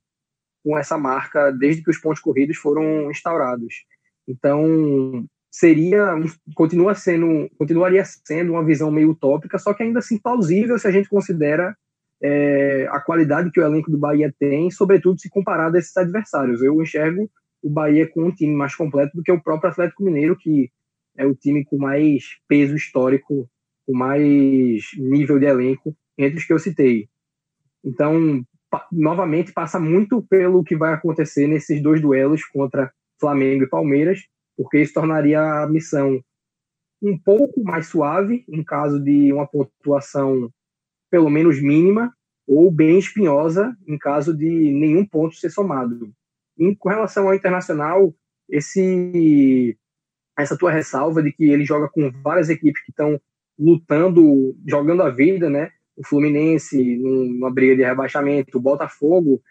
com 0.64 0.78
essa 0.78 0.98
marca 0.98 1.52
desde 1.52 1.84
que 1.84 1.92
os 1.92 2.00
pontos 2.00 2.22
corridos 2.22 2.58
foram 2.58 3.12
instaurados. 3.12 3.86
Então, 4.28 5.26
seria 5.52 6.16
continua 6.56 6.96
sendo 6.96 7.48
continuaria 7.58 8.04
sendo 8.06 8.54
uma 8.54 8.66
visão 8.66 8.90
meio 8.90 9.12
utópica, 9.12 9.60
só 9.60 9.74
que 9.74 9.84
ainda 9.84 10.00
assim 10.00 10.18
plausível 10.18 10.80
se 10.80 10.88
a 10.88 10.92
gente 10.92 11.10
considera 11.10 11.76
é, 12.24 12.88
a 12.90 13.00
qualidade 13.02 13.52
que 13.52 13.60
o 13.60 13.64
elenco 13.64 13.92
do 13.92 13.98
Bahia 13.98 14.34
tem, 14.40 14.72
sobretudo 14.72 15.20
se 15.20 15.30
comparado 15.30 15.76
a 15.76 15.80
esses 15.80 15.96
adversários. 15.96 16.64
Eu 16.64 16.82
enxergo 16.82 17.30
o 17.62 17.70
Bahia 17.70 18.08
com 18.08 18.24
um 18.24 18.32
time 18.32 18.56
mais 18.56 18.74
completo 18.74 19.16
do 19.16 19.22
que 19.22 19.32
o 19.32 19.42
próprio 19.42 19.70
Atlético 19.70 20.04
Mineiro, 20.04 20.36
que 20.36 20.72
é 21.18 21.26
o 21.26 21.36
time 21.36 21.64
com 21.66 21.78
mais 21.78 22.24
peso 22.48 22.76
histórico, 22.76 23.48
com 23.86 23.94
mais 23.94 24.82
nível 24.98 25.40
de 25.40 25.46
elenco 25.46 25.96
entre 26.18 26.38
os 26.38 26.46
que 26.46 26.54
eu 26.54 26.60
citei. 26.60 27.08
Então, 27.84 28.46
pa 28.70 28.88
novamente, 28.92 29.52
passa 29.52 29.80
muito 29.80 30.22
pelo 30.24 30.64
que 30.64 30.76
vai 30.76 30.94
acontecer 30.94 31.48
nesses 31.48 31.82
dois 31.82 32.02
duelos 32.02 32.46
contra 32.46 32.92
Flamengo 33.20 33.64
e 33.64 33.70
Palmeiras, 33.70 34.26
porque 34.56 34.80
isso 34.80 34.94
tornaria 34.94 35.42
a 35.42 35.68
missão 35.68 36.24
um 37.02 37.18
pouco 37.18 37.62
mais 37.64 37.88
suave 37.88 38.46
em 38.48 38.64
caso 38.64 39.04
de 39.04 39.34
uma 39.34 39.46
pontuação 39.46 40.50
pelo 41.12 41.30
menos 41.30 41.62
mínima, 41.62 42.12
ou 42.48 42.72
bem 42.72 42.98
espinhosa 42.98 43.76
em 43.88 43.98
caso 43.98 44.36
de 44.36 44.48
nenhum 44.48 45.06
ponto 45.06 45.36
ser 45.36 45.50
somado. 45.50 46.12
Em 46.58 46.74
com 46.74 46.90
relação 46.90 47.28
ao 47.28 47.36
internacional, 47.36 48.14
esse 48.50 49.78
essa 50.38 50.58
tua 50.58 50.72
ressalva 50.72 51.22
de 51.22 51.32
que 51.32 51.44
ele 51.44 51.64
joga 51.64 51.88
com 51.88 52.10
várias 52.24 52.50
equipes 52.50 52.84
que 52.84 52.92
estão 52.92 53.20
lutando, 53.58 54.56
jogando 54.68 55.04
a 55.04 55.10
vida, 55.10 55.50
né? 55.50 55.72
O 55.96 56.06
Fluminense 56.06 56.98
numa 56.98 57.52
briga 57.52 57.76
de 57.76 57.84
rebaixamento, 57.84 58.58
o 58.58 58.62
Botafogo 58.62 59.42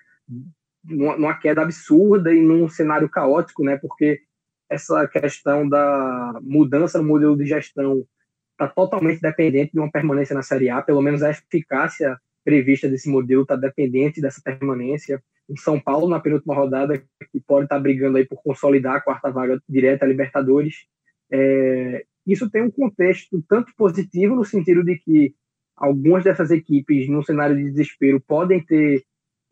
numa 0.85 1.35
queda 1.35 1.63
absurda 1.63 2.35
e 2.35 2.41
num 2.41 2.69
cenário 2.69 3.09
caótico, 3.09 3.63
né? 3.63 3.77
Porque 3.77 4.21
essa 4.69 5.07
questão 5.07 5.69
da 5.69 6.41
mudança 6.43 6.99
no 6.99 7.05
modelo 7.05 7.37
de 7.37 7.47
gestão 7.47 8.05
está 8.53 8.67
totalmente 8.67 9.21
dependente 9.21 9.73
de 9.73 9.79
uma 9.79 9.91
permanência 9.91 10.35
na 10.35 10.43
Série 10.43 10.71
A, 10.71 10.83
pelo 10.83 11.03
menos 11.03 11.23
a 11.23 11.31
eficácia 11.31 12.19
prevista 12.45 12.89
desse 12.89 13.09
modelo 13.09 13.43
está 13.43 13.55
dependente 13.55 14.21
dessa 14.21 14.41
permanência. 14.43 15.23
O 15.49 15.59
São 15.59 15.79
Paulo, 15.79 16.09
na 16.09 16.21
penúltima 16.21 16.55
rodada, 16.55 16.99
que 16.99 17.41
pode 17.47 17.65
estar 17.67 17.77
tá 17.77 17.81
brigando 17.81 18.17
aí 18.17 18.27
por 18.27 18.43
consolidar 18.43 18.97
a 18.97 19.01
quarta 19.01 19.31
vaga 19.31 19.61
direta 19.69 20.05
à 20.05 20.09
Libertadores. 20.09 20.87
É, 21.31 22.05
isso 22.27 22.51
tem 22.51 22.63
um 22.63 22.71
contexto 22.71 23.43
tanto 23.49 23.73
positivo, 23.77 24.35
no 24.35 24.45
sentido 24.45 24.85
de 24.85 24.99
que 24.99 25.35
algumas 25.77 26.25
dessas 26.25 26.51
equipes, 26.51 27.09
num 27.09 27.23
cenário 27.23 27.57
de 27.57 27.65
desespero, 27.65 28.21
podem 28.21 28.65
ter 28.65 29.03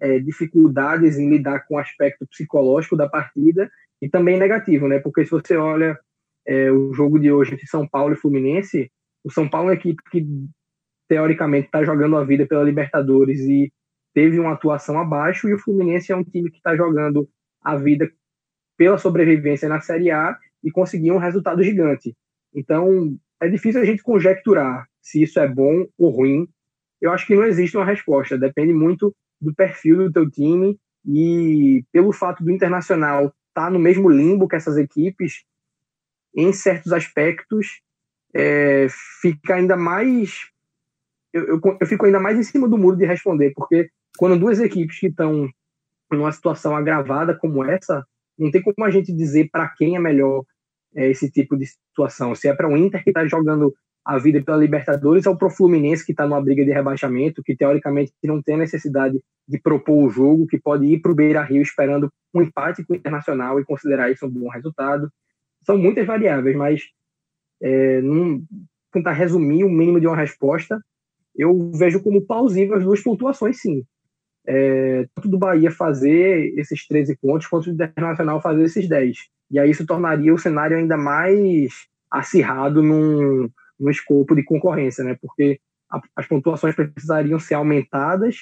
é, 0.00 0.18
dificuldades 0.18 1.18
em 1.18 1.28
lidar 1.28 1.66
com 1.66 1.74
o 1.74 1.78
aspecto 1.78 2.26
psicológico 2.26 2.96
da 2.96 3.08
partida, 3.08 3.70
e 4.02 4.08
também 4.08 4.38
negativo, 4.38 4.88
né? 4.88 4.98
Porque 4.98 5.24
se 5.24 5.30
você 5.30 5.56
olha 5.56 5.98
é, 6.46 6.70
o 6.70 6.92
jogo 6.94 7.18
de 7.18 7.30
hoje 7.30 7.54
entre 7.54 7.66
São 7.66 7.86
Paulo 7.86 8.14
e 8.14 8.16
Fluminense, 8.16 8.90
o 9.22 9.30
São 9.30 9.48
Paulo 9.48 9.68
é 9.68 9.72
uma 9.72 9.78
equipe 9.78 10.02
que 10.10 10.26
teoricamente 11.08 11.66
está 11.66 11.84
jogando 11.84 12.16
a 12.16 12.24
vida 12.24 12.46
pela 12.46 12.62
Libertadores 12.62 13.40
e 13.40 13.70
teve 14.14 14.38
uma 14.38 14.52
atuação 14.52 14.98
abaixo, 14.98 15.48
e 15.48 15.54
o 15.54 15.58
Fluminense 15.58 16.12
é 16.12 16.16
um 16.16 16.24
time 16.24 16.50
que 16.50 16.56
está 16.56 16.74
jogando 16.74 17.28
a 17.62 17.76
vida 17.76 18.10
pela 18.76 18.96
sobrevivência 18.96 19.68
na 19.68 19.80
Série 19.80 20.10
A 20.10 20.36
e 20.64 20.70
conseguiu 20.70 21.14
um 21.14 21.18
resultado 21.18 21.62
gigante. 21.62 22.16
Então, 22.54 23.16
é 23.40 23.48
difícil 23.48 23.80
a 23.80 23.84
gente 23.84 24.02
conjecturar 24.02 24.86
se 25.00 25.22
isso 25.22 25.38
é 25.40 25.48
bom 25.48 25.86
ou 25.98 26.10
ruim. 26.10 26.48
Eu 27.00 27.12
acho 27.12 27.26
que 27.26 27.34
não 27.34 27.44
existe 27.44 27.76
uma 27.76 27.86
resposta, 27.86 28.38
depende 28.38 28.72
muito 28.72 29.14
do 29.40 29.54
perfil 29.54 29.96
do 29.96 30.12
teu 30.12 30.30
time 30.30 30.78
e 31.06 31.82
pelo 31.90 32.12
fato 32.12 32.44
do 32.44 32.50
Internacional 32.50 33.26
estar 33.48 33.64
tá 33.66 33.70
no 33.70 33.78
mesmo 33.78 34.08
limbo 34.08 34.46
que 34.46 34.56
essas 34.56 34.76
equipes, 34.76 35.44
em 36.34 36.52
certos 36.52 36.92
aspectos, 36.92 37.80
é, 38.34 38.86
fica 39.20 39.54
ainda 39.54 39.76
mais. 39.76 40.46
Eu, 41.32 41.46
eu, 41.46 41.60
eu, 41.80 41.86
fico 41.86 42.04
ainda 42.04 42.20
mais 42.20 42.38
em 42.38 42.42
cima 42.42 42.68
do 42.68 42.76
muro 42.76 42.96
de 42.96 43.06
responder, 43.06 43.52
porque 43.54 43.88
quando 44.18 44.38
duas 44.38 44.60
equipes 44.60 44.98
que 44.98 45.06
estão 45.06 45.48
numa 46.10 46.32
situação 46.32 46.76
agravada 46.76 47.36
como 47.36 47.64
essa, 47.64 48.04
não 48.38 48.50
tem 48.50 48.62
como 48.62 48.84
a 48.84 48.90
gente 48.90 49.12
dizer 49.12 49.48
para 49.50 49.68
quem 49.68 49.96
é 49.96 49.98
melhor 50.00 50.44
esse 50.94 51.30
tipo 51.30 51.56
de 51.56 51.66
situação. 51.66 52.34
Se 52.34 52.48
é 52.48 52.54
para 52.54 52.68
o 52.68 52.76
Inter 52.76 53.02
que 53.02 53.10
está 53.10 53.26
jogando 53.26 53.74
a 54.04 54.18
vida 54.18 54.42
pela 54.42 54.56
Libertadores 54.56 55.26
ou 55.26 55.36
para 55.36 55.48
o 55.48 55.50
Fluminense 55.50 56.04
que 56.04 56.12
está 56.12 56.26
numa 56.26 56.40
briga 56.40 56.64
de 56.64 56.72
rebaixamento, 56.72 57.42
que 57.42 57.54
teoricamente 57.54 58.12
não 58.24 58.42
tem 58.42 58.56
necessidade 58.56 59.20
de 59.46 59.58
propor 59.58 60.04
o 60.04 60.10
jogo, 60.10 60.46
que 60.46 60.58
pode 60.58 60.86
ir 60.86 61.00
para 61.00 61.12
o 61.12 61.14
Beira 61.14 61.42
Rio 61.42 61.62
esperando 61.62 62.10
um 62.34 62.42
empate 62.42 62.84
com 62.84 62.94
o 62.94 62.96
Internacional 62.96 63.60
e 63.60 63.64
considerar 63.64 64.10
isso 64.10 64.26
um 64.26 64.30
bom 64.30 64.48
resultado. 64.48 65.10
São 65.62 65.76
muitas 65.76 66.06
variáveis, 66.06 66.56
mas 66.56 66.82
é, 67.62 68.00
tentar 68.92 69.12
resumir 69.12 69.64
o 69.64 69.70
mínimo 69.70 70.00
de 70.00 70.06
uma 70.06 70.16
resposta, 70.16 70.80
eu 71.36 71.70
vejo 71.72 72.02
como 72.02 72.24
plausível 72.24 72.76
as 72.76 72.84
duas 72.84 73.02
pontuações, 73.02 73.60
sim. 73.60 73.84
É, 74.46 75.06
tanto 75.14 75.28
do 75.28 75.38
Bahia 75.38 75.70
fazer 75.70 76.58
esses 76.58 76.86
13 76.86 77.16
pontos, 77.18 77.46
quanto 77.46 77.72
do 77.72 77.84
Internacional 77.84 78.40
fazer 78.40 78.64
esses 78.64 78.88
10. 78.88 79.18
E 79.50 79.58
aí 79.58 79.70
isso 79.70 79.86
tornaria 79.86 80.32
o 80.32 80.38
cenário 80.38 80.76
ainda 80.76 80.96
mais 80.96 81.86
acirrado 82.10 82.82
num, 82.82 83.50
num 83.78 83.90
escopo 83.90 84.34
de 84.34 84.44
concorrência, 84.44 85.04
né? 85.04 85.16
Porque 85.20 85.60
a, 85.90 86.00
as 86.16 86.26
pontuações 86.26 86.74
precisariam 86.74 87.38
ser 87.38 87.54
aumentadas 87.54 88.36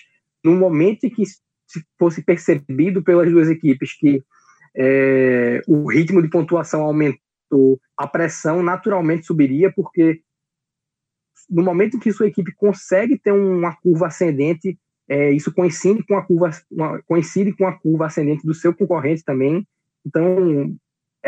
no 0.45 0.55
momento 0.55 1.05
em 1.05 1.11
que 1.11 1.25
se 1.27 1.85
fosse 1.99 2.23
percebido 2.23 3.03
pelas 3.03 3.31
duas 3.31 3.49
equipes 3.49 3.93
que 3.99 4.23
é, 4.77 5.61
o 5.67 5.91
ritmo 5.91 6.23
de 6.23 6.29
pontuação 6.29 6.83
aumentou 6.83 7.81
a 7.97 8.07
pressão 8.07 8.63
naturalmente 8.63 9.27
subiria, 9.27 9.73
porque 9.73 10.21
no 11.49 11.63
momento 11.63 11.97
em 11.97 12.01
que 12.01 12.13
sua 12.13 12.29
equipe 12.29 12.53
consegue 12.55 13.19
ter 13.19 13.33
uma 13.33 13.75
curva 13.77 14.07
ascendente, 14.09 14.79
é, 15.09 15.31
isso 15.33 15.53
coincide 15.53 16.05
com 16.05 16.15
a 16.15 16.25
curva 16.25 16.51
uma, 16.71 17.03
coincide 17.03 17.53
com 17.53 17.67
a 17.67 17.73
curva 17.73 18.07
ascendente 18.07 18.47
do 18.47 18.55
seu 18.55 18.75
concorrente 18.75 19.25
também. 19.25 19.67
Então 20.07 20.77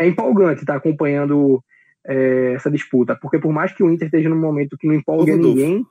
é 0.01 0.07
empolgante 0.07 0.61
estar 0.61 0.75
acompanhando 0.75 1.63
é, 2.05 2.53
essa 2.53 2.69
disputa, 2.71 3.15
porque 3.15 3.39
por 3.39 3.53
mais 3.53 3.71
que 3.71 3.83
o 3.83 3.91
Inter 3.91 4.07
esteja 4.07 4.29
num 4.29 4.39
momento 4.39 4.77
que 4.77 4.87
não 4.87 4.95
empolga 4.95 5.35
ninguém. 5.35 5.85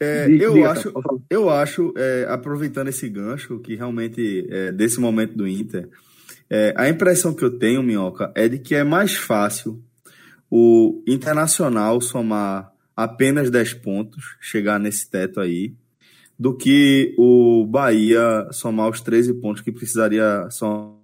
É, 0.00 0.26
eu, 0.28 0.68
acho, 0.68 0.92
eu 1.30 1.48
acho, 1.48 1.94
é, 1.96 2.26
aproveitando 2.28 2.88
esse 2.88 3.08
gancho, 3.08 3.60
que 3.60 3.76
realmente 3.76 4.46
é, 4.50 4.72
desse 4.72 5.00
momento 5.00 5.36
do 5.36 5.46
Inter, 5.46 5.88
é, 6.50 6.74
a 6.76 6.88
impressão 6.88 7.32
que 7.32 7.44
eu 7.44 7.56
tenho, 7.56 7.82
Minhoca, 7.82 8.32
é 8.34 8.48
de 8.48 8.58
que 8.58 8.74
é 8.74 8.82
mais 8.82 9.14
fácil 9.14 9.80
o 10.50 11.02
Internacional 11.06 12.00
somar 12.00 12.72
apenas 12.96 13.48
10 13.48 13.74
pontos, 13.74 14.36
chegar 14.40 14.78
nesse 14.78 15.08
teto 15.08 15.40
aí, 15.40 15.74
do 16.38 16.56
que 16.56 17.14
o 17.16 17.64
Bahia 17.66 18.48
somar 18.50 18.90
os 18.90 19.00
13 19.00 19.34
pontos 19.34 19.62
que 19.62 19.72
precisaria 19.72 20.48
somar. 20.50 21.01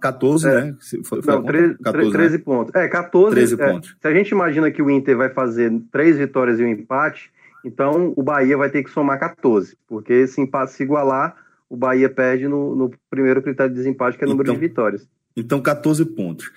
14, 0.00 0.48
é. 0.48 0.54
né? 0.54 0.76
Foi, 1.04 1.22
foi 1.22 1.34
Não, 1.34 1.42
13, 1.42 1.78
14, 1.78 2.12
13 2.12 2.38
né? 2.38 2.44
pontos. 2.44 2.74
É, 2.74 2.88
14. 2.88 3.34
13 3.34 3.54
é, 3.54 3.72
pontos. 3.72 3.96
Se 4.00 4.08
a 4.08 4.14
gente 4.14 4.30
imagina 4.30 4.70
que 4.70 4.82
o 4.82 4.90
Inter 4.90 5.16
vai 5.16 5.28
fazer 5.28 5.72
três 5.92 6.16
vitórias 6.16 6.58
e 6.58 6.64
um 6.64 6.68
empate, 6.68 7.30
então 7.64 8.12
o 8.16 8.22
Bahia 8.22 8.56
vai 8.56 8.70
ter 8.70 8.82
que 8.82 8.90
somar 8.90 9.18
14, 9.18 9.76
porque 9.86 10.26
se 10.26 10.40
empate 10.40 10.72
se 10.72 10.82
igualar, 10.82 11.36
o 11.68 11.76
Bahia 11.76 12.08
perde 12.08 12.48
no, 12.48 12.74
no 12.74 12.90
primeiro 13.10 13.42
critério 13.42 13.72
de 13.72 13.78
desempate, 13.78 14.16
que 14.16 14.24
é 14.24 14.26
o 14.26 14.30
número 14.30 14.48
então, 14.48 14.54
de 14.54 14.66
vitórias. 14.66 15.08
Então, 15.36 15.60
14 15.60 16.04
pontos. 16.06 16.50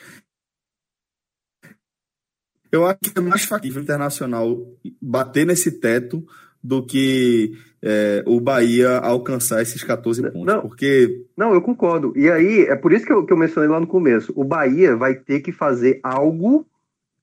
Eu 2.71 2.85
acho 2.85 2.99
que 2.99 3.19
é 3.19 3.21
mais 3.21 3.43
factível 3.43 3.81
o 3.81 3.83
Internacional 3.83 4.57
bater 5.01 5.45
nesse 5.45 5.79
teto 5.79 6.25
do 6.63 6.85
que 6.85 7.53
é, 7.81 8.23
o 8.27 8.39
Bahia 8.39 8.97
alcançar 8.99 9.61
esses 9.61 9.83
14 9.83 10.21
pontos. 10.23 10.45
Não, 10.45 10.61
porque... 10.61 11.25
não, 11.35 11.53
eu 11.53 11.61
concordo. 11.61 12.13
E 12.15 12.29
aí, 12.29 12.65
é 12.65 12.75
por 12.75 12.93
isso 12.93 13.05
que 13.05 13.11
eu, 13.11 13.25
que 13.25 13.33
eu 13.33 13.37
mencionei 13.37 13.69
lá 13.69 13.79
no 13.79 13.87
começo. 13.87 14.31
O 14.35 14.43
Bahia 14.43 14.95
vai 14.95 15.15
ter 15.15 15.39
que 15.39 15.51
fazer 15.51 15.99
algo 16.03 16.65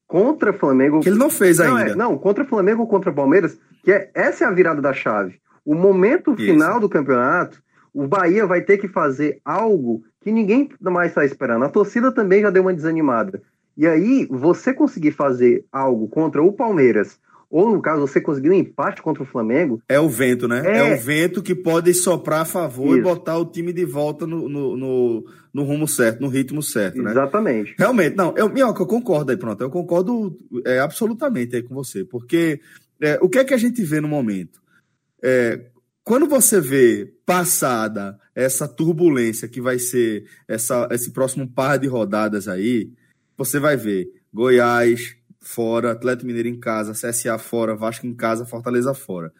contra 0.07 0.53
Flamengo. 0.53 1.01
Que 1.01 1.11
ele 1.11 1.19
não 1.19 1.31
fez 1.31 1.59
não, 1.59 1.77
ainda. 1.77 1.93
É, 1.93 1.95
não, 1.95 2.19
contra 2.19 2.45
Flamengo 2.45 2.83
ou 2.83 2.89
contra 2.89 3.13
Palmeiras, 3.13 3.59
que 3.85 3.93
é, 3.93 4.11
essa 4.15 4.45
é 4.45 4.49
a 4.49 4.53
virada 4.53 4.81
da 4.81 4.93
chave. 4.93 5.39
O 5.65 5.75
momento 5.75 6.33
Isso. 6.33 6.45
final 6.45 6.81
do 6.81 6.89
campeonato, 6.89 7.63
o 7.93 8.09
Bahia 8.09 8.47
vai 8.47 8.63
ter 8.63 8.79
que 8.79 8.89
fazer 8.89 9.41
algo 9.45 10.03
que 10.21 10.33
ninguém 10.33 10.69
mais 10.81 11.11
está 11.11 11.25
esperando. 11.25 11.65
A 11.65 11.69
torcida 11.69 12.11
também 12.11 12.43
já 12.43 12.51
deu 12.51 12.63
uma 12.63 12.75
desanimada. 12.75 13.43
E 13.77 13.87
aí, 13.87 14.27
você 14.29 14.75
conseguir 14.75 15.13
fazer 15.13 15.65
algo 15.71 16.09
contra 16.09 16.43
o 16.43 16.53
Palmeiras, 16.53 17.21
ou 17.51 17.73
no 17.73 17.81
caso, 17.81 18.01
você 18.01 18.21
conseguir 18.21 18.51
um 18.51 18.55
empate 18.55 19.01
contra 19.01 19.23
o 19.23 19.27
Flamengo, 19.27 19.81
É 19.89 19.99
o 19.99 20.09
vento, 20.09 20.47
né? 20.47 20.63
É, 20.65 20.79
É. 20.91 20.95
o 20.95 20.99
vento 21.01 21.43
que 21.43 21.55
pode 21.55 21.95
soprar 21.95 22.43
a 22.43 22.45
favor 22.45 22.89
e 22.97 23.01
Isso. 23.01 23.03
botar 23.03 23.39
o 23.39 23.47
time 23.47 23.73
de 23.73 23.85
volta 23.85 24.27
no, 24.27 24.49
no, 24.49 24.77
no, 24.77 25.25
no 25.55 25.63
rumo 25.63 25.89
certo, 25.89 26.21
no 26.21 26.29
ritmo 26.29 26.63
certo, 26.63 27.03
né? 27.03 27.11
exatamente. 27.11 27.75
Realmente, 27.79 28.17
não, 28.17 28.35
eu, 28.37 28.49
Minhoca, 28.51 28.83
eu 28.83 28.87
concordo 28.87 29.31
aí, 29.31 29.37
pronto, 29.39 29.61
eu 29.63 29.71
concordo 29.71 30.39
é, 30.67 30.79
absolutamente 30.79 31.57
aí 31.57 31.63
com 31.63 31.75
você, 31.75 32.05
porque 32.05 32.61
é, 33.01 33.19
o 33.23 33.29
que 33.29 33.39
é 33.39 33.45
que 33.45 33.55
a 33.55 33.59
gente 33.59 33.83
vê 33.83 34.01
no 34.01 34.09
momento? 34.09 34.61
É, 35.23 35.67
quando 36.05 36.27
você 36.27 36.61
vê 36.61 37.13
passada 37.27 38.19
essa 38.35 38.67
turbulência 38.69 39.49
que 39.49 39.61
vai 39.61 39.79
ser 39.79 40.25
essa, 40.47 40.89
esse 40.91 41.11
próximo 41.13 41.47
par 41.47 41.79
de 41.79 41.87
rodadas 41.87 42.47
aí, 42.49 42.91
você 43.37 43.59
vai 43.59 43.77
ver 43.77 44.09
Goiás 44.33 45.18
fora, 45.41 45.93
Atlético 45.93 46.27
Mineiro 46.27 46.49
em 46.49 46.59
casa, 46.59 46.93
CSA 46.93 47.39
fora, 47.39 47.75
Vasco 47.75 48.07
em 48.07 48.15
casa, 48.15 48.47
Fortaleza 48.47 48.95
fora. 48.95 49.33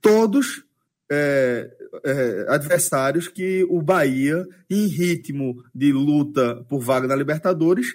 Todos 0.00 0.64
é, 1.10 1.70
é, 2.04 2.46
adversários 2.48 3.26
que 3.28 3.66
o 3.68 3.82
Bahia, 3.82 4.46
em 4.68 4.86
ritmo 4.86 5.62
de 5.74 5.92
luta 5.92 6.64
por 6.68 6.80
vaga 6.80 7.08
na 7.08 7.16
Libertadores, 7.16 7.88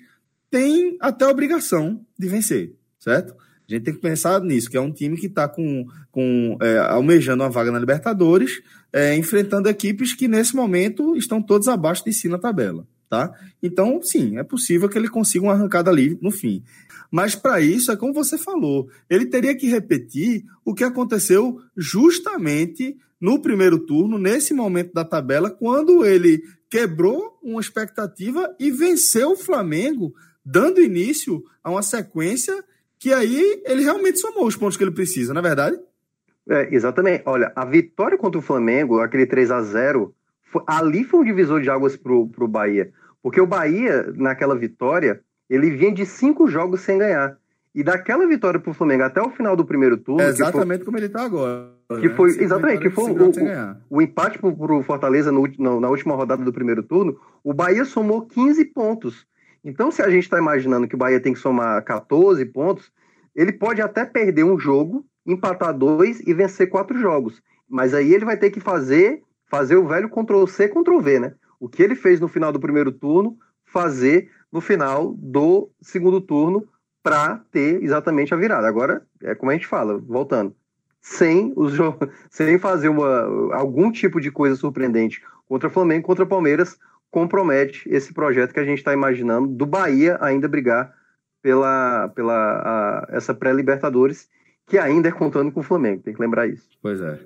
tem 0.51 0.97
até 0.99 1.25
obrigação 1.25 2.05
de 2.17 2.27
vencer, 2.27 2.73
certo? 2.99 3.35
A 3.67 3.73
gente 3.73 3.83
tem 3.83 3.93
que 3.93 4.01
pensar 4.01 4.39
nisso, 4.41 4.69
que 4.69 4.77
é 4.77 4.81
um 4.81 4.91
time 4.91 5.17
que 5.17 5.25
está 5.25 5.47
com, 5.47 5.87
com, 6.11 6.57
é, 6.61 6.77
almejando 6.77 7.43
uma 7.43 7.49
vaga 7.49 7.71
na 7.71 7.79
Libertadores, 7.79 8.61
é, 8.93 9.15
enfrentando 9.15 9.69
equipes 9.69 10.13
que 10.13 10.27
nesse 10.27 10.55
momento 10.55 11.15
estão 11.15 11.41
todas 11.41 11.67
abaixo 11.67 12.05
de 12.05 12.13
si 12.13 12.29
na 12.29 12.37
tabela. 12.37 12.85
Tá? 13.09 13.31
Então, 13.61 14.01
sim, 14.01 14.37
é 14.37 14.43
possível 14.43 14.89
que 14.89 14.97
ele 14.97 15.07
consiga 15.07 15.45
uma 15.45 15.53
arrancada 15.53 15.89
ali 15.89 16.17
no 16.21 16.31
fim. 16.31 16.63
Mas 17.15 17.33
para 17.33 17.61
isso, 17.61 17.93
é 17.93 17.95
como 17.95 18.11
você 18.13 18.37
falou, 18.37 18.89
ele 19.09 19.25
teria 19.25 19.55
que 19.55 19.69
repetir 19.69 20.43
o 20.65 20.73
que 20.73 20.83
aconteceu 20.83 21.57
justamente 21.77 22.97
no 23.21 23.41
primeiro 23.41 23.79
turno, 23.79 24.17
nesse 24.19 24.53
momento 24.53 24.91
da 24.93 25.05
tabela, 25.05 25.49
quando 25.49 26.05
ele 26.05 26.43
quebrou 26.69 27.39
uma 27.41 27.61
expectativa 27.61 28.53
e 28.59 28.69
venceu 28.69 29.31
o 29.31 29.37
Flamengo, 29.37 30.13
dando 30.45 30.81
início 30.81 31.41
a 31.63 31.71
uma 31.71 31.81
sequência 31.81 32.61
que 32.99 33.13
aí 33.13 33.61
ele 33.65 33.81
realmente 33.81 34.19
somou 34.19 34.45
os 34.45 34.57
pontos 34.57 34.75
que 34.75 34.83
ele 34.83 34.91
precisa, 34.91 35.33
não 35.33 35.39
é 35.39 35.43
verdade? 35.43 35.79
É, 36.49 36.75
exatamente. 36.75 37.23
Olha, 37.25 37.49
a 37.55 37.63
vitória 37.63 38.17
contra 38.17 38.39
o 38.39 38.43
Flamengo, 38.43 38.99
aquele 38.99 39.25
3 39.25 39.51
a 39.51 39.61
0 39.61 40.13
foi- 40.43 40.63
ali 40.67 41.05
foi 41.05 41.21
um 41.21 41.23
divisor 41.23 41.61
de 41.61 41.69
águas 41.69 41.95
pro, 41.95 42.27
pro 42.27 42.45
Bahia. 42.45 42.91
Porque 43.23 43.39
o 43.39 43.47
Bahia, 43.47 44.11
naquela 44.17 44.53
vitória, 44.53 45.21
ele 45.49 45.71
vinha 45.71 45.91
de 45.93 46.05
cinco 46.05 46.47
jogos 46.47 46.81
sem 46.81 46.97
ganhar. 46.97 47.37
E 47.73 47.83
daquela 47.83 48.25
vitória 48.25 48.59
pro 48.59 48.73
Flamengo 48.73 49.03
até 49.03 49.21
o 49.21 49.29
final 49.29 49.55
do 49.55 49.65
primeiro 49.65 49.97
turno, 49.97 50.21
É 50.21 50.31
que 50.31 50.37
foi- 50.37 50.47
exatamente 50.47 50.85
como 50.85 50.97
ele 50.97 51.07
está 51.07 51.23
agora. 51.25 51.71
que 51.99 52.07
né? 52.07 52.15
foi- 52.15 52.29
Sem 52.31 52.43
exatamente, 52.45 52.81
que 52.81 52.89
foi 52.89 53.11
o- 53.11 53.29
o- 53.29 53.97
o 53.97 54.01
empate 54.01 54.39
pro, 54.39 54.55
pro 54.55 54.81
Fortaleza 54.81 55.31
no 55.31 55.41
ulti- 55.41 55.61
na, 55.61 55.89
última 55.89 56.15
rodada 56.15 56.43
do 56.43 56.53
primeiro 56.53 56.81
turno, 56.81 57.19
o 57.43 57.53
Bahia 57.53 57.83
somou 57.83 58.21
15 58.25 58.63
pontos. 58.65 59.27
Então, 59.63 59.91
se 59.91 60.01
a 60.01 60.09
gente 60.09 60.23
está 60.23 60.37
imaginando 60.37 60.87
que 60.87 60.95
o 60.95 60.97
Bahia 60.97 61.19
tem 61.19 61.33
que 61.33 61.39
somar 61.39 61.83
14 61.83 62.45
pontos, 62.45 62.91
ele 63.35 63.51
pode 63.51 63.81
até 63.81 64.05
perder 64.05 64.43
um 64.45 64.57
jogo, 64.57 65.05
empatar 65.25 65.73
dois 65.77 66.21
e 66.21 66.33
vencer 66.33 66.69
quatro 66.69 66.97
jogos. 66.97 67.41
Mas 67.69 67.93
aí 67.93 68.13
ele 68.13 68.23
vai 68.23 68.37
ter 68.37 68.51
que 68.51 68.59
fazer, 68.61 69.21
fazer 69.47 69.75
o 69.75 69.85
velho 69.87 70.07
Ctrl-C, 70.09 70.69
Ctrl-V, 70.69 71.19
né? 71.19 71.33
O 71.59 71.67
que 71.67 71.83
ele 71.83 71.95
fez 71.95 72.19
no 72.21 72.27
final 72.27 72.51
do 72.53 72.59
primeiro 72.59 72.91
turno, 72.91 73.35
fazer 73.65 74.29
no 74.55 74.61
final 74.61 75.13
do 75.17 75.69
segundo 75.81 76.21
turno 76.21 76.65
para 77.03 77.41
ter 77.51 77.83
exatamente 77.83 78.33
a 78.33 78.37
virada. 78.37 78.65
Agora, 78.65 79.05
é 79.21 79.35
como 79.35 79.51
a 79.51 79.53
gente 79.53 79.67
fala, 79.67 79.97
voltando 79.97 80.55
sem 81.01 81.51
os 81.57 81.73
sem 82.31 82.57
fazer 82.57 82.87
uma, 82.87 83.53
algum 83.53 83.91
tipo 83.91 84.21
de 84.21 84.31
coisa 84.31 84.55
surpreendente 84.55 85.21
contra 85.45 85.69
Flamengo, 85.69 86.07
contra 86.07 86.25
Palmeiras, 86.25 86.77
compromete 87.11 87.87
esse 87.89 88.13
projeto 88.13 88.53
que 88.53 88.59
a 88.61 88.63
gente 88.63 88.77
está 88.77 88.93
imaginando 88.93 89.47
do 89.49 89.65
Bahia 89.65 90.17
ainda 90.21 90.47
brigar 90.47 90.93
pela, 91.41 92.07
pela 92.15 92.33
a- 92.33 93.07
essa 93.09 93.33
pré-Libertadores, 93.33 94.29
que 94.65 94.77
ainda 94.77 95.09
é 95.09 95.11
contando 95.11 95.51
com 95.51 95.59
o 95.59 95.63
Flamengo, 95.63 96.01
tem 96.01 96.13
que 96.13 96.21
lembrar 96.21 96.47
isso. 96.47 96.67
Pois 96.81 97.01
é. 97.01 97.19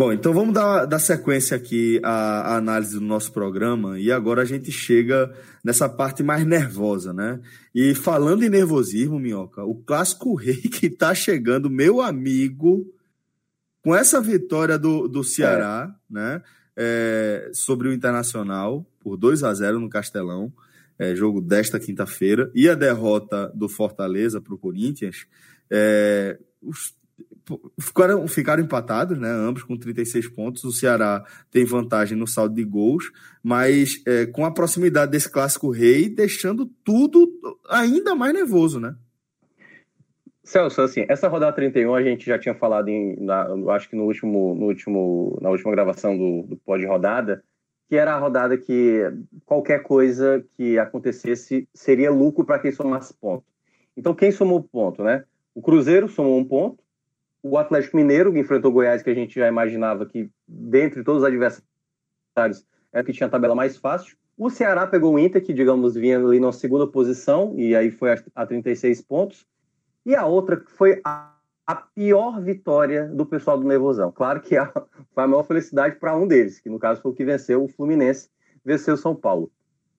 Bom, 0.00 0.14
então 0.14 0.32
vamos 0.32 0.54
dar, 0.54 0.86
dar 0.86 0.98
sequência 0.98 1.54
aqui 1.54 2.00
à, 2.02 2.54
à 2.54 2.56
análise 2.56 2.94
do 2.94 3.04
nosso 3.04 3.30
programa 3.30 4.00
e 4.00 4.10
agora 4.10 4.40
a 4.40 4.46
gente 4.46 4.72
chega 4.72 5.30
nessa 5.62 5.90
parte 5.90 6.22
mais 6.22 6.42
nervosa, 6.46 7.12
né? 7.12 7.38
E 7.74 7.94
falando 7.94 8.42
em 8.42 8.48
nervosismo, 8.48 9.20
Minhoca, 9.20 9.62
o 9.62 9.74
clássico 9.74 10.32
rei 10.40 10.56
que 10.56 10.88
tá 10.88 11.14
chegando, 11.14 11.68
meu 11.68 12.00
amigo, 12.00 12.90
com 13.84 13.94
essa 13.94 14.22
vitória 14.22 14.78
do, 14.78 15.06
do 15.06 15.22
Ceará, 15.22 15.94
né? 16.08 16.40
é, 16.74 17.50
sobre 17.52 17.86
o 17.86 17.92
Internacional, 17.92 18.86
por 19.00 19.18
2 19.18 19.44
a 19.44 19.52
0 19.52 19.80
no 19.80 19.90
Castelão, 19.90 20.50
é, 20.98 21.14
jogo 21.14 21.42
desta 21.42 21.78
quinta-feira, 21.78 22.50
e 22.54 22.70
a 22.70 22.74
derrota 22.74 23.52
do 23.54 23.68
Fortaleza 23.68 24.40
para 24.40 24.54
o 24.54 24.58
Corinthians, 24.58 25.26
é, 25.70 26.38
os 26.62 26.98
ficaram, 27.80 28.26
ficaram 28.28 28.62
empatados, 28.62 29.18
né? 29.18 29.28
Ambos 29.28 29.62
com 29.62 29.76
36 29.76 30.28
pontos. 30.28 30.64
O 30.64 30.72
Ceará 30.72 31.24
tem 31.50 31.64
vantagem 31.64 32.16
no 32.16 32.26
saldo 32.26 32.54
de 32.54 32.64
gols, 32.64 33.10
mas 33.42 34.02
é, 34.06 34.26
com 34.26 34.44
a 34.44 34.50
proximidade 34.50 35.12
desse 35.12 35.30
clássico 35.30 35.70
rei, 35.70 36.08
deixando 36.08 36.66
tudo 36.84 37.30
ainda 37.68 38.14
mais 38.14 38.34
nervoso, 38.34 38.80
né? 38.80 38.94
Celso, 40.42 40.82
assim, 40.82 41.04
essa 41.08 41.28
rodada 41.28 41.54
31 41.54 41.94
a 41.94 42.02
gente 42.02 42.26
já 42.26 42.38
tinha 42.38 42.54
falado 42.54 42.88
em, 42.88 43.14
na, 43.20 43.46
acho 43.74 43.88
que 43.88 43.94
no 43.94 44.04
último, 44.04 44.54
no 44.56 44.66
último, 44.66 45.38
na 45.40 45.48
última 45.48 45.70
gravação 45.70 46.18
do, 46.18 46.42
do 46.42 46.56
pod 46.56 46.84
rodada, 46.84 47.44
que 47.88 47.96
era 47.96 48.14
a 48.14 48.18
rodada 48.18 48.56
que 48.56 49.02
qualquer 49.44 49.82
coisa 49.82 50.44
que 50.56 50.78
acontecesse 50.78 51.68
seria 51.74 52.10
lucro 52.10 52.44
para 52.44 52.58
quem 52.58 52.72
somasse 52.72 53.14
ponto. 53.14 53.44
Então, 53.96 54.14
quem 54.14 54.32
somou 54.32 54.62
ponto, 54.62 55.02
né? 55.02 55.24
O 55.54 55.60
Cruzeiro 55.60 56.08
somou 56.08 56.38
um 56.38 56.44
ponto, 56.44 56.82
o 57.42 57.56
Atlético 57.58 57.96
Mineiro, 57.96 58.32
que 58.32 58.38
enfrentou 58.38 58.70
o 58.70 58.74
Goiás, 58.74 59.02
que 59.02 59.10
a 59.10 59.14
gente 59.14 59.38
já 59.38 59.48
imaginava 59.48 60.06
que, 60.06 60.30
dentre 60.46 61.02
todos 61.02 61.22
os 61.22 61.28
adversários, 61.28 62.66
era 62.92 63.04
que 63.04 63.12
tinha 63.12 63.26
a 63.26 63.30
tabela 63.30 63.54
mais 63.54 63.76
fácil. 63.76 64.16
O 64.36 64.50
Ceará 64.50 64.86
pegou 64.86 65.14
o 65.14 65.18
Inter, 65.18 65.42
que, 65.44 65.52
digamos, 65.52 65.94
vinha 65.94 66.18
ali 66.18 66.40
na 66.40 66.52
segunda 66.52 66.86
posição, 66.86 67.54
e 67.58 67.74
aí 67.74 67.90
foi 67.90 68.12
a, 68.12 68.22
a 68.34 68.46
36 68.46 69.02
pontos. 69.02 69.46
E 70.04 70.14
a 70.14 70.26
outra 70.26 70.56
que 70.56 70.70
foi 70.70 71.00
a, 71.04 71.34
a, 71.66 71.74
pior 71.74 72.40
vitória 72.40 73.06
do 73.06 73.26
pessoal 73.26 73.58
do 73.58 73.66
Nervosão. 73.66 74.10
Claro 74.10 74.40
que 74.40 74.56
a, 74.56 74.66
foi 75.12 75.24
a 75.24 75.26
maior 75.26 75.44
felicidade 75.44 75.96
para 75.96 76.16
um 76.16 76.26
deles, 76.26 76.58
que 76.58 76.70
no 76.70 76.78
caso 76.78 77.02
foi 77.02 77.10
o 77.10 77.14
que 77.14 77.24
venceu 77.24 77.64
o 77.64 77.68
Fluminense, 77.68 78.30
venceu 78.64 78.94
o 78.94 78.98
São 78.98 79.14
Paulo. 79.14 79.50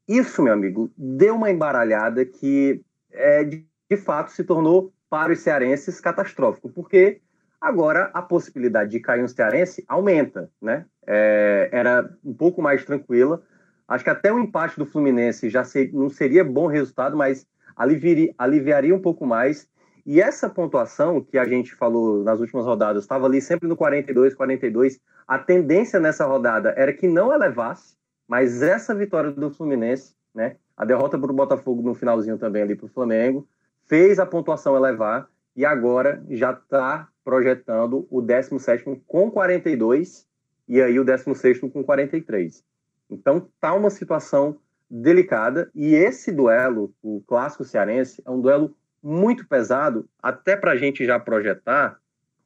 Isso, 0.08 0.42
meu 0.42 0.54
amigo, 0.54 0.92
deu 0.98 1.36
uma 1.36 1.52
embaralhada 1.52 2.26
que, 2.26 2.84
é, 3.12 3.44
de, 3.44 3.66
de 3.90 3.98
fato, 3.98 4.32
se 4.32 4.44
tornou 4.44 4.92
para 5.10 5.34
os 5.34 5.40
cearenses 5.40 6.00
catastrófico, 6.00 6.70
porque 6.70 7.22
agora 7.62 8.10
a 8.14 8.22
possibilidade 8.24 8.90
de 8.90 9.00
cair 9.00 9.24
um 9.24 9.28
cearense 9.28 9.86
aumenta, 9.88 10.50
né? 10.60 10.86
É, 11.06 11.70
era 11.72 12.10
um 12.26 12.34
pouco 12.34 12.62
mais 12.62 12.84
tranquila. 12.84 13.44
Acho 13.88 14.04
que 14.04 14.10
até 14.10 14.34
o 14.34 14.40
empate 14.40 14.80
do 14.80 14.86
Fluminense 14.86 15.50
já 15.50 15.64
ser, 15.64 15.94
não 15.94 16.10
seria 16.10 16.44
bom 16.44 16.66
resultado, 16.66 17.16
mas 17.16 17.46
aliviaria, 17.76 18.34
aliviaria 18.38 18.96
um 18.96 19.02
pouco 19.02 19.26
mais. 19.26 19.70
E 20.04 20.20
essa 20.20 20.50
pontuação 20.50 21.22
que 21.22 21.38
a 21.38 21.46
gente 21.46 21.76
falou 21.76 22.24
nas 22.24 22.40
últimas 22.40 22.66
rodadas 22.66 23.04
estava 23.04 23.28
ali 23.28 23.40
sempre 23.40 23.68
no 23.68 23.76
42, 23.76 24.34
42. 24.34 25.00
A 25.28 25.38
tendência 25.38 26.00
nessa 26.00 26.26
rodada 26.26 26.74
era 26.76 26.92
que 26.92 27.08
não 27.08 27.32
elevasse, 27.32 27.96
mas 28.28 28.64
essa 28.64 28.96
vitória 28.96 29.32
do 29.32 29.52
Fluminense, 29.52 30.16
né? 30.34 30.56
A 30.76 30.84
derrota 30.84 31.20
para 31.20 31.32
o 31.32 31.36
Botafogo 31.36 31.84
no 31.84 31.94
finalzinho 31.94 32.40
também 32.40 32.64
ali 32.64 32.76
para 32.76 32.88
o 32.88 32.90
Flamengo, 32.90 33.48
fez 33.88 34.18
a 34.18 34.26
pontuação 34.26 34.76
elevar 34.76 35.28
e 35.56 35.64
agora 35.64 36.24
já 36.30 36.52
está 36.52 37.11
projetando 37.24 38.08
o 38.10 38.22
17 38.22 39.02
com 39.08 39.30
42 39.32 40.28
e 40.68 40.82
aí 40.82 41.00
o 41.00 41.04
16 41.04 41.60
com 41.60 41.84
43. 41.84 42.64
Então 43.10 43.48
tá 43.60 43.74
uma 43.74 43.90
situação 43.90 44.58
delicada 44.90 45.70
e 45.74 45.94
esse 45.96 46.32
duelo, 46.32 46.94
o 47.02 47.22
clássico 47.26 47.64
cearense, 47.64 48.22
é 48.26 48.30
um 48.30 48.42
duelo 48.42 48.76
muito 49.02 49.48
pesado, 49.48 50.08
até 50.22 50.56
para 50.56 50.72
a 50.72 50.78
gente 50.78 51.06
já 51.06 51.20
projetar 51.20 52.00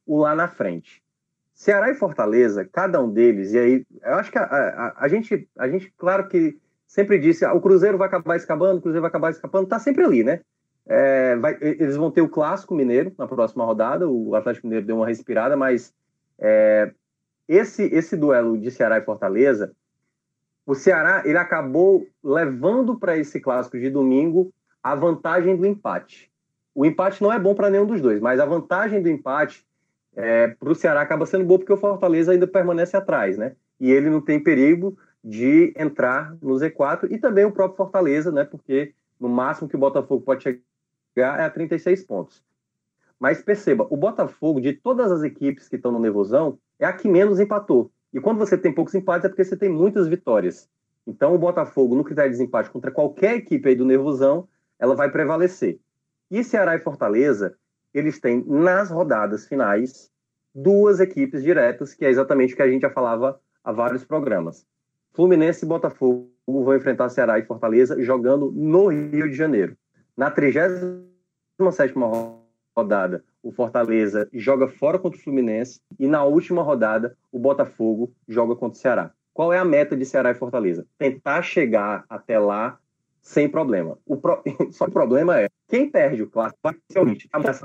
o 0.06 0.18
lá 0.18 0.34
na 0.34 0.48
frente. 0.48 1.02
Ceará 1.54 1.90
e 1.90 1.94
Fortaleza, 1.94 2.68
cada 2.70 3.02
um 3.02 3.10
deles, 3.10 3.52
e 3.52 3.58
aí 3.58 3.86
eu 4.02 4.14
acho 4.14 4.30
que 4.30 4.38
a, 4.38 4.44
a, 4.44 4.94
a 5.04 5.08
gente, 5.08 5.48
a 5.56 5.68
gente, 5.68 5.92
claro 5.96 6.28
que 6.28 6.58
sempre 6.86 7.18
disse, 7.18 7.44
ah, 7.44 7.52
o 7.52 7.60
Cruzeiro 7.60 7.98
vai 7.98 8.08
acabar 8.08 8.36
escapando, 8.36 8.78
o 8.78 8.82
Cruzeiro 8.82 9.00
vai 9.00 9.08
acabar 9.08 9.30
escapando, 9.30 9.66
tá 9.66 9.78
sempre 9.78 10.04
ali, 10.04 10.22
né? 10.22 10.40
É, 10.88 11.34
vai, 11.36 11.58
eles 11.60 11.96
vão 11.96 12.10
ter 12.10 12.20
o 12.20 12.28
clássico 12.28 12.74
mineiro 12.74 13.12
na 13.18 13.26
próxima 13.26 13.64
rodada. 13.64 14.08
O 14.08 14.34
Atlético 14.34 14.66
Mineiro 14.66 14.86
deu 14.86 14.96
uma 14.96 15.06
respirada, 15.06 15.56
mas 15.56 15.92
é, 16.38 16.92
esse 17.48 17.84
esse 17.84 18.16
duelo 18.16 18.56
de 18.56 18.70
Ceará 18.70 18.98
e 18.98 19.04
Fortaleza, 19.04 19.74
o 20.64 20.74
Ceará 20.74 21.22
ele 21.24 21.38
acabou 21.38 22.06
levando 22.22 22.98
para 22.98 23.16
esse 23.16 23.40
clássico 23.40 23.78
de 23.78 23.90
domingo 23.90 24.52
a 24.82 24.94
vantagem 24.94 25.56
do 25.56 25.66
empate. 25.66 26.30
O 26.74 26.84
empate 26.84 27.22
não 27.22 27.32
é 27.32 27.38
bom 27.38 27.54
para 27.54 27.70
nenhum 27.70 27.86
dos 27.86 28.00
dois, 28.00 28.20
mas 28.20 28.38
a 28.38 28.46
vantagem 28.46 29.02
do 29.02 29.08
empate 29.08 29.66
é, 30.14 30.48
para 30.48 30.70
o 30.70 30.74
Ceará 30.74 31.00
acaba 31.00 31.26
sendo 31.26 31.44
boa 31.44 31.58
porque 31.58 31.72
o 31.72 31.76
Fortaleza 31.76 32.32
ainda 32.32 32.46
permanece 32.46 32.96
atrás, 32.96 33.36
né? 33.36 33.56
E 33.80 33.90
ele 33.90 34.08
não 34.08 34.20
tem 34.20 34.42
perigo 34.42 34.96
de 35.22 35.74
entrar 35.76 36.36
no 36.40 36.54
Z4 36.54 37.10
e 37.10 37.18
também 37.18 37.44
o 37.44 37.50
próprio 37.50 37.76
Fortaleza, 37.76 38.30
né? 38.30 38.44
Porque 38.44 38.94
no 39.18 39.28
máximo 39.28 39.68
que 39.68 39.76
o 39.76 39.78
Botafogo 39.78 40.22
pode 40.24 40.42
chegar 40.42 40.60
é 41.20 41.44
a 41.44 41.50
36 41.50 42.04
pontos. 42.04 42.44
Mas 43.18 43.42
perceba, 43.42 43.86
o 43.90 43.96
Botafogo, 43.96 44.60
de 44.60 44.72
todas 44.74 45.10
as 45.10 45.22
equipes 45.22 45.68
que 45.68 45.76
estão 45.76 45.90
no 45.90 45.98
Nervosão, 45.98 46.58
é 46.78 46.84
a 46.84 46.92
que 46.92 47.08
menos 47.08 47.40
empatou. 47.40 47.90
E 48.12 48.20
quando 48.20 48.38
você 48.38 48.56
tem 48.56 48.72
poucos 48.72 48.94
empates 48.94 49.24
é 49.24 49.28
porque 49.28 49.44
você 49.44 49.56
tem 49.56 49.68
muitas 49.68 50.06
vitórias. 50.08 50.68
Então 51.06 51.34
o 51.34 51.38
Botafogo, 51.38 51.94
no 51.94 52.04
critério 52.04 52.30
de 52.30 52.36
desempate 52.36 52.70
contra 52.70 52.90
qualquer 52.90 53.36
equipe 53.36 53.68
aí 53.68 53.74
do 53.74 53.84
Nervosão, 53.84 54.48
ela 54.78 54.94
vai 54.94 55.10
prevalecer. 55.10 55.78
E 56.30 56.42
Ceará 56.42 56.74
e 56.74 56.80
Fortaleza, 56.80 57.56
eles 57.94 58.20
têm 58.20 58.44
nas 58.46 58.90
rodadas 58.90 59.46
finais 59.46 60.10
duas 60.54 61.00
equipes 61.00 61.42
diretas, 61.42 61.94
que 61.94 62.04
é 62.04 62.10
exatamente 62.10 62.54
o 62.54 62.56
que 62.56 62.62
a 62.62 62.68
gente 62.68 62.82
já 62.82 62.90
falava 62.90 63.40
há 63.62 63.72
vários 63.72 64.04
programas. 64.04 64.66
Fluminense 65.12 65.64
e 65.64 65.68
Botafogo 65.68 66.30
vão 66.46 66.76
enfrentar 66.76 67.08
Ceará 67.08 67.38
e 67.38 67.46
Fortaleza 67.46 68.00
jogando 68.02 68.52
no 68.52 68.88
Rio 68.88 69.30
de 69.30 69.34
Janeiro. 69.34 69.76
Na 70.16 70.30
37 70.30 71.94
rodada, 72.74 73.22
o 73.42 73.52
Fortaleza 73.52 74.28
joga 74.32 74.66
fora 74.66 74.98
contra 74.98 75.18
o 75.18 75.22
Fluminense 75.22 75.80
e 75.98 76.06
na 76.06 76.24
última 76.24 76.62
rodada, 76.62 77.16
o 77.30 77.38
Botafogo 77.38 78.12
joga 78.26 78.56
contra 78.56 78.78
o 78.78 78.80
Ceará. 78.80 79.12
Qual 79.34 79.52
é 79.52 79.58
a 79.58 79.64
meta 79.64 79.94
de 79.94 80.06
Ceará 80.06 80.30
e 80.30 80.34
Fortaleza? 80.34 80.86
Tentar 80.98 81.42
chegar 81.42 82.04
até 82.08 82.38
lá 82.38 82.78
sem 83.20 83.46
problema. 83.46 83.98
O 84.06 84.16
pro... 84.16 84.42
Só 84.72 84.86
que 84.86 84.90
o 84.90 84.94
problema 84.94 85.38
é 85.38 85.48
quem 85.68 85.90
perde 85.90 86.22
o 86.22 86.30
clássico. 86.30 86.58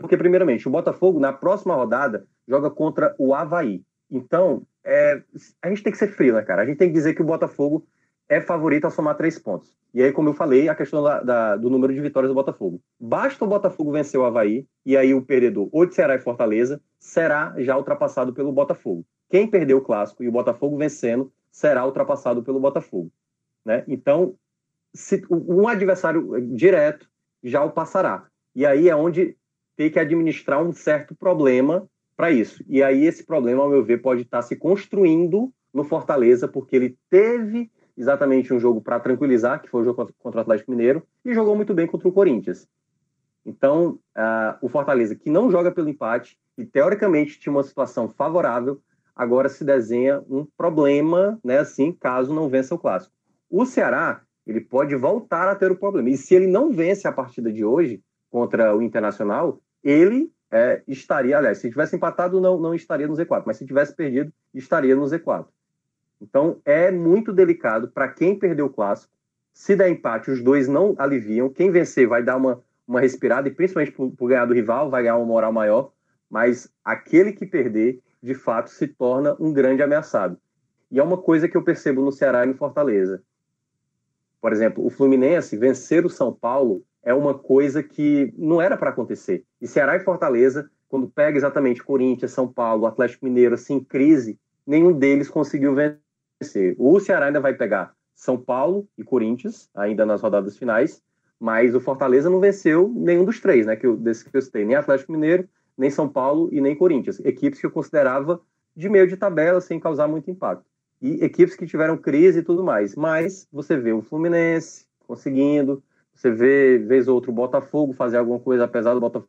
Porque, 0.01 0.17
primeiramente, 0.17 0.67
o 0.67 0.71
Botafogo, 0.71 1.19
na 1.19 1.31
próxima 1.31 1.73
rodada, 1.73 2.25
joga 2.45 2.69
contra 2.69 3.15
o 3.17 3.33
Havaí. 3.33 3.81
Então, 4.09 4.63
é... 4.83 5.21
a 5.61 5.69
gente 5.69 5.83
tem 5.83 5.93
que 5.93 5.97
ser 5.97 6.09
frio, 6.09 6.33
né, 6.33 6.41
cara? 6.41 6.63
A 6.63 6.65
gente 6.65 6.77
tem 6.77 6.89
que 6.89 6.93
dizer 6.93 7.13
que 7.13 7.21
o 7.21 7.25
Botafogo 7.25 7.87
é 8.31 8.39
favorito 8.39 8.87
a 8.87 8.89
somar 8.89 9.17
três 9.17 9.37
pontos. 9.37 9.75
E 9.93 10.01
aí, 10.01 10.13
como 10.13 10.29
eu 10.29 10.33
falei, 10.33 10.69
a 10.69 10.73
questão 10.73 11.03
da, 11.03 11.21
da, 11.21 11.57
do 11.57 11.69
número 11.69 11.93
de 11.93 11.99
vitórias 11.99 12.31
do 12.31 12.33
Botafogo. 12.33 12.79
Basta 12.97 13.43
o 13.43 13.47
Botafogo 13.47 13.91
vencer 13.91 14.17
o 14.17 14.23
Havaí, 14.23 14.65
e 14.85 14.95
aí 14.95 15.13
o 15.13 15.21
perdedor, 15.21 15.67
ou 15.69 15.85
de 15.85 15.93
Ceará 15.93 16.15
e 16.15 16.19
Fortaleza, 16.19 16.81
será 16.97 17.53
já 17.57 17.75
ultrapassado 17.75 18.33
pelo 18.33 18.53
Botafogo. 18.53 19.05
Quem 19.29 19.45
perdeu 19.47 19.79
o 19.79 19.81
clássico 19.81 20.23
e 20.23 20.29
o 20.29 20.31
Botafogo 20.31 20.77
vencendo, 20.77 21.29
será 21.51 21.85
ultrapassado 21.85 22.41
pelo 22.41 22.57
Botafogo. 22.57 23.11
Né? 23.65 23.83
Então, 23.85 24.33
se, 24.93 25.21
um 25.29 25.67
adversário 25.67 26.39
direto 26.55 27.09
já 27.43 27.61
o 27.65 27.71
passará. 27.71 28.27
E 28.55 28.65
aí 28.65 28.87
é 28.87 28.95
onde 28.95 29.35
tem 29.75 29.91
que 29.91 29.99
administrar 29.99 30.63
um 30.63 30.71
certo 30.71 31.13
problema 31.13 31.85
para 32.15 32.31
isso. 32.31 32.63
E 32.65 32.81
aí 32.81 33.05
esse 33.05 33.25
problema, 33.25 33.61
ao 33.61 33.69
meu 33.69 33.83
ver, 33.83 34.01
pode 34.01 34.21
estar 34.21 34.41
se 34.41 34.55
construindo 34.55 35.51
no 35.73 35.83
Fortaleza, 35.83 36.47
porque 36.47 36.77
ele 36.77 36.97
teve 37.09 37.69
exatamente 37.97 38.53
um 38.53 38.59
jogo 38.59 38.81
para 38.81 38.99
tranquilizar, 38.99 39.61
que 39.61 39.69
foi 39.69 39.81
o 39.81 39.85
jogo 39.85 40.09
contra 40.19 40.39
o 40.39 40.41
Atlético 40.41 40.71
Mineiro, 40.71 41.03
e 41.23 41.33
jogou 41.33 41.55
muito 41.55 41.73
bem 41.73 41.87
contra 41.87 42.07
o 42.07 42.11
Corinthians. 42.11 42.67
Então, 43.45 43.99
uh, 44.17 44.57
o 44.61 44.69
Fortaleza, 44.69 45.15
que 45.15 45.29
não 45.29 45.49
joga 45.49 45.71
pelo 45.71 45.89
empate, 45.89 46.37
e 46.57 46.65
teoricamente 46.65 47.39
tinha 47.39 47.51
uma 47.51 47.63
situação 47.63 48.07
favorável, 48.07 48.79
agora 49.15 49.49
se 49.49 49.63
desenha 49.63 50.21
um 50.29 50.45
problema, 50.57 51.39
né, 51.43 51.59
assim, 51.59 51.91
caso 51.91 52.33
não 52.33 52.49
vença 52.49 52.75
o 52.75 52.79
clássico. 52.79 53.13
O 53.49 53.65
Ceará, 53.65 54.21
ele 54.45 54.61
pode 54.61 54.95
voltar 54.95 55.47
a 55.49 55.55
ter 55.55 55.71
o 55.71 55.77
problema. 55.77 56.09
E 56.09 56.17
se 56.17 56.35
ele 56.35 56.47
não 56.47 56.71
vence 56.71 57.07
a 57.07 57.11
partida 57.11 57.51
de 57.51 57.63
hoje 57.63 58.01
contra 58.29 58.75
o 58.75 58.81
Internacional, 58.81 59.59
ele 59.83 60.31
é, 60.51 60.81
estaria, 60.87 61.37
aliás, 61.37 61.59
se 61.59 61.69
tivesse 61.69 61.95
empatado, 61.95 62.41
não, 62.41 62.59
não 62.59 62.73
estaria 62.73 63.07
no 63.07 63.15
Z4, 63.15 63.43
mas 63.45 63.57
se 63.57 63.65
tivesse 63.65 63.95
perdido, 63.95 64.31
estaria 64.53 64.95
no 64.95 65.03
Z4. 65.03 65.47
Então 66.21 66.61
é 66.63 66.91
muito 66.91 67.33
delicado 67.33 67.87
para 67.87 68.07
quem 68.07 68.37
perdeu 68.37 68.67
o 68.67 68.69
clássico. 68.69 69.11
Se 69.51 69.75
der 69.75 69.89
empate, 69.89 70.29
os 70.29 70.41
dois 70.41 70.67
não 70.67 70.95
aliviam. 70.97 71.49
Quem 71.49 71.71
vencer 71.71 72.07
vai 72.07 72.23
dar 72.23 72.37
uma, 72.37 72.61
uma 72.87 73.01
respirada, 73.01 73.47
e 73.47 73.51
principalmente 73.51 73.91
por, 73.91 74.27
ganhar 74.27 74.45
do 74.45 74.53
rival, 74.53 74.89
vai 74.89 75.01
ganhar 75.01 75.17
uma 75.17 75.25
moral 75.25 75.51
maior. 75.51 75.91
Mas 76.29 76.71
aquele 76.85 77.33
que 77.33 77.45
perder, 77.45 77.99
de 78.21 78.35
fato, 78.35 78.69
se 78.69 78.87
torna 78.87 79.35
um 79.39 79.51
grande 79.51 79.81
ameaçado. 79.81 80.37
E 80.89 80.99
é 80.99 81.03
uma 81.03 81.17
coisa 81.17 81.47
que 81.47 81.57
eu 81.57 81.63
percebo 81.63 82.01
no 82.01 82.11
Ceará 82.11 82.45
e 82.45 82.47
no 82.47 82.53
Fortaleza. 82.53 83.21
Por 84.39 84.53
exemplo, 84.53 84.85
o 84.85 84.89
Fluminense 84.89 85.57
vencer 85.57 86.05
o 86.05 86.09
São 86.09 86.33
Paulo 86.33 86.83
é 87.03 87.13
uma 87.13 87.33
coisa 87.33 87.81
que 87.81 88.33
não 88.37 88.61
era 88.61 88.77
para 88.77 88.89
acontecer. 88.91 89.43
E 89.59 89.67
Ceará 89.67 89.95
e 89.95 90.01
Fortaleza, 90.01 90.69
quando 90.87 91.09
pega 91.09 91.37
exatamente 91.37 91.83
Corinthians, 91.83 92.31
São 92.31 92.47
Paulo, 92.47 92.85
Atlético 92.85 93.25
Mineiro, 93.25 93.55
assim, 93.55 93.79
crise, 93.83 94.39
nenhum 94.65 94.93
deles 94.93 95.29
conseguiu 95.29 95.73
vencer 95.73 95.99
vencer. 96.41 96.75
O 96.77 96.99
Ceará 96.99 97.27
ainda 97.27 97.39
vai 97.39 97.53
pegar 97.53 97.93
São 98.15 98.37
Paulo 98.37 98.87
e 98.97 99.03
Corinthians, 99.03 99.69
ainda 99.73 100.05
nas 100.05 100.21
rodadas 100.21 100.57
finais, 100.57 101.01
mas 101.39 101.73
o 101.73 101.79
Fortaleza 101.79 102.29
não 102.29 102.39
venceu 102.39 102.91
nenhum 102.95 103.23
dos 103.23 103.39
três, 103.39 103.65
né? 103.65 103.75
Que 103.75 103.85
eu, 103.85 103.95
desse 103.95 104.29
que 104.29 104.35
eu 104.35 104.41
citei, 104.41 104.65
nem 104.65 104.75
Atlético 104.75 105.11
Mineiro, 105.11 105.47
nem 105.77 105.89
São 105.89 106.09
Paulo 106.09 106.49
e 106.51 106.59
nem 106.59 106.75
Corinthians. 106.75 107.19
Equipes 107.21 107.59
que 107.59 107.65
eu 107.65 107.71
considerava 107.71 108.41
de 108.75 108.89
meio 108.89 109.07
de 109.07 109.17
tabela, 109.17 109.61
sem 109.61 109.79
causar 109.79 110.07
muito 110.07 110.29
impacto. 110.29 110.65
E 111.01 111.23
equipes 111.23 111.55
que 111.55 111.65
tiveram 111.65 111.97
crise 111.97 112.39
e 112.39 112.43
tudo 112.43 112.63
mais. 112.63 112.95
Mas 112.95 113.47
você 113.51 113.75
vê 113.75 113.91
o 113.91 114.01
Fluminense 114.01 114.85
conseguindo, 115.07 115.83
você 116.13 116.29
vê, 116.29 116.77
vez 116.77 117.07
ou 117.07 117.15
outro, 117.15 117.31
o 117.31 117.35
Botafogo 117.35 117.93
fazer 117.93 118.17
alguma 118.17 118.39
coisa, 118.39 118.65
apesar 118.65 118.93
do 118.93 118.99
Botafogo 118.99 119.27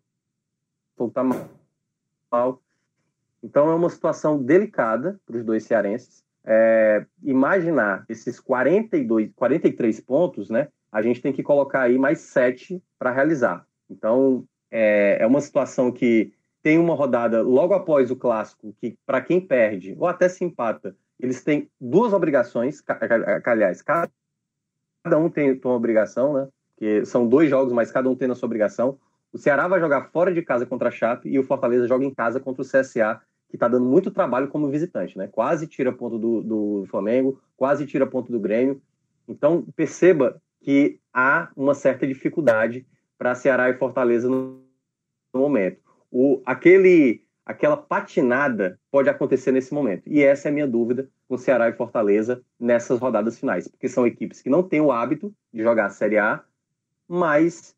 estar 0.99 1.29
tá 1.29 1.49
mal. 2.31 2.63
Então 3.43 3.71
é 3.71 3.75
uma 3.75 3.89
situação 3.89 4.41
delicada 4.41 5.19
para 5.27 5.37
os 5.37 5.45
dois 5.45 5.65
cearenses 5.65 6.23
é, 6.45 7.05
imaginar 7.23 8.05
esses 8.09 8.41
42, 8.41 9.31
43 9.35 10.01
pontos, 10.01 10.51
né, 10.51 10.69
a 10.91 11.01
gente 11.01 11.21
tem 11.21 11.33
que 11.33 11.43
colocar 11.43 11.83
aí 11.83 11.97
mais 11.97 12.21
sete 12.21 12.83
para 12.99 13.11
realizar. 13.11 13.67
Então, 13.89 14.45
é, 14.71 15.19
é 15.21 15.27
uma 15.27 15.41
situação 15.41 15.91
que 15.93 16.33
tem 16.63 16.79
uma 16.79 16.95
rodada 16.95 17.43
logo 17.43 17.75
após 17.75 18.11
o 18.11 18.17
clássico, 18.17 18.75
que 18.81 18.97
para 19.05 19.21
quem 19.21 19.41
perde, 19.41 19.97
ou 19.99 20.07
até 20.07 20.29
se 20.29 20.45
empata, 20.45 20.97
eles 21.19 21.43
têm 21.43 21.69
duas 21.81 22.13
obrigações, 22.13 22.83
aliás, 23.45 23.83
cada 23.83 24.09
um 25.19 25.29
tem 25.29 25.61
uma 25.65 25.75
obrigação, 25.75 26.35
né? 26.35 26.49
Que 26.77 27.05
são 27.05 27.29
dois 27.29 27.49
jogos, 27.49 27.73
mas 27.73 27.93
cada 27.93 28.09
um 28.09 28.17
tem 28.17 28.31
a 28.31 28.35
sua 28.35 28.47
obrigação. 28.47 28.99
O 29.33 29.39
Ceará 29.39 29.69
vai 29.69 29.81
jogar 29.81 30.11
fora 30.11 30.33
de 30.33 30.43
casa 30.43 30.67
contra 30.67 30.89
a 30.89 30.93
Chape 30.93 31.29
e 31.29 31.39
o 31.39 31.45
Fortaleza 31.45 31.87
joga 31.87 32.05
em 32.05 32.13
casa 32.13 32.41
contra 32.41 32.63
o 32.63 32.67
CSA 32.67 33.21
que 33.53 33.57
está 33.57 33.69
dando 33.69 33.85
muito 33.85 34.11
trabalho 34.11 34.49
como 34.49 34.71
visitante, 34.71 35.19
né? 35.19 35.29
Quase 35.31 35.67
tira 35.67 35.93
ponto 35.93 36.19
do, 36.19 36.43
do 36.43 36.87
Flamengo, 36.89 37.39
quase 37.55 37.85
tira 37.85 38.07
ponto 38.07 38.33
do 38.33 38.41
Grêmio. 38.41 38.81
Então, 39.29 39.67
perceba 39.77 40.41
que 40.63 40.99
há 41.13 41.51
uma 41.55 41.75
certa 41.75 42.07
dificuldade 42.07 42.87
para 43.19 43.35
Ceará 43.35 43.69
e 43.69 43.75
Fortaleza 43.75 44.27
no, 44.27 44.65
no 45.35 45.41
momento. 45.41 45.83
O, 46.11 46.41
aquele, 46.47 47.27
aquela 47.45 47.77
patinada 47.77 48.81
pode 48.91 49.11
acontecer 49.11 49.53
nesse 49.53 49.75
momento. 49.75 50.05
E 50.07 50.23
essa 50.23 50.49
é 50.49 50.51
a 50.51 50.55
minha 50.55 50.67
dúvida 50.67 51.07
com 51.29 51.37
Ceará 51.37 51.69
e 51.69 51.75
Fortaleza 51.75 52.43
nessas 52.59 52.99
rodadas 52.99 53.39
finais, 53.39 53.69
porque 53.69 53.87
são 53.87 54.07
equipes 54.07 54.41
que 54.41 54.49
não 54.49 54.63
têm 54.63 54.81
o 54.81 54.91
hábito 54.91 55.31
de 55.53 55.63
jogar 55.63 55.85
a 55.85 55.91
Série 55.91 56.17
A, 56.17 56.43
mas 57.07 57.77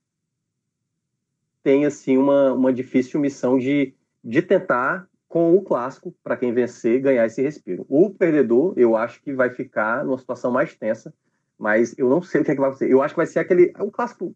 tem 1.64 1.84
assim 1.84 2.16
uma, 2.16 2.52
uma 2.52 2.72
difícil 2.72 3.18
missão 3.18 3.58
de, 3.58 3.92
de 4.22 4.40
tentar 4.40 5.08
com 5.34 5.52
o 5.52 5.62
clássico, 5.62 6.14
para 6.22 6.36
quem 6.36 6.54
vencer, 6.54 7.00
ganhar 7.00 7.26
esse 7.26 7.42
respiro. 7.42 7.84
O 7.88 8.08
perdedor, 8.08 8.72
eu 8.76 8.94
acho 8.94 9.20
que 9.20 9.32
vai 9.32 9.50
ficar 9.50 10.04
numa 10.04 10.16
situação 10.16 10.52
mais 10.52 10.76
tensa, 10.76 11.12
mas 11.58 11.92
eu 11.98 12.08
não 12.08 12.22
sei 12.22 12.40
o 12.40 12.44
que, 12.44 12.52
é 12.52 12.54
que 12.54 12.60
vai 12.60 12.70
acontecer. 12.70 12.92
Eu 12.92 13.02
acho 13.02 13.14
que 13.14 13.18
vai 13.18 13.26
ser 13.26 13.40
aquele. 13.40 13.72
O 13.80 13.90
clássico 13.90 14.32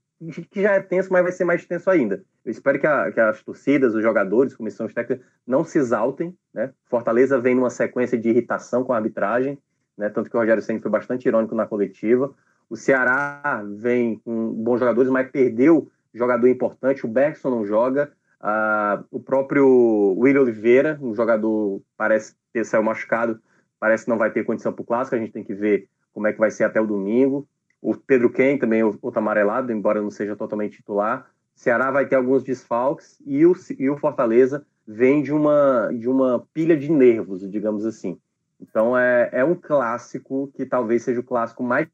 que 0.51 0.61
já 0.61 0.73
é 0.73 0.81
tenso, 0.81 1.13
mas 1.13 1.23
vai 1.23 1.31
ser 1.31 1.45
mais 1.45 1.65
tenso 1.65 1.89
ainda. 1.89 2.25
Eu 2.45 2.51
espero 2.51 2.81
que, 2.81 2.87
a, 2.89 3.13
que 3.13 3.21
as 3.21 3.41
torcidas, 3.45 3.95
os 3.95 4.03
jogadores, 4.03 4.57
comissões 4.57 4.93
técnicas, 4.93 5.25
não 5.47 5.63
se 5.63 5.79
exaltem. 5.79 6.37
Né? 6.53 6.73
Fortaleza 6.91 7.39
vem 7.39 7.55
numa 7.55 7.71
sequência 7.71 8.19
de 8.19 8.31
irritação 8.31 8.83
com 8.83 8.93
a 8.93 8.97
arbitragem, 8.97 9.57
né? 9.97 10.09
tanto 10.09 10.29
que 10.29 10.37
o 10.37 10.41
Rogério 10.41 10.61
Senna 10.61 10.81
foi 10.81 10.91
bastante 10.91 11.29
irônico 11.29 11.55
na 11.55 11.65
coletiva. 11.65 12.35
O 12.69 12.75
Ceará 12.77 13.65
vem 13.77 14.19
com 14.25 14.53
bons 14.53 14.81
jogadores, 14.81 15.13
mas 15.13 15.31
perdeu 15.31 15.89
jogador 16.13 16.49
importante, 16.49 17.07
o 17.07 17.09
Bergson 17.09 17.51
não 17.51 17.65
joga, 17.65 18.11
uh, 18.43 19.05
o 19.11 19.21
próprio 19.21 20.15
William 20.19 20.43
Oliveira, 20.43 20.99
um 21.01 21.15
jogador 21.15 21.83
parece 21.97 22.35
ter 22.53 22.65
saiu 22.65 22.83
machucado, 22.83 23.41
parece 23.79 24.05
que 24.05 24.11
não 24.11 24.19
vai 24.19 24.31
ter 24.31 24.45
condição 24.45 24.73
para 24.73 24.83
o 24.83 24.87
clássico, 24.87 25.17
a 25.17 25.19
gente 25.19 25.33
tem 25.33 25.45
que 25.45 25.55
ver 25.55 25.89
como 26.13 26.27
é 26.27 26.33
que 26.33 26.39
vai 26.39 26.51
ser 26.51 26.65
até 26.65 26.81
o 26.81 26.87
domingo. 26.87 27.49
O 27.81 27.95
Pedro 27.95 28.31
Ken 28.31 28.59
também, 28.59 28.83
outro 28.83 29.19
amarelado, 29.19 29.71
embora 29.71 30.03
não 30.03 30.11
seja 30.11 30.35
totalmente 30.35 30.79
titular. 30.79 31.31
Ceará 31.55 31.91
vai 31.91 32.07
ter 32.07 32.17
alguns 32.17 32.43
desfalques 32.43 33.21
e 33.25 33.47
o, 33.47 33.53
e 33.79 33.89
o 33.89 33.97
Fortaleza 33.97 34.67
vem 34.87 35.23
de 35.23 35.33
uma, 35.33 35.91
de 35.93 36.09
uma 36.09 36.47
pilha 36.53 36.77
de 36.77 36.91
nervos, 36.91 37.49
digamos 37.49 37.85
assim. 37.85 38.19
Então 38.61 38.99
é, 38.99 39.29
é 39.33 39.45
um 39.45 39.55
clássico 39.55 40.51
que 40.55 40.67
talvez 40.67 41.03
seja 41.03 41.21
o 41.21 41.25
clássico 41.25 41.63
mais 41.63 41.89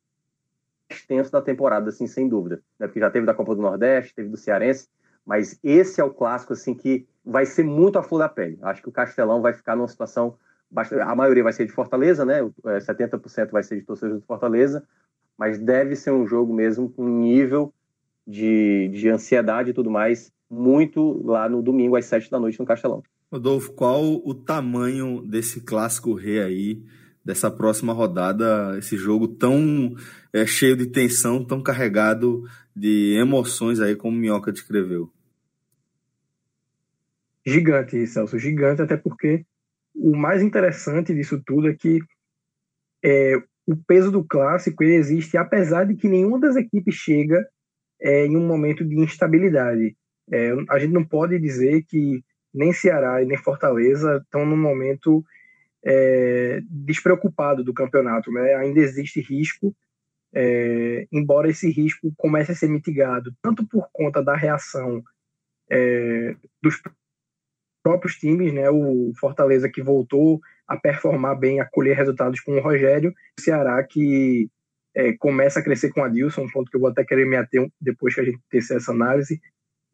extenso 0.88 1.30
da 1.30 1.42
temporada, 1.42 1.88
assim, 1.88 2.06
sem 2.06 2.28
dúvida. 2.28 2.62
Né? 2.78 2.86
Porque 2.86 3.00
já 3.00 3.10
teve 3.10 3.26
da 3.26 3.34
Copa 3.34 3.54
do 3.54 3.62
Nordeste, 3.62 4.14
teve 4.14 4.28
do 4.28 4.36
Cearense, 4.36 4.88
mas 5.26 5.58
esse 5.62 6.00
é 6.00 6.04
o 6.04 6.10
clássico 6.10 6.52
assim 6.52 6.74
que 6.74 7.06
vai 7.24 7.46
ser 7.46 7.64
muito 7.64 7.98
a 7.98 8.02
flor 8.02 8.18
da 8.18 8.28
pele. 8.28 8.58
Acho 8.62 8.82
que 8.82 8.88
o 8.88 8.92
Castelão 8.92 9.40
vai 9.40 9.54
ficar 9.54 9.76
numa 9.76 9.88
situação 9.88 10.36
bastante... 10.70 11.00
a 11.00 11.14
maioria 11.14 11.42
vai 11.42 11.52
ser 11.52 11.66
de 11.66 11.72
Fortaleza, 11.72 12.24
né? 12.24 12.40
70% 12.64 13.38
é, 13.38 13.46
vai 13.46 13.62
ser 13.62 13.76
de 13.76 13.82
torcedores 13.82 14.20
do 14.20 14.26
Fortaleza, 14.26 14.84
mas 15.38 15.58
deve 15.58 15.96
ser 15.96 16.10
um 16.10 16.26
jogo 16.26 16.52
mesmo 16.52 16.90
com 16.90 17.08
nível 17.08 17.72
de, 18.26 18.88
de 18.88 19.08
ansiedade 19.08 19.70
e 19.70 19.74
tudo 19.74 19.90
mais 19.90 20.32
muito 20.50 21.20
lá 21.26 21.48
no 21.48 21.62
domingo 21.62 21.96
às 21.96 22.06
sete 22.06 22.30
da 22.30 22.38
noite 22.38 22.58
no 22.60 22.66
Castelão. 22.66 23.02
Rodolfo, 23.32 23.72
qual 23.72 24.02
o 24.24 24.34
tamanho 24.34 25.22
desse 25.22 25.60
clássico 25.60 26.14
rei 26.14 26.40
aí, 26.40 26.82
dessa 27.24 27.50
próxima 27.50 27.92
rodada, 27.92 28.76
esse 28.78 28.96
jogo 28.96 29.26
tão 29.26 29.96
é, 30.32 30.44
cheio 30.44 30.76
de 30.76 30.86
tensão, 30.86 31.44
tão 31.44 31.62
carregado 31.62 32.44
de 32.76 33.16
emoções 33.18 33.80
aí, 33.80 33.96
como 33.96 34.16
Minhoca 34.16 34.52
descreveu? 34.52 35.10
Gigante, 37.46 38.06
Celso, 38.06 38.38
gigante, 38.38 38.82
até 38.82 38.96
porque 38.96 39.44
o 39.94 40.16
mais 40.16 40.42
interessante 40.42 41.14
disso 41.14 41.40
tudo 41.44 41.68
é 41.68 41.74
que 41.74 42.00
é, 43.02 43.36
o 43.66 43.76
peso 43.76 44.10
do 44.10 44.24
clássico 44.24 44.82
ele 44.82 44.94
existe 44.94 45.36
apesar 45.36 45.84
de 45.84 45.94
que 45.94 46.08
nenhuma 46.08 46.40
das 46.40 46.56
equipes 46.56 46.94
chega 46.94 47.46
é, 48.00 48.26
em 48.26 48.36
um 48.36 48.46
momento 48.46 48.84
de 48.84 48.96
instabilidade. 48.96 49.96
É, 50.30 50.52
a 50.70 50.78
gente 50.78 50.92
não 50.92 51.04
pode 51.04 51.38
dizer 51.38 51.84
que 51.86 52.22
nem 52.52 52.72
Ceará 52.72 53.22
e 53.22 53.26
nem 53.26 53.36
Fortaleza 53.36 54.20
estão 54.24 54.46
num 54.46 54.56
momento 54.56 55.24
é, 55.84 56.60
despreocupado 56.68 57.62
do 57.62 57.74
campeonato. 57.74 58.32
Né? 58.32 58.54
Ainda 58.54 58.80
existe 58.80 59.20
risco, 59.20 59.74
é, 60.34 61.06
embora 61.12 61.48
esse 61.48 61.70
risco 61.70 62.12
comece 62.16 62.52
a 62.52 62.54
ser 62.54 62.68
mitigado 62.68 63.32
tanto 63.42 63.66
por 63.66 63.88
conta 63.92 64.22
da 64.22 64.34
reação 64.34 65.02
é, 65.70 66.34
dos 66.62 66.80
próprios 67.82 68.16
times, 68.16 68.52
né? 68.52 68.70
o 68.70 69.12
Fortaleza 69.18 69.68
que 69.68 69.82
voltou 69.82 70.40
a 70.66 70.76
performar 70.76 71.38
bem, 71.38 71.60
a 71.60 71.68
colher 71.68 71.96
resultados 71.96 72.40
com 72.40 72.52
o 72.52 72.60
Rogério, 72.60 73.14
o 73.38 73.42
Ceará 73.42 73.82
que 73.84 74.48
é, 74.96 75.12
começa 75.12 75.60
a 75.60 75.62
crescer 75.62 75.92
com 75.92 76.02
a 76.02 76.08
Dilson, 76.08 76.44
um 76.44 76.50
ponto 76.50 76.70
que 76.70 76.76
eu 76.76 76.80
vou 76.80 76.88
até 76.88 77.04
querer 77.04 77.26
me 77.26 77.36
ater 77.36 77.68
depois 77.80 78.14
que 78.14 78.20
a 78.20 78.24
gente 78.24 78.38
tecer 78.48 78.76
essa 78.76 78.92
análise. 78.92 79.40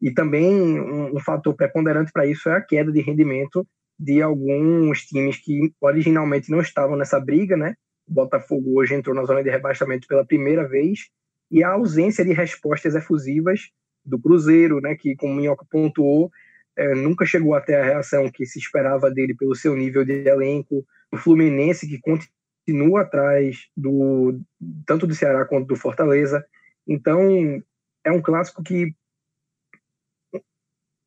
E 0.01 0.11
também 0.11 0.79
um, 0.79 1.15
um 1.15 1.19
fator 1.19 1.53
preponderante 1.55 2.11
para 2.11 2.25
isso 2.25 2.49
é 2.49 2.55
a 2.55 2.61
queda 2.61 2.91
de 2.91 3.01
rendimento 3.01 3.67
de 4.01 4.19
alguns 4.19 5.05
times 5.05 5.37
que 5.37 5.71
originalmente 5.79 6.49
não 6.49 6.59
estavam 6.59 6.97
nessa 6.97 7.19
briga, 7.19 7.55
né? 7.55 7.75
O 8.07 8.13
Botafogo 8.15 8.79
hoje 8.79 8.95
entrou 8.95 9.15
na 9.15 9.23
zona 9.25 9.43
de 9.43 9.49
rebaixamento 9.51 10.07
pela 10.07 10.25
primeira 10.25 10.67
vez 10.67 11.11
e 11.51 11.63
a 11.63 11.69
ausência 11.73 12.25
de 12.25 12.33
respostas 12.33 12.95
efusivas 12.95 13.69
do 14.03 14.19
Cruzeiro, 14.19 14.81
né? 14.81 14.95
Que, 14.95 15.15
como 15.15 15.33
o 15.33 15.35
Minhoca 15.35 15.63
pontuou, 15.69 16.31
é, 16.75 16.95
nunca 16.95 17.27
chegou 17.27 17.53
até 17.53 17.79
a 17.79 17.85
reação 17.85 18.31
que 18.31 18.43
se 18.43 18.57
esperava 18.57 19.11
dele 19.11 19.35
pelo 19.35 19.53
seu 19.53 19.75
nível 19.75 20.03
de 20.03 20.27
elenco. 20.27 20.83
O 21.11 21.17
Fluminense, 21.17 21.87
que 21.87 21.99
continua 21.99 23.01
atrás 23.01 23.67
do 23.77 24.41
tanto 24.83 25.05
do 25.05 25.13
Ceará 25.13 25.45
quanto 25.45 25.67
do 25.67 25.75
Fortaleza. 25.75 26.43
Então, 26.87 27.61
é 28.03 28.11
um 28.11 28.21
clássico 28.21 28.63
que, 28.63 28.95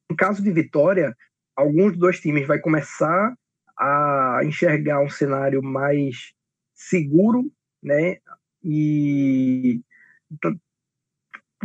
em 0.08 0.14
caso 0.16 0.40
de 0.40 0.52
vitória, 0.52 1.16
alguns 1.56 1.92
dos 1.92 1.98
dois 1.98 2.20
times 2.20 2.46
vai 2.46 2.58
começar 2.58 3.34
a 3.78 4.40
enxergar 4.44 5.00
um 5.00 5.08
cenário 5.08 5.62
mais 5.62 6.32
seguro, 6.74 7.50
né? 7.82 8.18
E 8.62 9.80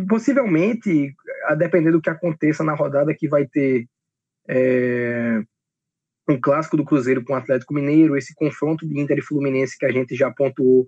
possivelmente, 0.08 1.14
a 1.46 1.56
depender 1.56 1.92
do 1.92 2.02
que 2.02 2.10
aconteça 2.10 2.64
na 2.64 2.74
rodada 2.74 3.16
que 3.16 3.28
vai 3.28 3.46
ter 3.46 3.88
é, 4.48 5.42
um 6.28 6.40
clássico 6.40 6.78
do 6.78 6.86
Cruzeiro 6.86 7.24
com 7.24 7.34
o 7.34 7.36
Atlético 7.36 7.74
Mineiro, 7.74 8.18
esse 8.18 8.34
confronto 8.34 8.88
de 8.88 9.00
Inter 9.00 9.18
e 9.18 9.22
Fluminense 9.22 9.78
que 9.78 9.86
a 9.86 9.92
gente 9.92 10.16
já 10.16 10.32
pontuou 10.32 10.86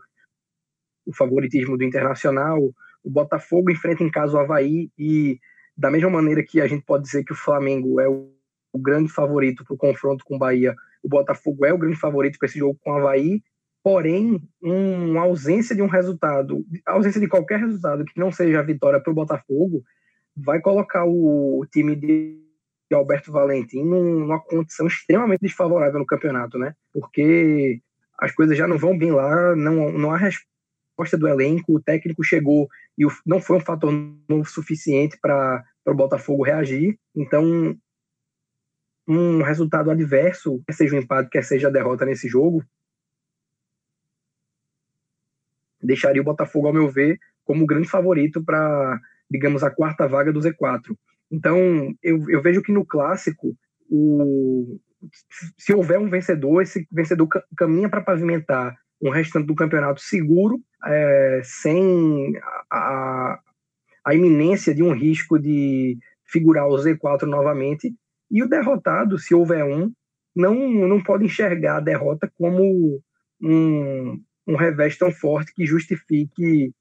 o 1.06 1.14
favoritismo 1.14 1.78
do 1.78 1.84
Internacional, 1.84 2.60
o 3.04 3.10
Botafogo 3.10 3.72
enfrenta 3.72 4.04
em 4.04 4.12
casa 4.12 4.38
o 4.38 4.40
Havaí 4.40 4.92
e 4.98 5.40
da 5.76 5.90
mesma 5.90 6.10
maneira 6.10 6.44
que 6.44 6.62
a 6.62 6.68
gente 6.68 6.86
pode 6.86 7.04
dizer 7.04 7.24
que 7.24 7.34
o 7.34 7.36
Flamengo 7.36 8.00
é 8.00 8.08
o, 8.08 8.32
o 8.74 8.80
grande 8.80 9.10
favorito 9.10 9.64
para 9.64 9.74
o 9.74 9.78
confronto 9.78 10.24
com 10.26 10.36
o 10.36 10.40
Bahia, 10.40 10.76
o 11.04 11.10
Botafogo 11.10 11.66
é 11.66 11.74
o 11.74 11.78
grande 11.78 11.98
favorito 11.98 12.38
para 12.38 12.48
esse 12.48 12.60
jogo 12.60 12.78
com 12.82 12.92
o 12.92 12.96
Havaí, 12.96 13.42
porém, 13.84 14.42
um, 14.62 15.12
uma 15.12 15.22
ausência 15.22 15.76
de 15.76 15.82
um 15.82 15.88
resultado, 15.88 16.66
ausência 16.86 17.20
de 17.20 17.28
qualquer 17.28 17.60
resultado 17.60 18.06
que 18.06 18.20
não 18.20 18.32
seja 18.32 18.60
a 18.60 18.64
vitória 18.64 19.00
para 19.00 19.12
o 19.12 19.16
Botafogo, 19.16 19.84
vai 20.36 20.62
colocar 20.62 21.06
o, 21.06 21.66
time 21.72 21.96
de 21.96 22.38
Alberto 22.94 23.32
Valentim 23.32 23.84
numa 23.84 24.40
condição 24.40 24.88
extremamente 24.88 25.42
desfavorável 25.42 26.00
no 26.00 26.06
campeonato, 26.06 26.58
né? 26.58 26.74
Porque 26.94 27.82
as 28.20 28.34
coisas 28.34 28.58
já 28.58 28.68
não 28.68 28.78
vão 28.78 28.98
bem 28.98 29.12
lá, 29.12 29.56
não, 29.56 29.92
não 29.92 30.12
há 30.12 30.18
resposta 30.18 31.18
do 31.18 31.28
elenco, 31.28 31.76
o 31.76 31.82
técnico 31.82 32.24
chegou 32.24 32.68
e 32.98 33.06
não 33.26 33.40
foi 33.40 33.58
um 33.58 33.62
fator 33.62 33.92
novo 34.30 34.46
suficiente 34.46 35.18
para 35.20 35.64
o 35.88 35.96
Botafogo 35.96 36.44
reagir. 36.44 36.98
Então, 37.16 37.76
um 39.08 39.42
resultado 39.42 39.92
adverso, 39.92 40.62
quer 40.66 40.74
seja 40.74 40.96
um 40.96 41.00
empate, 41.00 41.30
quer 41.30 41.44
seja 41.44 41.68
a 41.68 41.72
derrota 41.72 42.06
nesse 42.06 42.28
jogo, 42.28 42.64
deixaria 45.82 46.22
o 46.22 46.26
Botafogo, 46.26 46.68
ao 46.68 46.74
meu 46.74 46.90
ver, 46.90 47.18
como 47.44 47.66
grande 47.66 47.88
favorito 47.88 48.44
para, 48.44 49.00
digamos, 49.30 49.64
a 49.64 49.72
quarta 49.72 50.08
vaga 50.08 50.32
do 50.32 50.40
Z4. 50.40 50.96
Então, 51.32 51.58
eu, 52.04 52.30
eu 52.30 52.42
vejo 52.42 52.62
que 52.62 52.72
no 52.72 52.86
clássico, 52.86 53.56
o, 53.90 54.80
se 55.58 55.74
houver 55.74 56.00
um 56.00 56.10
vencedor, 56.10 56.62
esse 56.62 56.88
vencedor 56.92 57.28
caminha 57.58 57.90
para 57.90 58.02
pavimentar 58.02 58.78
um 59.02 59.10
restante 59.10 59.48
do 59.48 59.56
campeonato 59.56 60.02
seguro, 60.02 60.62
é, 60.86 61.42
sem 61.44 62.34
a, 62.70 63.40
a 64.06 64.16
iminência 64.16 64.76
de 64.76 64.84
um 64.84 64.94
risco 64.94 65.40
de 65.40 65.98
figurar 66.26 66.68
o 66.68 66.76
Z4 66.76 67.24
novamente. 67.24 67.94
E 68.32 68.42
o 68.42 68.48
derrotado, 68.48 69.20
se 69.20 69.36
houver 69.36 69.64
um, 69.66 69.92
não, 70.36 70.56
não 70.56 71.04
pode 71.04 71.26
enxergar 71.26 71.78
a 71.78 71.82
derrota 71.82 72.32
como 72.38 73.02
um, 73.42 74.24
um 74.48 74.56
revés 74.56 74.98
tão 74.98 75.12
forte 75.12 75.54
que 75.54 75.66
justifique 75.66 76.72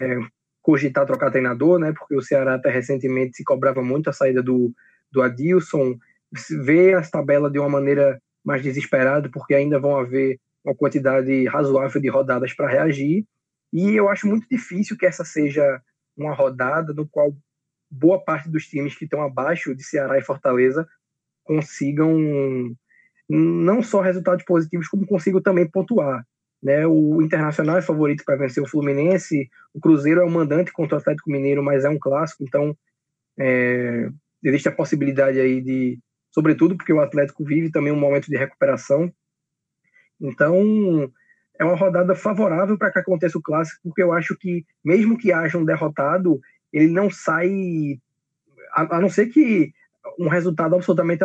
é, 0.00 0.18
cogitar 0.60 1.06
trocar 1.06 1.30
treinador, 1.30 1.78
né? 1.78 1.92
Porque 1.92 2.14
o 2.14 2.22
Ceará 2.22 2.54
até 2.54 2.70
recentemente 2.70 3.36
se 3.36 3.44
cobrava 3.44 3.82
muito 3.82 4.10
a 4.10 4.12
saída 4.12 4.42
do, 4.42 4.72
do 5.10 5.22
Adilson, 5.22 5.96
vê 6.64 6.94
as 6.94 7.10
tabelas 7.10 7.50
de 7.50 7.58
uma 7.58 7.68
maneira 7.68 8.20
mais 8.44 8.62
desesperada, 8.62 9.28
porque 9.30 9.54
ainda 9.54 9.78
vão 9.80 9.96
haver 9.96 10.38
uma 10.64 10.74
quantidade 10.74 11.46
razoável 11.46 12.00
de 12.00 12.08
rodadas 12.08 12.52
para 12.52 12.68
reagir. 12.68 13.24
E 13.72 13.92
eu 13.94 14.08
acho 14.08 14.26
muito 14.26 14.46
difícil 14.50 14.96
que 14.96 15.06
essa 15.06 15.24
seja 15.24 15.80
uma 16.16 16.34
rodada 16.34 16.92
no 16.92 17.08
qual 17.08 17.34
boa 17.92 18.18
parte 18.18 18.48
dos 18.48 18.66
times 18.66 18.96
que 18.96 19.04
estão 19.04 19.22
abaixo 19.22 19.74
de 19.74 19.84
Ceará 19.84 20.18
e 20.18 20.22
Fortaleza 20.22 20.88
consigam 21.44 22.74
não 23.28 23.82
só 23.82 24.00
resultados 24.00 24.44
positivos, 24.44 24.88
como 24.88 25.06
consigam 25.06 25.42
também 25.42 25.68
pontuar. 25.68 26.26
Né? 26.62 26.86
O 26.86 27.20
Internacional 27.20 27.76
é 27.76 27.82
favorito 27.82 28.24
para 28.24 28.36
vencer 28.36 28.62
o 28.62 28.68
Fluminense, 28.68 29.50
o 29.74 29.80
Cruzeiro 29.80 30.20
é 30.20 30.24
o 30.24 30.30
mandante 30.30 30.72
contra 30.72 30.96
o 30.96 31.00
Atlético 31.00 31.30
Mineiro, 31.30 31.62
mas 31.62 31.84
é 31.84 31.88
um 31.88 31.98
clássico, 31.98 32.44
então 32.44 32.76
é, 33.38 34.08
existe 34.42 34.68
a 34.68 34.72
possibilidade 34.72 35.40
aí 35.40 35.60
de, 35.60 35.98
sobretudo 36.30 36.76
porque 36.76 36.92
o 36.92 37.00
Atlético 37.00 37.44
vive 37.44 37.70
também 37.70 37.92
um 37.92 37.98
momento 37.98 38.28
de 38.28 38.36
recuperação. 38.36 39.12
Então, 40.20 41.12
é 41.58 41.64
uma 41.64 41.76
rodada 41.76 42.14
favorável 42.14 42.78
para 42.78 42.92
que 42.92 42.98
aconteça 42.98 43.36
o 43.36 43.42
clássico, 43.42 43.80
porque 43.84 44.02
eu 44.02 44.12
acho 44.12 44.36
que, 44.36 44.64
mesmo 44.84 45.18
que 45.18 45.32
haja 45.32 45.58
um 45.58 45.64
derrotado, 45.64 46.40
ele 46.72 46.88
não 46.88 47.10
sai. 47.10 47.98
A, 48.74 48.96
a 48.96 49.00
não 49.00 49.08
ser 49.08 49.26
que 49.26 49.72
um 50.18 50.28
resultado 50.28 50.74
absolutamente 50.74 51.24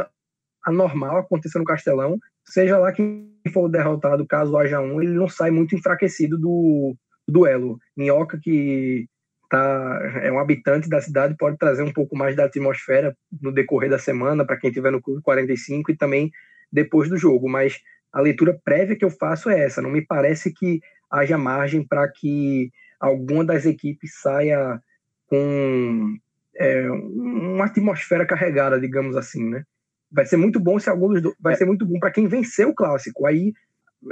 anormal 0.66 1.18
aconteça 1.18 1.58
no 1.58 1.66
Castelão, 1.66 2.20
seja 2.46 2.78
lá 2.78 2.92
quem 2.92 3.32
for 3.54 3.70
derrotado, 3.70 4.28
caso 4.28 4.58
haja 4.58 4.82
um, 4.82 5.02
ele 5.02 5.14
não 5.14 5.30
sai 5.30 5.50
muito 5.50 5.76
enfraquecido 5.76 6.38
do, 6.38 6.96
duelo. 7.28 7.80
Minhoca, 7.96 8.40
que 8.42 9.08
tá, 9.50 10.00
é 10.22 10.32
um 10.32 10.40
habitante 10.40 10.90
da 10.90 11.02
cidade, 11.02 11.36
pode 11.38 11.58
trazer 11.58 11.84
um 11.84 11.92
pouco 11.92 12.16
mais 12.16 12.36
da 12.36 12.46
atmosfera 12.46 13.16
no 13.42 13.52
decorrer 13.52 13.90
da 13.90 14.00
semana 14.00 14.46
para 14.46 14.58
quem 14.58 14.70
estiver 14.70 14.92
no 14.92 15.02
Clube 15.02 15.22
45 15.22 15.92
e 15.92 15.98
também 15.98 16.32
depois 16.72 17.10
do 17.10 17.18
jogo. 17.18 17.50
Mas 17.50 17.80
a 18.14 18.22
leitura 18.22 18.58
prévia 18.64 18.96
que 18.96 19.06
eu 19.06 19.10
faço 19.10 19.50
é 19.50 19.60
essa. 19.60 19.82
Não 19.82 19.90
me 19.92 20.02
parece 20.02 20.54
que 20.54 20.80
haja 21.12 21.38
margem 21.38 21.86
para 21.86 22.08
que 22.10 22.72
alguma 23.00 23.44
das 23.44 23.66
equipes 23.66 24.22
saia 24.22 24.82
com 25.28 26.18
é, 26.56 26.90
uma 26.90 27.66
atmosfera 27.66 28.26
carregada, 28.26 28.80
digamos 28.80 29.16
assim, 29.16 29.48
né? 29.48 29.64
Vai 30.12 30.26
ser 30.26 30.38
muito 30.38 30.60
bom 30.60 30.80
se 30.80 30.90
algum 30.90 31.10
dos 31.10 31.22
dois, 31.22 31.36
vai 31.40 31.56
ser 31.56 31.66
muito 31.66 31.86
bom 31.86 32.00
para 32.00 32.12
quem 32.12 32.28
venceu 32.28 32.70
o 32.70 32.76
clássico. 32.76 33.26
Aí 33.26 33.54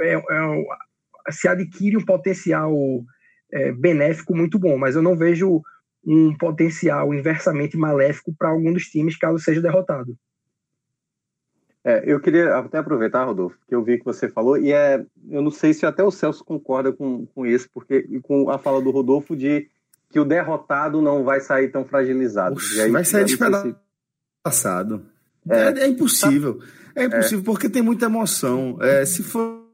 é, 0.00 0.14
é, 0.14 0.22
se 1.30 1.48
adquire 1.48 1.96
um 1.96 2.04
potencial 2.04 2.74
é, 3.52 3.72
benéfico 3.72 4.36
muito 4.36 4.58
bom, 4.58 4.76
mas 4.76 4.94
eu 4.94 5.02
não 5.02 5.16
vejo 5.16 5.62
um 6.04 6.36
potencial 6.36 7.12
inversamente 7.12 7.76
maléfico 7.76 8.32
para 8.38 8.50
algum 8.50 8.72
dos 8.72 8.84
times 8.84 9.18
caso 9.18 9.38
seja 9.38 9.60
derrotado. 9.60 10.16
É, 11.82 12.02
eu 12.04 12.20
queria 12.20 12.56
até 12.56 12.78
aproveitar, 12.78 13.24
Rodolfo, 13.24 13.56
que 13.66 13.74
eu 13.74 13.82
vi 13.82 13.98
que 13.98 14.04
você 14.04 14.28
falou, 14.28 14.58
e 14.58 14.72
é, 14.72 15.04
eu 15.30 15.40
não 15.40 15.52
sei 15.52 15.72
se 15.72 15.86
até 15.86 16.02
o 16.02 16.10
Celso 16.10 16.44
concorda 16.44 16.92
com, 16.92 17.26
com 17.26 17.46
isso, 17.46 17.68
porque 17.72 18.02
com 18.22 18.50
a 18.50 18.58
fala 18.58 18.82
do 18.82 18.90
Rodolfo 18.90 19.36
de 19.36 19.68
que 20.10 20.20
o 20.20 20.24
derrotado 20.24 21.02
não 21.02 21.24
vai 21.24 21.40
sair 21.40 21.70
tão 21.70 21.84
fragilizado. 21.84 22.56
aí, 22.80 22.90
vai 22.90 23.04
sair 23.04 23.24
despedaçado. 23.24 25.06
É, 25.48 25.58
é, 25.58 25.78
é, 25.80 25.86
impossível. 25.88 26.58
É 26.94 27.04
impossível, 27.04 27.44
porque 27.44 27.68
tem 27.68 27.82
muita 27.82 28.06
emoção. 28.06 28.78
É, 28.80 29.04
se 29.04 29.22
for 29.22 29.66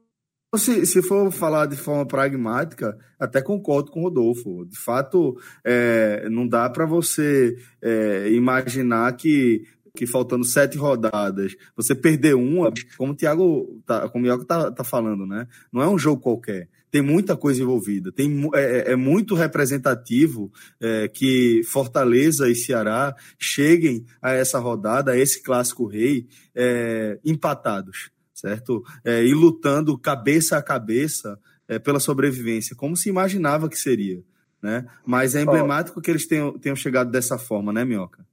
se, 0.55 0.85
se 0.85 1.01
for 1.01 1.31
falar 1.31 1.65
de 1.65 1.75
forma 1.75 2.05
pragmática, 2.05 2.97
até 3.19 3.41
concordo 3.41 3.91
com 3.91 4.01
o 4.01 4.03
Rodolfo. 4.03 4.65
De 4.65 4.77
fato, 4.77 5.35
é, 5.65 6.27
não 6.29 6.47
dá 6.47 6.69
para 6.69 6.85
você 6.85 7.55
é, 7.81 8.29
imaginar 8.31 9.15
que, 9.15 9.63
que 9.95 10.05
faltando 10.05 10.43
sete 10.43 10.77
rodadas, 10.77 11.55
você 11.75 11.95
perder 11.95 12.35
uma, 12.35 12.71
como 12.97 13.13
o 13.13 13.15
Thiago, 13.15 13.81
tá, 13.85 14.07
como 14.09 14.25
o 14.25 14.27
Iago 14.27 14.45
tá, 14.45 14.71
tá 14.71 14.83
falando, 14.83 15.25
né? 15.25 15.47
Não 15.71 15.81
é 15.81 15.87
um 15.87 15.97
jogo 15.97 16.21
qualquer. 16.21 16.69
Tem 16.93 17.01
muita 17.01 17.35
coisa 17.35 17.59
envolvida. 17.59 18.11
Tem, 18.11 18.47
é, 18.53 18.61
é, 18.61 18.91
é 18.91 18.95
muito 18.95 19.33
representativo 19.33 20.51
é, 20.79 21.07
que 21.07 21.63
Fortaleza 21.63 22.47
e 22.47 22.55
Ceará 22.55 23.15
cheguem 23.39 24.05
a 24.21 24.31
essa 24.31 24.59
rodada, 24.59 25.13
a 25.13 25.17
esse 25.17 25.41
clássico 25.41 25.87
rei, 25.87 26.27
é, 26.53 27.19
empatados 27.25 28.11
certo? 28.31 28.83
É, 29.05 29.23
e 29.23 29.33
lutando 29.33 29.97
cabeça 29.97 30.57
a 30.57 30.61
cabeça 30.61 31.39
é, 31.65 31.79
pela 31.79 31.99
sobrevivência, 31.99 32.75
como 32.75 32.97
se 32.97 33.07
imaginava 33.07 33.69
que 33.69 33.77
seria, 33.77 34.21
né? 34.61 34.85
Mas 35.05 35.33
é 35.33 35.41
emblemático 35.41 36.01
que 36.01 36.11
eles 36.11 36.27
tenham, 36.27 36.59
tenham 36.59 36.75
chegado 36.75 37.09
dessa 37.09 37.37
forma, 37.37 37.71
né, 37.71 37.85
Minhoca? 37.85 38.25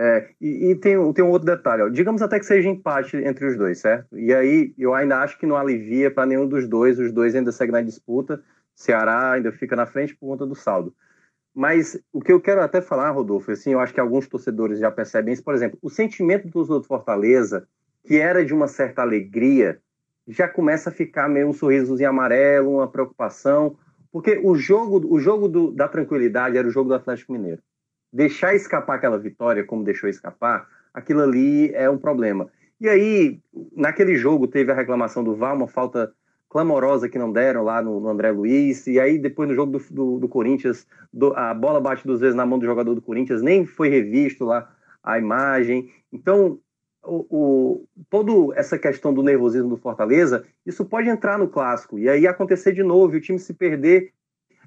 É, 0.00 0.28
e, 0.40 0.70
e 0.70 0.74
tem, 0.76 1.12
tem 1.12 1.24
um 1.24 1.30
outro 1.30 1.46
detalhe, 1.46 1.82
ó. 1.82 1.88
digamos 1.88 2.22
até 2.22 2.38
que 2.38 2.46
seja 2.46 2.68
empate 2.68 3.16
entre 3.16 3.46
os 3.46 3.56
dois, 3.56 3.78
certo? 3.78 4.16
E 4.16 4.32
aí 4.32 4.72
eu 4.78 4.94
ainda 4.94 5.18
acho 5.18 5.36
que 5.38 5.46
não 5.46 5.56
alivia 5.56 6.08
para 6.08 6.24
nenhum 6.24 6.46
dos 6.46 6.68
dois, 6.68 6.98
os 7.00 7.12
dois 7.12 7.34
ainda 7.34 7.50
seguem 7.50 7.72
na 7.72 7.82
disputa, 7.82 8.40
Ceará 8.76 9.32
ainda 9.32 9.50
fica 9.50 9.74
na 9.74 9.86
frente 9.86 10.14
por 10.14 10.28
conta 10.28 10.46
do 10.46 10.54
saldo. 10.54 10.94
Mas 11.52 12.00
o 12.12 12.20
que 12.20 12.30
eu 12.30 12.40
quero 12.40 12.62
até 12.62 12.80
falar, 12.80 13.10
Rodolfo, 13.10 13.50
assim, 13.50 13.72
eu 13.72 13.80
acho 13.80 13.92
que 13.92 13.98
alguns 13.98 14.28
torcedores 14.28 14.78
já 14.78 14.90
percebem 14.90 15.34
isso, 15.34 15.42
por 15.42 15.54
exemplo, 15.54 15.76
o 15.82 15.90
sentimento 15.90 16.46
do 16.46 16.52
torcedor 16.52 16.80
do 16.80 16.86
Fortaleza 16.86 17.66
que 18.08 18.16
era 18.16 18.42
de 18.42 18.54
uma 18.54 18.66
certa 18.66 19.02
alegria, 19.02 19.80
já 20.26 20.48
começa 20.48 20.88
a 20.88 20.92
ficar 20.92 21.28
meio 21.28 21.46
um 21.46 21.52
sorrisozinho 21.52 22.08
amarelo, 22.08 22.76
uma 22.76 22.88
preocupação, 22.88 23.76
porque 24.10 24.40
o 24.42 24.54
jogo, 24.54 25.06
o 25.12 25.20
jogo 25.20 25.46
do, 25.46 25.70
da 25.70 25.86
tranquilidade 25.86 26.56
era 26.56 26.66
o 26.66 26.70
jogo 26.70 26.88
do 26.88 26.94
Atlético 26.94 27.32
Mineiro. 27.32 27.62
Deixar 28.12 28.54
escapar 28.54 28.96
aquela 28.96 29.18
vitória, 29.18 29.64
como 29.64 29.84
deixou 29.84 30.08
escapar, 30.08 30.66
aquilo 30.92 31.22
ali 31.22 31.72
é 31.74 31.88
um 31.88 31.98
problema. 31.98 32.48
E 32.80 32.88
aí, 32.88 33.40
naquele 33.76 34.16
jogo, 34.16 34.46
teve 34.46 34.70
a 34.70 34.74
reclamação 34.74 35.24
do 35.24 35.34
VAR, 35.34 35.54
uma 35.54 35.66
falta 35.66 36.12
clamorosa 36.48 37.08
que 37.08 37.18
não 37.18 37.30
deram 37.30 37.62
lá 37.62 37.82
no, 37.82 38.00
no 38.00 38.08
André 38.08 38.30
Luiz, 38.30 38.86
e 38.86 38.98
aí 38.98 39.18
depois 39.18 39.48
no 39.48 39.54
jogo 39.54 39.72
do, 39.72 39.84
do, 39.90 40.18
do 40.20 40.28
Corinthians, 40.28 40.86
do, 41.12 41.34
a 41.36 41.52
bola 41.52 41.80
bate 41.80 42.06
duas 42.06 42.20
vezes 42.20 42.34
na 42.34 42.46
mão 42.46 42.58
do 42.58 42.64
jogador 42.64 42.94
do 42.94 43.02
Corinthians, 43.02 43.42
nem 43.42 43.66
foi 43.66 43.88
revisto 43.88 44.44
lá 44.44 44.72
a 45.02 45.18
imagem. 45.18 45.90
Então, 46.12 46.58
o, 47.04 47.26
o, 47.30 47.88
toda 48.08 48.58
essa 48.58 48.78
questão 48.78 49.12
do 49.12 49.22
nervosismo 49.22 49.68
do 49.68 49.76
Fortaleza, 49.76 50.44
isso 50.64 50.84
pode 50.84 51.08
entrar 51.08 51.38
no 51.38 51.48
clássico 51.48 51.98
e 51.98 52.08
aí 52.08 52.26
acontecer 52.26 52.72
de 52.72 52.82
novo 52.82 53.14
e 53.14 53.18
o 53.18 53.20
time 53.20 53.38
se 53.38 53.54
perder 53.54 54.12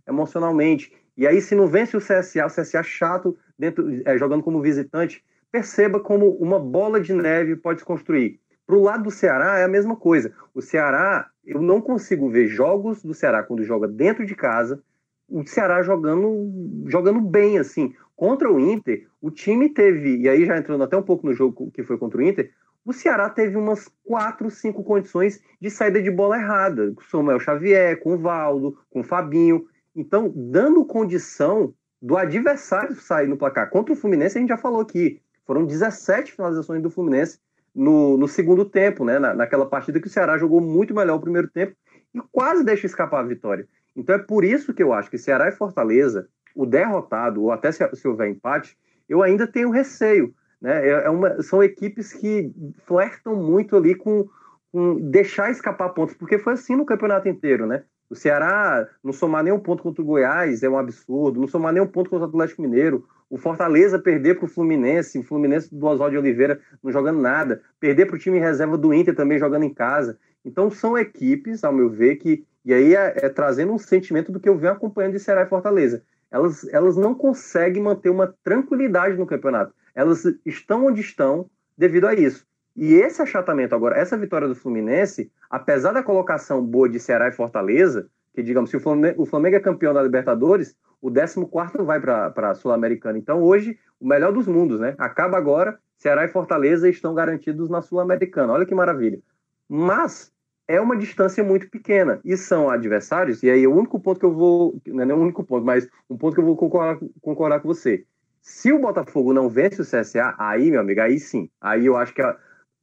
emocionalmente. 0.08 0.94
E 1.18 1.28
aí, 1.28 1.42
se 1.42 1.56
não 1.56 1.68
vence 1.68 1.96
o 1.96 2.00
CSA, 2.00 2.46
o 2.46 2.50
CSA 2.50 2.84
chato, 2.84 3.38
dentro, 3.58 3.88
é, 4.06 4.18
jogando 4.18 4.44
como 4.44 4.62
visitante, 4.62 5.24
perceba 5.52 6.00
como 6.00 6.30
uma 6.38 6.60
bola 6.60 7.00
de 7.00 7.14
neve 7.14 7.56
pode 7.56 7.80
se 7.80 7.86
construir. 7.86 8.40
Para 8.66 8.76
o 8.76 8.82
lado 8.82 9.04
do 9.04 9.12
Ceará 9.12 9.60
é 9.60 9.66
a 9.66 9.68
mesma 9.68 9.96
coisa. 9.96 10.34
O 10.54 10.62
Ceará, 10.62 11.30
eu 11.46 11.62
não 11.62 11.82
consigo 11.82 12.30
ver 12.30 12.48
jogos 12.48 13.04
do 13.04 13.14
Ceará 13.14 13.44
quando 13.44 13.64
joga 13.64 13.88
dentro 13.88 14.26
de 14.26 14.34
casa, 14.34 14.82
o 15.28 15.46
Ceará 15.46 15.82
jogando, 15.82 16.86
jogando 16.88 17.22
bem, 17.22 17.58
assim. 17.58 17.94
Contra 18.16 18.52
o 18.52 18.60
Inter, 18.60 19.08
o 19.22 19.32
time 19.32 19.70
teve, 19.70 20.18
e 20.18 20.30
aí 20.30 20.46
já 20.46 20.58
entrando 20.58 20.84
até 20.84 20.96
um 20.96 21.02
pouco 21.02 21.26
no 21.26 21.34
jogo 21.34 21.72
que 21.72 21.84
foi 21.84 21.98
contra 21.98 22.20
o 22.20 22.22
Inter, 22.22 22.52
o 22.84 22.94
Ceará 22.94 23.30
teve 23.30 23.56
umas 23.58 23.88
quatro, 24.04 24.50
cinco 24.50 24.84
condições 24.84 25.42
de 25.60 25.70
saída 25.70 26.02
de 26.02 26.10
bola 26.10 26.38
errada, 26.38 26.92
com 26.94 27.02
o 27.02 27.06
Samuel 27.06 27.40
Xavier, 27.40 28.00
com 28.00 28.16
o 28.16 28.18
Valdo, 28.18 28.78
com 28.90 29.02
o 29.02 29.04
Fabinho. 29.04 29.68
Então, 29.96 30.32
dando 30.36 30.86
condição 30.86 31.74
do 32.02 32.18
adversário 32.18 32.96
sair 32.96 33.28
no 33.28 33.38
placar. 33.38 33.70
Contra 33.70 33.94
o 33.94 33.96
Fluminense, 33.96 34.38
a 34.38 34.42
gente 34.42 34.50
já 34.50 34.58
falou 34.58 34.82
aqui, 34.82 35.22
foram 35.46 35.66
17 35.66 36.32
finalizações 36.34 36.82
do 36.82 36.90
Fluminense 36.90 37.40
no, 37.76 38.18
no 38.18 38.28
segundo 38.28 38.66
tempo, 38.66 39.06
né? 39.06 39.20
Na, 39.20 39.34
naquela 39.34 39.66
partida 39.66 40.00
que 40.00 40.08
o 40.08 40.10
Ceará 40.10 40.38
jogou 40.38 40.62
muito 40.62 40.96
melhor 40.96 41.18
o 41.18 41.22
primeiro 41.22 41.48
tempo 41.48 41.76
e 42.14 42.20
quase 42.32 42.64
deixa 42.64 42.86
escapar 42.86 43.20
a 43.20 43.28
vitória. 43.28 43.68
Então 43.96 44.16
é 44.16 44.20
por 44.20 44.44
isso 44.44 44.74
que 44.74 44.82
eu 44.82 44.94
acho 44.94 45.10
que 45.10 45.18
Ceará 45.18 45.48
e 45.48 45.52
Fortaleza 45.52 46.28
o 46.56 46.66
derrotado, 46.66 47.44
ou 47.44 47.52
até 47.52 47.72
se, 47.72 47.88
se 47.96 48.08
houver 48.08 48.30
empate, 48.30 48.78
eu 49.08 49.22
ainda 49.22 49.48
tenho 49.48 49.70
receio. 49.70 50.34
Né? 50.62 50.88
É, 50.88 51.06
é 51.06 51.10
uma, 51.10 51.42
são 51.42 51.64
equipes 51.64 52.14
que 52.14 52.52
flertam 52.86 53.36
muito 53.36 53.76
ali 53.76 53.96
com, 53.96 54.28
com 54.72 55.00
deixar 55.10 55.50
escapar 55.50 55.90
pontos, 55.90 56.16
porque 56.16 56.38
foi 56.38 56.54
assim 56.54 56.76
no 56.76 56.86
campeonato 56.86 57.28
inteiro, 57.28 57.66
né? 57.66 57.84
O 58.12 58.16
Ceará 58.16 58.88
não 59.02 59.14
somar 59.14 59.44
nenhum 59.44 59.58
ponto 59.58 59.82
contra 59.82 60.02
o 60.02 60.06
Goiás 60.06 60.62
é 60.62 60.70
um 60.70 60.78
absurdo, 60.78 61.40
não 61.40 61.48
somar 61.48 61.72
nenhum 61.72 61.88
ponto 61.88 62.10
contra 62.10 62.26
o 62.26 62.30
Atlético 62.30 62.62
Mineiro, 62.62 63.08
o 63.30 63.38
Fortaleza 63.38 63.98
perder 63.98 64.36
para 64.36 64.46
o 64.46 64.50
Fluminense, 64.50 65.18
o 65.18 65.24
Fluminense 65.24 65.74
do 65.74 65.86
Oswaldo 65.86 66.18
Oliveira 66.18 66.60
não 66.84 66.92
jogando 66.92 67.22
nada, 67.22 67.62
perder 67.80 68.06
para 68.06 68.18
o 68.18 68.20
time 68.20 68.38
reserva 68.38 68.78
do 68.78 68.94
Inter 68.94 69.16
também 69.16 69.40
jogando 69.40 69.64
em 69.64 69.74
casa. 69.74 70.20
Então 70.44 70.70
são 70.70 70.98
equipes, 70.98 71.64
ao 71.64 71.72
meu 71.72 71.90
ver, 71.90 72.18
que. 72.18 72.46
E 72.66 72.74
aí 72.74 72.94
é, 72.94 73.26
é 73.26 73.30
trazendo 73.30 73.72
um 73.72 73.78
sentimento 73.80 74.32
do 74.32 74.40
que 74.40 74.50
eu 74.50 74.58
venho 74.58 74.74
acompanhando 74.74 75.14
de 75.14 75.20
Ceará 75.20 75.44
e 75.44 75.50
Fortaleza 75.50 76.04
elas, 76.32 76.66
elas 76.70 76.96
não 76.96 77.14
conseguem 77.14 77.84
manter 77.84 78.10
uma 78.10 78.34
tranquilidade 78.44 79.18
no 79.18 79.28
campeonato. 79.28 79.74
Elas 79.94 80.24
estão 80.46 80.86
onde 80.86 81.02
estão 81.02 81.50
devido 81.78 82.08
a 82.08 82.16
isso. 82.16 82.48
E 82.76 82.94
esse 82.94 83.22
achatamento 83.22 83.76
agora, 83.76 84.00
essa 84.00 84.18
vitória 84.18 84.48
do 84.48 84.56
Fluminense, 84.56 85.30
apesar 85.52 85.92
da 85.92 86.02
colocação 86.02 86.66
boa 86.66 86.88
de 86.88 87.00
Ceará 87.00 87.28
e 87.28 87.34
Fortaleza, 87.34 88.10
que 88.34 88.42
digamos, 88.42 88.70
se 88.70 88.78
o 88.78 88.80
Flamengo, 88.80 89.22
o 89.22 89.26
Flamengo 89.26 89.58
é 89.58 89.60
campeão 89.60 89.94
da 89.94 90.02
Libertadores, 90.02 90.76
o 91.02 91.12
14 91.12 91.84
vai 91.84 92.00
para 92.00 92.50
a 92.50 92.56
Sul-Americana. 92.56 93.18
Então 93.18 93.42
hoje, 93.42 93.78
o 94.00 94.08
melhor 94.08 94.32
dos 94.32 94.48
mundos, 94.48 94.80
né? 94.80 94.96
Acaba 94.98 95.38
agora, 95.38 95.78
Ceará 95.98 96.24
e 96.24 96.30
Fortaleza 96.30 96.88
estão 96.88 97.14
garantidos 97.14 97.70
na 97.70 97.82
Sul-Americana. 97.82 98.54
Olha 98.54 98.66
que 98.66 98.74
maravilha. 98.74 99.20
Mas 99.68 100.32
é 100.68 100.80
uma 100.80 100.96
distância 100.96 101.44
muito 101.44 101.70
pequena. 101.70 102.22
E 102.24 102.38
são 102.38 102.70
adversários, 102.70 103.44
e 103.44 103.50
aí 103.50 103.68
o 103.68 103.76
único 103.76 104.00
ponto 104.00 104.20
que 104.20 104.26
eu 104.26 104.34
vou. 104.34 104.80
Não 104.88 105.04
é 105.04 105.14
o 105.14 105.18
único 105.18 105.44
ponto, 105.44 105.66
mas 105.66 105.90
um 106.10 106.18
ponto 106.18 106.34
que 106.34 106.40
eu 106.40 106.46
vou 106.46 106.56
concordar, 106.56 106.98
concordar 107.22 107.60
com 107.60 107.68
você. 107.68 108.06
Se 108.42 108.72
o 108.72 108.80
Botafogo 108.80 109.34
não 109.34 109.50
vence 109.50 109.82
o 109.82 109.86
CSA, 109.86 110.34
aí, 110.38 110.72
meu 110.72 110.80
amigo, 110.80 111.02
aí 111.02 111.20
sim. 111.20 111.50
Aí 111.60 111.86
eu 111.86 111.98
acho 111.98 112.14
que 112.14 112.22
a, 112.22 112.38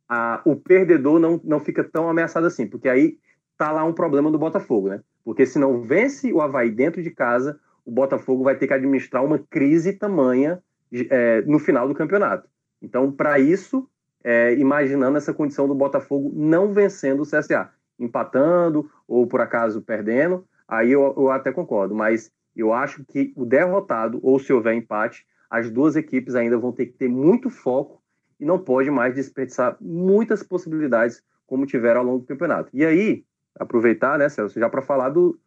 a, 0.08 0.40
o 0.44 0.56
perdedor 0.56 1.18
não, 1.18 1.40
não 1.44 1.60
fica 1.60 1.84
tão 1.84 2.08
ameaçado 2.08 2.46
assim, 2.46 2.66
porque 2.66 2.88
aí 2.88 3.18
tá 3.56 3.70
lá 3.70 3.84
um 3.84 3.92
problema 3.92 4.30
do 4.30 4.38
Botafogo, 4.38 4.88
né? 4.88 5.00
Porque 5.24 5.44
se 5.44 5.58
não 5.58 5.82
vence 5.82 6.32
o 6.32 6.40
Havaí 6.40 6.70
dentro 6.70 7.02
de 7.02 7.10
casa, 7.10 7.58
o 7.84 7.90
Botafogo 7.90 8.44
vai 8.44 8.56
ter 8.56 8.66
que 8.66 8.74
administrar 8.74 9.24
uma 9.24 9.38
crise 9.38 9.92
tamanha 9.92 10.62
é, 10.92 11.42
no 11.42 11.58
final 11.58 11.86
do 11.86 11.94
campeonato. 11.94 12.48
Então, 12.80 13.10
para 13.10 13.38
isso, 13.38 13.88
é, 14.22 14.54
imaginando 14.54 15.18
essa 15.18 15.34
condição 15.34 15.66
do 15.66 15.74
Botafogo 15.74 16.32
não 16.34 16.72
vencendo 16.72 17.20
o 17.20 17.26
CSA 17.26 17.70
empatando 17.98 18.88
ou 19.08 19.26
por 19.26 19.40
acaso 19.40 19.82
perdendo, 19.82 20.46
aí 20.68 20.92
eu, 20.92 21.14
eu 21.16 21.30
até 21.30 21.50
concordo. 21.50 21.94
Mas 21.94 22.30
eu 22.54 22.72
acho 22.72 23.04
que 23.04 23.32
o 23.36 23.44
derrotado, 23.44 24.20
ou 24.22 24.38
se 24.38 24.52
houver 24.52 24.74
empate, 24.74 25.26
as 25.50 25.70
duas 25.70 25.96
equipes 25.96 26.34
ainda 26.34 26.56
vão 26.58 26.72
ter 26.72 26.86
que 26.86 26.92
ter 26.92 27.08
muito 27.08 27.50
foco 27.50 27.97
e 28.38 28.44
não 28.44 28.58
pode 28.58 28.90
mais 28.90 29.14
desperdiçar 29.14 29.76
muitas 29.80 30.42
possibilidades 30.42 31.22
como 31.46 31.66
tiveram 31.66 32.00
ao 32.00 32.06
longo 32.06 32.18
do 32.20 32.26
campeonato. 32.26 32.70
E 32.72 32.84
aí, 32.84 33.24
aproveitar, 33.58 34.18
né, 34.18 34.28
Celso, 34.28 34.60
já 34.60 34.68
para 34.68 34.82
falar 34.82 35.08
do, 35.08 35.38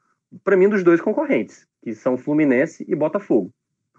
para 0.44 0.58
mim, 0.58 0.68
dos 0.68 0.84
dois 0.84 1.00
concorrentes, 1.00 1.68
que 1.82 1.94
são 1.94 2.18
Fluminense 2.18 2.86
e 2.88 2.96
Botafogo. 2.96 3.54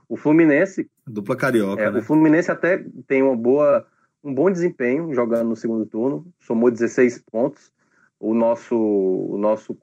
O 0.09 0.17
Fluminense. 0.17 0.91
Dupla 1.07 1.37
carioca. 1.37 1.83
É, 1.83 1.91
né? 1.91 2.01
O 2.01 2.03
Fluminense 2.03 2.51
até 2.51 2.85
tem 3.07 3.23
uma 3.23 3.37
boa, 3.37 3.87
um 4.23 4.35
bom 4.35 4.51
desempenho 4.51 5.15
jogando 5.15 5.49
no 5.49 5.57
segundo 5.57 5.87
turno, 5.87 6.27
somou 6.41 6.71
16 6.71 7.19
pontos. 7.31 7.73
O 8.21 8.35
nosso, 8.35 8.77
o 8.77 9.37
nosso 9.37 9.77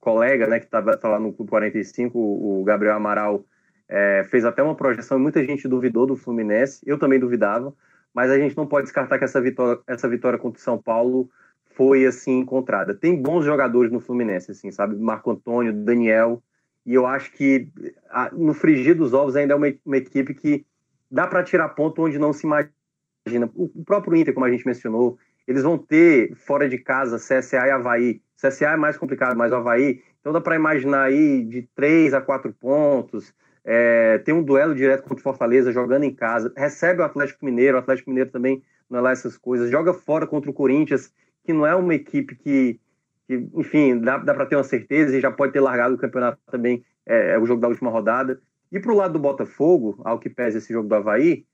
colega, 0.00 0.46
né, 0.46 0.58
que 0.58 0.66
estava 0.66 0.96
tá 0.96 1.08
lá 1.08 1.18
no 1.18 1.32
Clube 1.32 1.50
45, 1.50 2.18
o 2.18 2.62
Gabriel 2.64 2.94
Amaral, 2.94 3.44
é, 3.88 4.24
fez 4.30 4.44
até 4.44 4.62
uma 4.62 4.74
projeção 4.74 5.18
e 5.18 5.20
muita 5.20 5.44
gente 5.44 5.68
duvidou 5.68 6.06
do 6.06 6.16
Fluminense, 6.16 6.80
eu 6.86 6.98
também 6.98 7.18
duvidava, 7.18 7.72
mas 8.16 8.30
a 8.30 8.38
gente 8.38 8.56
não 8.56 8.66
pode 8.66 8.84
descartar 8.84 9.18
que 9.18 9.24
essa 9.24 9.42
vitória, 9.42 9.78
essa 9.86 10.08
vitória 10.08 10.38
contra 10.38 10.58
o 10.58 10.62
São 10.62 10.78
Paulo 10.78 11.28
foi 11.74 12.06
assim 12.06 12.38
encontrada. 12.38 12.94
Tem 12.94 13.14
bons 13.14 13.44
jogadores 13.44 13.92
no 13.92 14.00
Fluminense, 14.00 14.50
assim, 14.50 14.70
sabe? 14.70 14.96
Marco 14.96 15.30
Antônio, 15.30 15.70
Daniel, 15.70 16.42
e 16.86 16.94
eu 16.94 17.06
acho 17.06 17.30
que 17.32 17.68
a, 18.08 18.30
no 18.32 18.54
frigir 18.54 18.96
dos 18.96 19.12
ovos 19.12 19.36
ainda 19.36 19.52
é 19.52 19.56
uma, 19.56 19.66
uma 19.84 19.98
equipe 19.98 20.32
que 20.32 20.64
dá 21.10 21.26
para 21.26 21.44
tirar 21.44 21.68
ponto 21.68 22.02
onde 22.02 22.18
não 22.18 22.32
se 22.32 22.46
imagina. 22.46 23.50
O, 23.54 23.64
o, 23.64 23.84
próprio 23.84 24.16
Inter, 24.16 24.32
como 24.32 24.46
a 24.46 24.50
gente 24.50 24.66
mencionou, 24.66 25.18
eles 25.46 25.62
vão 25.62 25.76
ter 25.76 26.34
fora 26.36 26.66
de 26.66 26.78
casa 26.78 27.18
CSA 27.18 27.66
e 27.66 27.70
Havaí. 27.70 28.22
CSA 28.40 28.70
é 28.70 28.76
mais 28.76 28.96
complicado, 28.96 29.36
mas 29.36 29.52
o 29.52 29.56
Havaí, 29.56 30.02
então 30.20 30.32
dá 30.32 30.40
para 30.40 30.56
imaginar 30.56 31.02
aí 31.02 31.44
de 31.44 31.68
3 31.74 32.14
a 32.14 32.22
4 32.22 32.50
pontos. 32.54 33.34
É, 33.68 34.18
tem 34.18 34.32
um 34.32 34.44
duelo 34.44 34.76
direto 34.76 35.02
contra 35.02 35.18
o 35.18 35.22
Fortaleza 35.22 35.72
jogando 35.72 36.04
em 36.04 36.14
casa, 36.14 36.52
recebe 36.56 37.00
o 37.00 37.04
Atlético 37.04 37.44
Mineiro, 37.44 37.76
o 37.76 37.80
Atlético 37.80 38.10
Mineiro 38.10 38.30
também 38.30 38.62
não 38.88 39.00
é 39.00 39.02
lá 39.02 39.10
essas 39.10 39.36
coisas, 39.36 39.68
joga 39.68 39.92
fora 39.92 40.24
contra 40.24 40.48
o 40.48 40.54
Corinthians, 40.54 41.12
que 41.44 41.52
não 41.52 41.66
é 41.66 41.74
uma 41.74 41.92
equipe 41.92 42.36
que, 42.36 42.78
que 43.26 43.48
enfim, 43.54 43.98
dá, 43.98 44.18
dá 44.18 44.32
para 44.32 44.46
ter 44.46 44.54
uma 44.54 44.62
certeza 44.62 45.16
e 45.16 45.20
já 45.20 45.32
pode 45.32 45.52
ter 45.52 45.58
largado 45.58 45.96
o 45.96 45.98
campeonato 45.98 46.38
também, 46.48 46.84
é, 47.04 47.32
é 47.32 47.38
o 47.40 47.44
jogo 47.44 47.60
da 47.60 47.66
última 47.66 47.90
rodada. 47.90 48.40
E 48.70 48.78
para 48.78 48.92
o 48.92 48.96
lado 48.96 49.14
do 49.14 49.18
Botafogo, 49.18 50.00
ao 50.04 50.20
que 50.20 50.30
pese 50.30 50.58
esse 50.58 50.72
jogo 50.72 50.88
do 50.88 50.94
Havaí, 50.94 51.44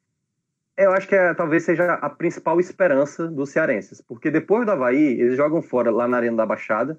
eu 0.76 0.92
acho 0.92 1.08
que 1.08 1.14
é, 1.14 1.32
talvez 1.32 1.62
seja 1.62 1.94
a 1.94 2.10
principal 2.10 2.60
esperança 2.60 3.26
dos 3.26 3.48
cearenses, 3.48 4.02
porque 4.02 4.30
depois 4.30 4.66
do 4.66 4.72
Havaí, 4.72 5.18
eles 5.18 5.36
jogam 5.36 5.62
fora 5.62 5.90
lá 5.90 6.06
na 6.06 6.18
Arena 6.18 6.36
da 6.36 6.46
Baixada, 6.46 6.98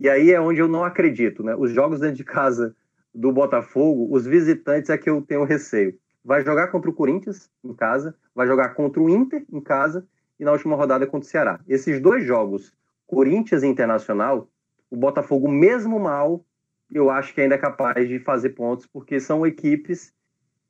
e 0.00 0.08
aí 0.08 0.32
é 0.32 0.40
onde 0.40 0.60
eu 0.60 0.68
não 0.68 0.82
acredito, 0.82 1.42
né? 1.42 1.54
Os 1.54 1.72
jogos 1.72 2.00
dentro 2.00 2.16
de 2.16 2.24
casa 2.24 2.74
do 3.16 3.32
Botafogo, 3.32 4.14
os 4.14 4.26
visitantes 4.26 4.90
é 4.90 4.98
que 4.98 5.08
eu 5.08 5.22
tenho 5.22 5.42
receio. 5.44 5.98
Vai 6.22 6.44
jogar 6.44 6.68
contra 6.68 6.90
o 6.90 6.92
Corinthians 6.92 7.50
em 7.64 7.72
casa, 7.72 8.14
vai 8.34 8.46
jogar 8.46 8.74
contra 8.74 9.00
o 9.00 9.08
Inter 9.08 9.42
em 9.50 9.60
casa 9.60 10.06
e 10.38 10.44
na 10.44 10.52
última 10.52 10.76
rodada 10.76 11.06
contra 11.06 11.26
o 11.26 11.30
Ceará. 11.30 11.60
Esses 11.66 11.98
dois 11.98 12.24
jogos, 12.24 12.74
Corinthians 13.06 13.62
e 13.62 13.66
Internacional, 13.66 14.50
o 14.90 14.96
Botafogo, 14.96 15.48
mesmo 15.48 15.98
mal, 15.98 16.44
eu 16.92 17.08
acho 17.08 17.32
que 17.32 17.40
ainda 17.40 17.54
é 17.54 17.58
capaz 17.58 18.06
de 18.06 18.18
fazer 18.18 18.50
pontos, 18.50 18.86
porque 18.86 19.18
são 19.18 19.46
equipes 19.46 20.12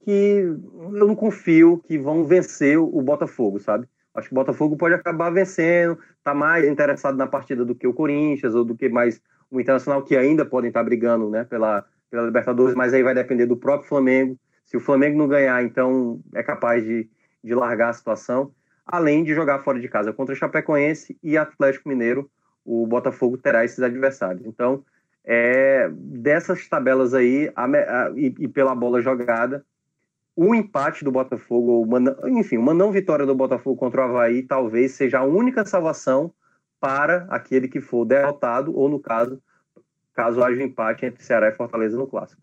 que 0.04 0.44
eu 0.44 0.92
não 0.92 1.16
confio 1.16 1.78
que 1.78 1.98
vão 1.98 2.24
vencer 2.24 2.78
o 2.78 3.02
Botafogo, 3.02 3.58
sabe? 3.58 3.88
Acho 4.14 4.28
que 4.28 4.34
o 4.34 4.36
Botafogo 4.36 4.76
pode 4.76 4.94
acabar 4.94 5.30
vencendo, 5.30 5.98
tá 6.22 6.32
mais 6.32 6.64
interessado 6.64 7.16
na 7.18 7.26
partida 7.26 7.64
do 7.64 7.74
que 7.74 7.88
o 7.88 7.92
Corinthians 7.92 8.54
ou 8.54 8.64
do 8.64 8.76
que 8.76 8.88
mais 8.88 9.20
o 9.50 9.60
Internacional, 9.60 10.02
que 10.02 10.16
ainda 10.16 10.44
podem 10.44 10.68
estar 10.68 10.84
brigando 10.84 11.28
né, 11.28 11.44
pela, 11.44 11.84
pela 12.10 12.24
Libertadores, 12.24 12.74
mas 12.74 12.94
aí 12.94 13.02
vai 13.02 13.14
depender 13.14 13.46
do 13.46 13.56
próprio 13.56 13.88
Flamengo. 13.88 14.38
Se 14.64 14.76
o 14.76 14.80
Flamengo 14.80 15.18
não 15.18 15.28
ganhar, 15.28 15.62
então 15.62 16.20
é 16.34 16.42
capaz 16.42 16.84
de, 16.84 17.08
de 17.42 17.54
largar 17.54 17.90
a 17.90 17.94
situação. 17.94 18.52
Além 18.84 19.24
de 19.24 19.34
jogar 19.34 19.60
fora 19.60 19.80
de 19.80 19.88
casa 19.88 20.12
contra 20.12 20.34
Chapecoense 20.34 21.18
e 21.22 21.36
Atlético 21.36 21.88
Mineiro, 21.88 22.30
o 22.64 22.86
Botafogo 22.86 23.36
terá 23.36 23.64
esses 23.64 23.80
adversários. 23.80 24.44
Então, 24.46 24.84
é, 25.24 25.88
dessas 25.92 26.68
tabelas 26.68 27.14
aí, 27.14 27.50
a, 27.54 27.64
a, 27.64 28.12
e, 28.14 28.34
e, 28.38 28.48
pela 28.48 28.74
bola 28.74 29.00
jogada, 29.00 29.64
o 30.36 30.54
empate 30.54 31.02
do 31.02 31.10
Botafogo, 31.10 31.82
uma, 31.82 32.16
enfim, 32.28 32.58
uma 32.58 32.74
não 32.74 32.92
vitória 32.92 33.26
do 33.26 33.34
Botafogo 33.34 33.76
contra 33.76 34.02
o 34.02 34.04
Havaí, 34.04 34.42
talvez 34.42 34.92
seja 34.92 35.18
a 35.18 35.24
única 35.24 35.64
salvação 35.64 36.32
para 36.78 37.26
aquele 37.30 37.68
que 37.68 37.80
for 37.80 38.04
derrotado, 38.04 38.76
ou 38.76 38.88
no 38.88 39.00
caso, 39.00 39.42
caso 40.16 40.42
haja 40.42 40.62
empate 40.62 41.04
entre 41.04 41.22
Ceará 41.22 41.48
e 41.48 41.54
Fortaleza 41.54 41.96
no 41.96 42.06
clássico. 42.06 42.40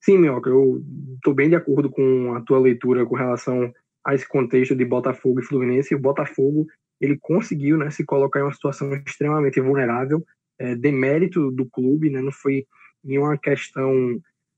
Sim, 0.00 0.18
Minhoca, 0.18 0.50
eu 0.50 0.84
estou 1.14 1.34
bem 1.34 1.48
de 1.48 1.56
acordo 1.56 1.90
com 1.90 2.34
a 2.34 2.40
tua 2.42 2.60
leitura 2.60 3.04
com 3.06 3.16
relação 3.16 3.72
a 4.04 4.14
esse 4.14 4.28
contexto 4.28 4.76
de 4.76 4.84
Botafogo 4.84 5.40
e 5.40 5.44
Fluminense. 5.44 5.94
O 5.94 5.98
Botafogo 5.98 6.66
ele 7.00 7.18
conseguiu 7.20 7.76
né, 7.76 7.90
se 7.90 8.04
colocar 8.04 8.40
em 8.40 8.42
uma 8.42 8.52
situação 8.52 8.94
extremamente 9.06 9.60
vulnerável, 9.60 10.24
é, 10.58 10.76
demérito 10.76 11.50
do 11.50 11.66
clube, 11.66 12.10
né, 12.10 12.20
não 12.20 12.30
foi 12.30 12.66
nenhuma 13.02 13.36
questão 13.36 13.92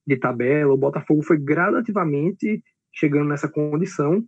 de 0.06 0.16
tabela. 0.16 0.74
O 0.74 0.78
Botafogo 0.78 1.22
foi 1.22 1.38
gradativamente 1.38 2.62
chegando 2.92 3.28
nessa 3.28 3.48
condição. 3.48 4.24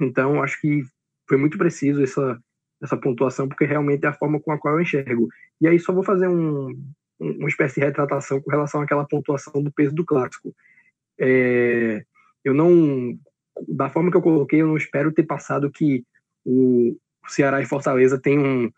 Então, 0.00 0.42
acho 0.42 0.60
que 0.60 0.82
foi 1.28 1.38
muito 1.38 1.58
preciso 1.58 2.02
essa, 2.02 2.38
essa 2.82 2.96
pontuação, 2.96 3.48
porque 3.48 3.64
realmente 3.64 4.04
é 4.04 4.08
a 4.08 4.12
forma 4.12 4.40
com 4.40 4.52
a 4.52 4.58
qual 4.58 4.74
eu 4.74 4.82
enxergo. 4.82 5.28
E 5.60 5.66
aí, 5.66 5.78
só 5.78 5.92
vou 5.92 6.04
fazer 6.04 6.28
um, 6.28 6.68
uma 7.22 7.48
espécie 7.48 7.80
de 7.80 7.86
retratação 7.86 8.40
com 8.40 8.50
relação 8.50 8.80
àquela 8.80 9.04
pontuação 9.04 9.62
do 9.62 9.72
peso 9.72 9.94
do 9.94 10.04
clássico. 10.04 10.54
É, 11.18 12.04
eu 12.44 12.52
não, 12.52 13.16
da 13.68 13.88
forma 13.88 14.10
que 14.10 14.16
eu 14.16 14.22
coloquei, 14.22 14.62
eu 14.62 14.66
não 14.66 14.76
espero 14.76 15.12
ter 15.12 15.22
passado 15.22 15.70
que 15.70 16.04
o 16.44 16.96
Ceará 17.28 17.60
e 17.60 17.66
Fortaleza 17.66 18.18
tem 18.18 18.38
um, 18.38 18.70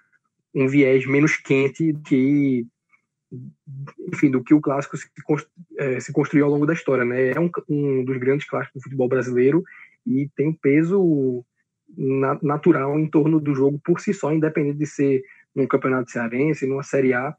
um 0.55 0.69
viés 0.69 1.07
menos 1.07 1.37
quente 1.37 1.95
que 2.07 2.67
enfim, 4.13 4.31
do 4.31 4.45
que 4.45 4.55
o 4.55 4.61
clássico 4.61 4.97
se, 4.97 5.09
é, 5.79 5.99
se 5.99 6.13
construiu 6.13 6.45
ao 6.45 6.51
longo 6.51 6.67
da 6.67 6.73
história, 6.73 7.05
né? 7.05 7.31
É 7.31 7.41
um, 7.41 7.51
um, 7.69 8.05
dos 8.05 8.17
grandes 8.19 8.47
clássicos 8.47 8.81
do 8.81 8.85
futebol 8.85 9.09
brasileiro 9.09 9.65
e 10.07 10.29
tem 10.37 10.49
um 10.49 10.55
peso 10.55 11.45
na, 11.97 12.39
natural 12.43 12.99
em 12.99 13.09
torno 13.09 13.41
do 13.41 13.55
jogo 13.55 13.81
por 13.85 14.01
si 14.01 14.13
só, 14.15 14.33
independente 14.33 14.79
de 14.79 14.87
ser 14.87 15.23
num 15.55 15.67
campeonato 15.67 16.11
cearense, 16.11 16.67
numa 16.67 16.83
Série 16.83 17.13
A, 17.13 17.35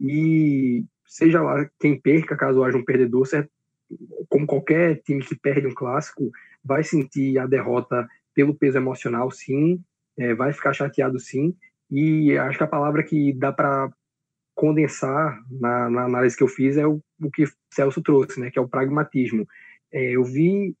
e 0.00 0.84
seja 1.06 1.42
lá 1.42 1.68
quem 1.78 1.98
perca, 1.98 2.36
caso 2.36 2.64
haja 2.64 2.76
um 2.76 2.84
perdedor, 2.84 3.26
como 4.28 4.46
qualquer 4.46 5.00
time 5.02 5.22
que 5.22 5.36
perde 5.36 5.66
um 5.66 5.74
clássico, 5.74 6.30
vai 6.64 6.82
sentir 6.82 7.38
a 7.38 7.46
derrota 7.46 8.08
pelo 8.34 8.54
peso 8.54 8.78
emocional, 8.78 9.30
sim, 9.30 9.82
é, 10.16 10.34
vai 10.34 10.52
ficar 10.52 10.72
chateado, 10.72 11.18
sim, 11.20 11.54
e 11.90 12.36
acho 12.38 12.58
que 12.58 12.64
a 12.64 12.68
palavra 12.68 13.02
que 13.02 13.32
dá 13.32 13.52
para 13.52 13.90
condensar 14.54 15.40
na, 15.50 15.90
na, 15.90 16.04
análise 16.04 16.36
que 16.36 16.42
eu 16.42 16.48
fiz 16.48 16.76
é 16.76 16.86
o, 16.86 17.00
o 17.20 17.30
que 17.30 17.44
Celso 17.70 18.02
trouxe, 18.02 18.40
né, 18.40 18.50
que 18.50 18.58
é 18.58 18.62
o 18.62 18.68
pragmatismo. 18.68 19.46
É, 19.92 20.12
eu 20.12 20.24
vi, 20.24 20.74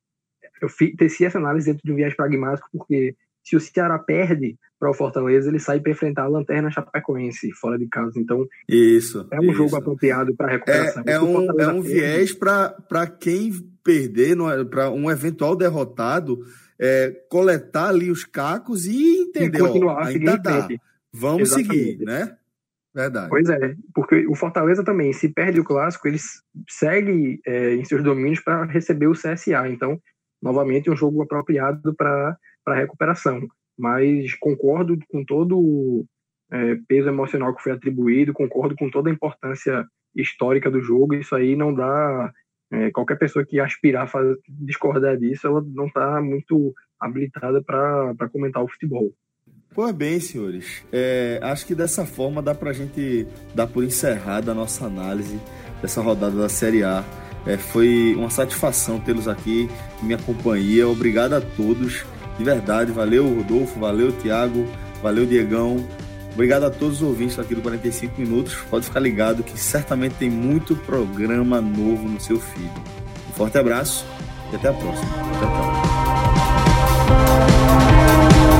eu 0.60 0.68
fi, 0.68 0.96
teci 0.96 1.24
essa 1.24 1.38
análise 1.38 1.70
dentro 1.70 1.82
de 1.84 1.92
um 1.92 1.96
viés 1.96 2.14
pragmático, 2.14 2.68
porque 2.72 3.16
se 3.44 3.54
o 3.54 3.60
Ceará 3.60 3.98
perde 3.98 4.56
para 4.78 4.90
o 4.90 4.94
Fortaleza, 4.94 5.48
ele 5.48 5.58
sai 5.58 5.80
para 5.80 5.92
enfrentar 5.92 6.24
a 6.24 6.28
Lanterna 6.28 6.70
Chapecoense 6.70 7.52
fora 7.52 7.78
de 7.78 7.86
casa. 7.86 8.18
Então, 8.18 8.46
isso, 8.68 9.26
é 9.30 9.38
um 9.38 9.44
isso. 9.44 9.54
jogo 9.54 9.76
apropriado 9.76 10.34
para 10.34 10.52
recuperação. 10.52 11.02
É, 11.06 11.12
é 11.12 11.20
um, 11.20 11.60
é 11.60 11.68
um 11.68 11.80
viés 11.80 12.34
para 12.34 13.06
quem 13.06 13.52
perder, 13.82 14.36
é, 14.38 14.64
para 14.64 14.90
um 14.90 15.10
eventual 15.10 15.54
derrotado, 15.54 16.40
é, 16.78 17.10
coletar 17.30 17.88
ali 17.88 18.10
os 18.10 18.24
cacos 18.24 18.86
e 18.86 19.22
entender, 19.22 19.58
e 19.58 19.60
continuar, 19.60 19.94
ó, 19.94 20.04
ainda 20.04 20.36
dá. 20.36 20.68
Vamos 21.12 21.52
Exatamente. 21.52 21.78
seguir, 21.78 22.04
né? 22.04 22.36
Verdade. 22.94 23.28
Pois 23.28 23.48
é, 23.48 23.74
porque 23.92 24.26
o 24.26 24.36
Fortaleza 24.36 24.84
também, 24.84 25.12
se 25.12 25.28
perde 25.28 25.58
o 25.60 25.64
clássico, 25.64 26.06
ele 26.06 26.18
segue 26.68 27.40
é, 27.44 27.74
em 27.74 27.84
seus 27.84 28.04
domínios 28.04 28.40
para 28.40 28.64
receber 28.64 29.08
o 29.08 29.12
CSA. 29.12 29.68
Então, 29.68 30.00
novamente, 30.40 30.90
um 30.90 30.96
jogo 30.96 31.22
apropriado 31.22 31.94
para 31.94 32.36
recuperação. 32.72 33.40
Mas 33.76 34.34
concordo 34.34 34.96
com 35.08 35.24
todo 35.24 35.58
o 35.58 36.06
é, 36.50 36.76
peso 36.86 37.08
emocional 37.08 37.54
que 37.54 37.62
foi 37.62 37.72
atribuído, 37.72 38.32
concordo 38.32 38.76
com 38.76 38.88
toda 38.88 39.10
a 39.10 39.12
importância 39.12 39.84
histórica 40.14 40.70
do 40.70 40.80
jogo. 40.80 41.14
Isso 41.14 41.34
aí 41.34 41.56
não 41.56 41.74
dá. 41.74 42.32
É, 42.72 42.90
qualquer 42.90 43.18
pessoa 43.18 43.44
que 43.44 43.60
aspirar 43.60 44.08
a 44.08 44.34
discordar 44.48 45.16
disso, 45.16 45.46
ela 45.46 45.62
não 45.74 45.86
está 45.86 46.20
muito 46.22 46.72
habilitada 46.98 47.62
para 47.62 48.28
comentar 48.32 48.62
o 48.62 48.68
futebol. 48.68 49.12
Pois 49.74 49.92
bem, 49.92 50.20
senhores. 50.20 50.84
É, 50.92 51.40
acho 51.42 51.66
que 51.66 51.74
dessa 51.74 52.06
forma 52.06 52.40
dá 52.40 52.54
para 52.54 52.70
a 52.70 52.72
gente 52.72 53.26
dar 53.54 53.66
por 53.66 53.82
encerrada 53.82 54.52
a 54.52 54.54
nossa 54.54 54.86
análise 54.86 55.38
dessa 55.82 56.00
rodada 56.00 56.36
da 56.36 56.48
Série 56.48 56.84
A. 56.84 57.04
É, 57.44 57.58
foi 57.58 58.14
uma 58.16 58.30
satisfação 58.30 59.00
tê-los 59.00 59.28
aqui 59.28 59.68
minha 60.00 60.16
companhia. 60.18 60.88
Obrigado 60.88 61.34
a 61.34 61.40
todos, 61.40 62.04
de 62.36 62.44
verdade. 62.44 62.92
Valeu, 62.92 63.26
Rodolfo, 63.26 63.78
valeu, 63.78 64.12
Tiago, 64.12 64.66
valeu, 65.02 65.26
Diegão. 65.26 65.84
Obrigado 66.32 66.64
a 66.64 66.70
todos 66.70 66.96
os 66.96 67.02
ouvintes 67.02 67.38
aqui 67.38 67.54
do 67.54 67.62
45 67.62 68.20
Minutos. 68.20 68.56
Pode 68.68 68.86
ficar 68.86 69.00
ligado 69.00 69.44
que 69.44 69.58
certamente 69.58 70.16
tem 70.16 70.28
muito 70.28 70.74
programa 70.74 71.60
novo 71.60 72.08
no 72.08 72.20
seu 72.20 72.40
feed. 72.40 72.72
Um 73.28 73.32
forte 73.32 73.56
abraço 73.56 74.04
e 74.52 74.56
até 74.56 74.68
a 74.68 74.72
próxima. 74.72 75.10
Tchau, 75.38 75.50
tchau. 78.48 78.53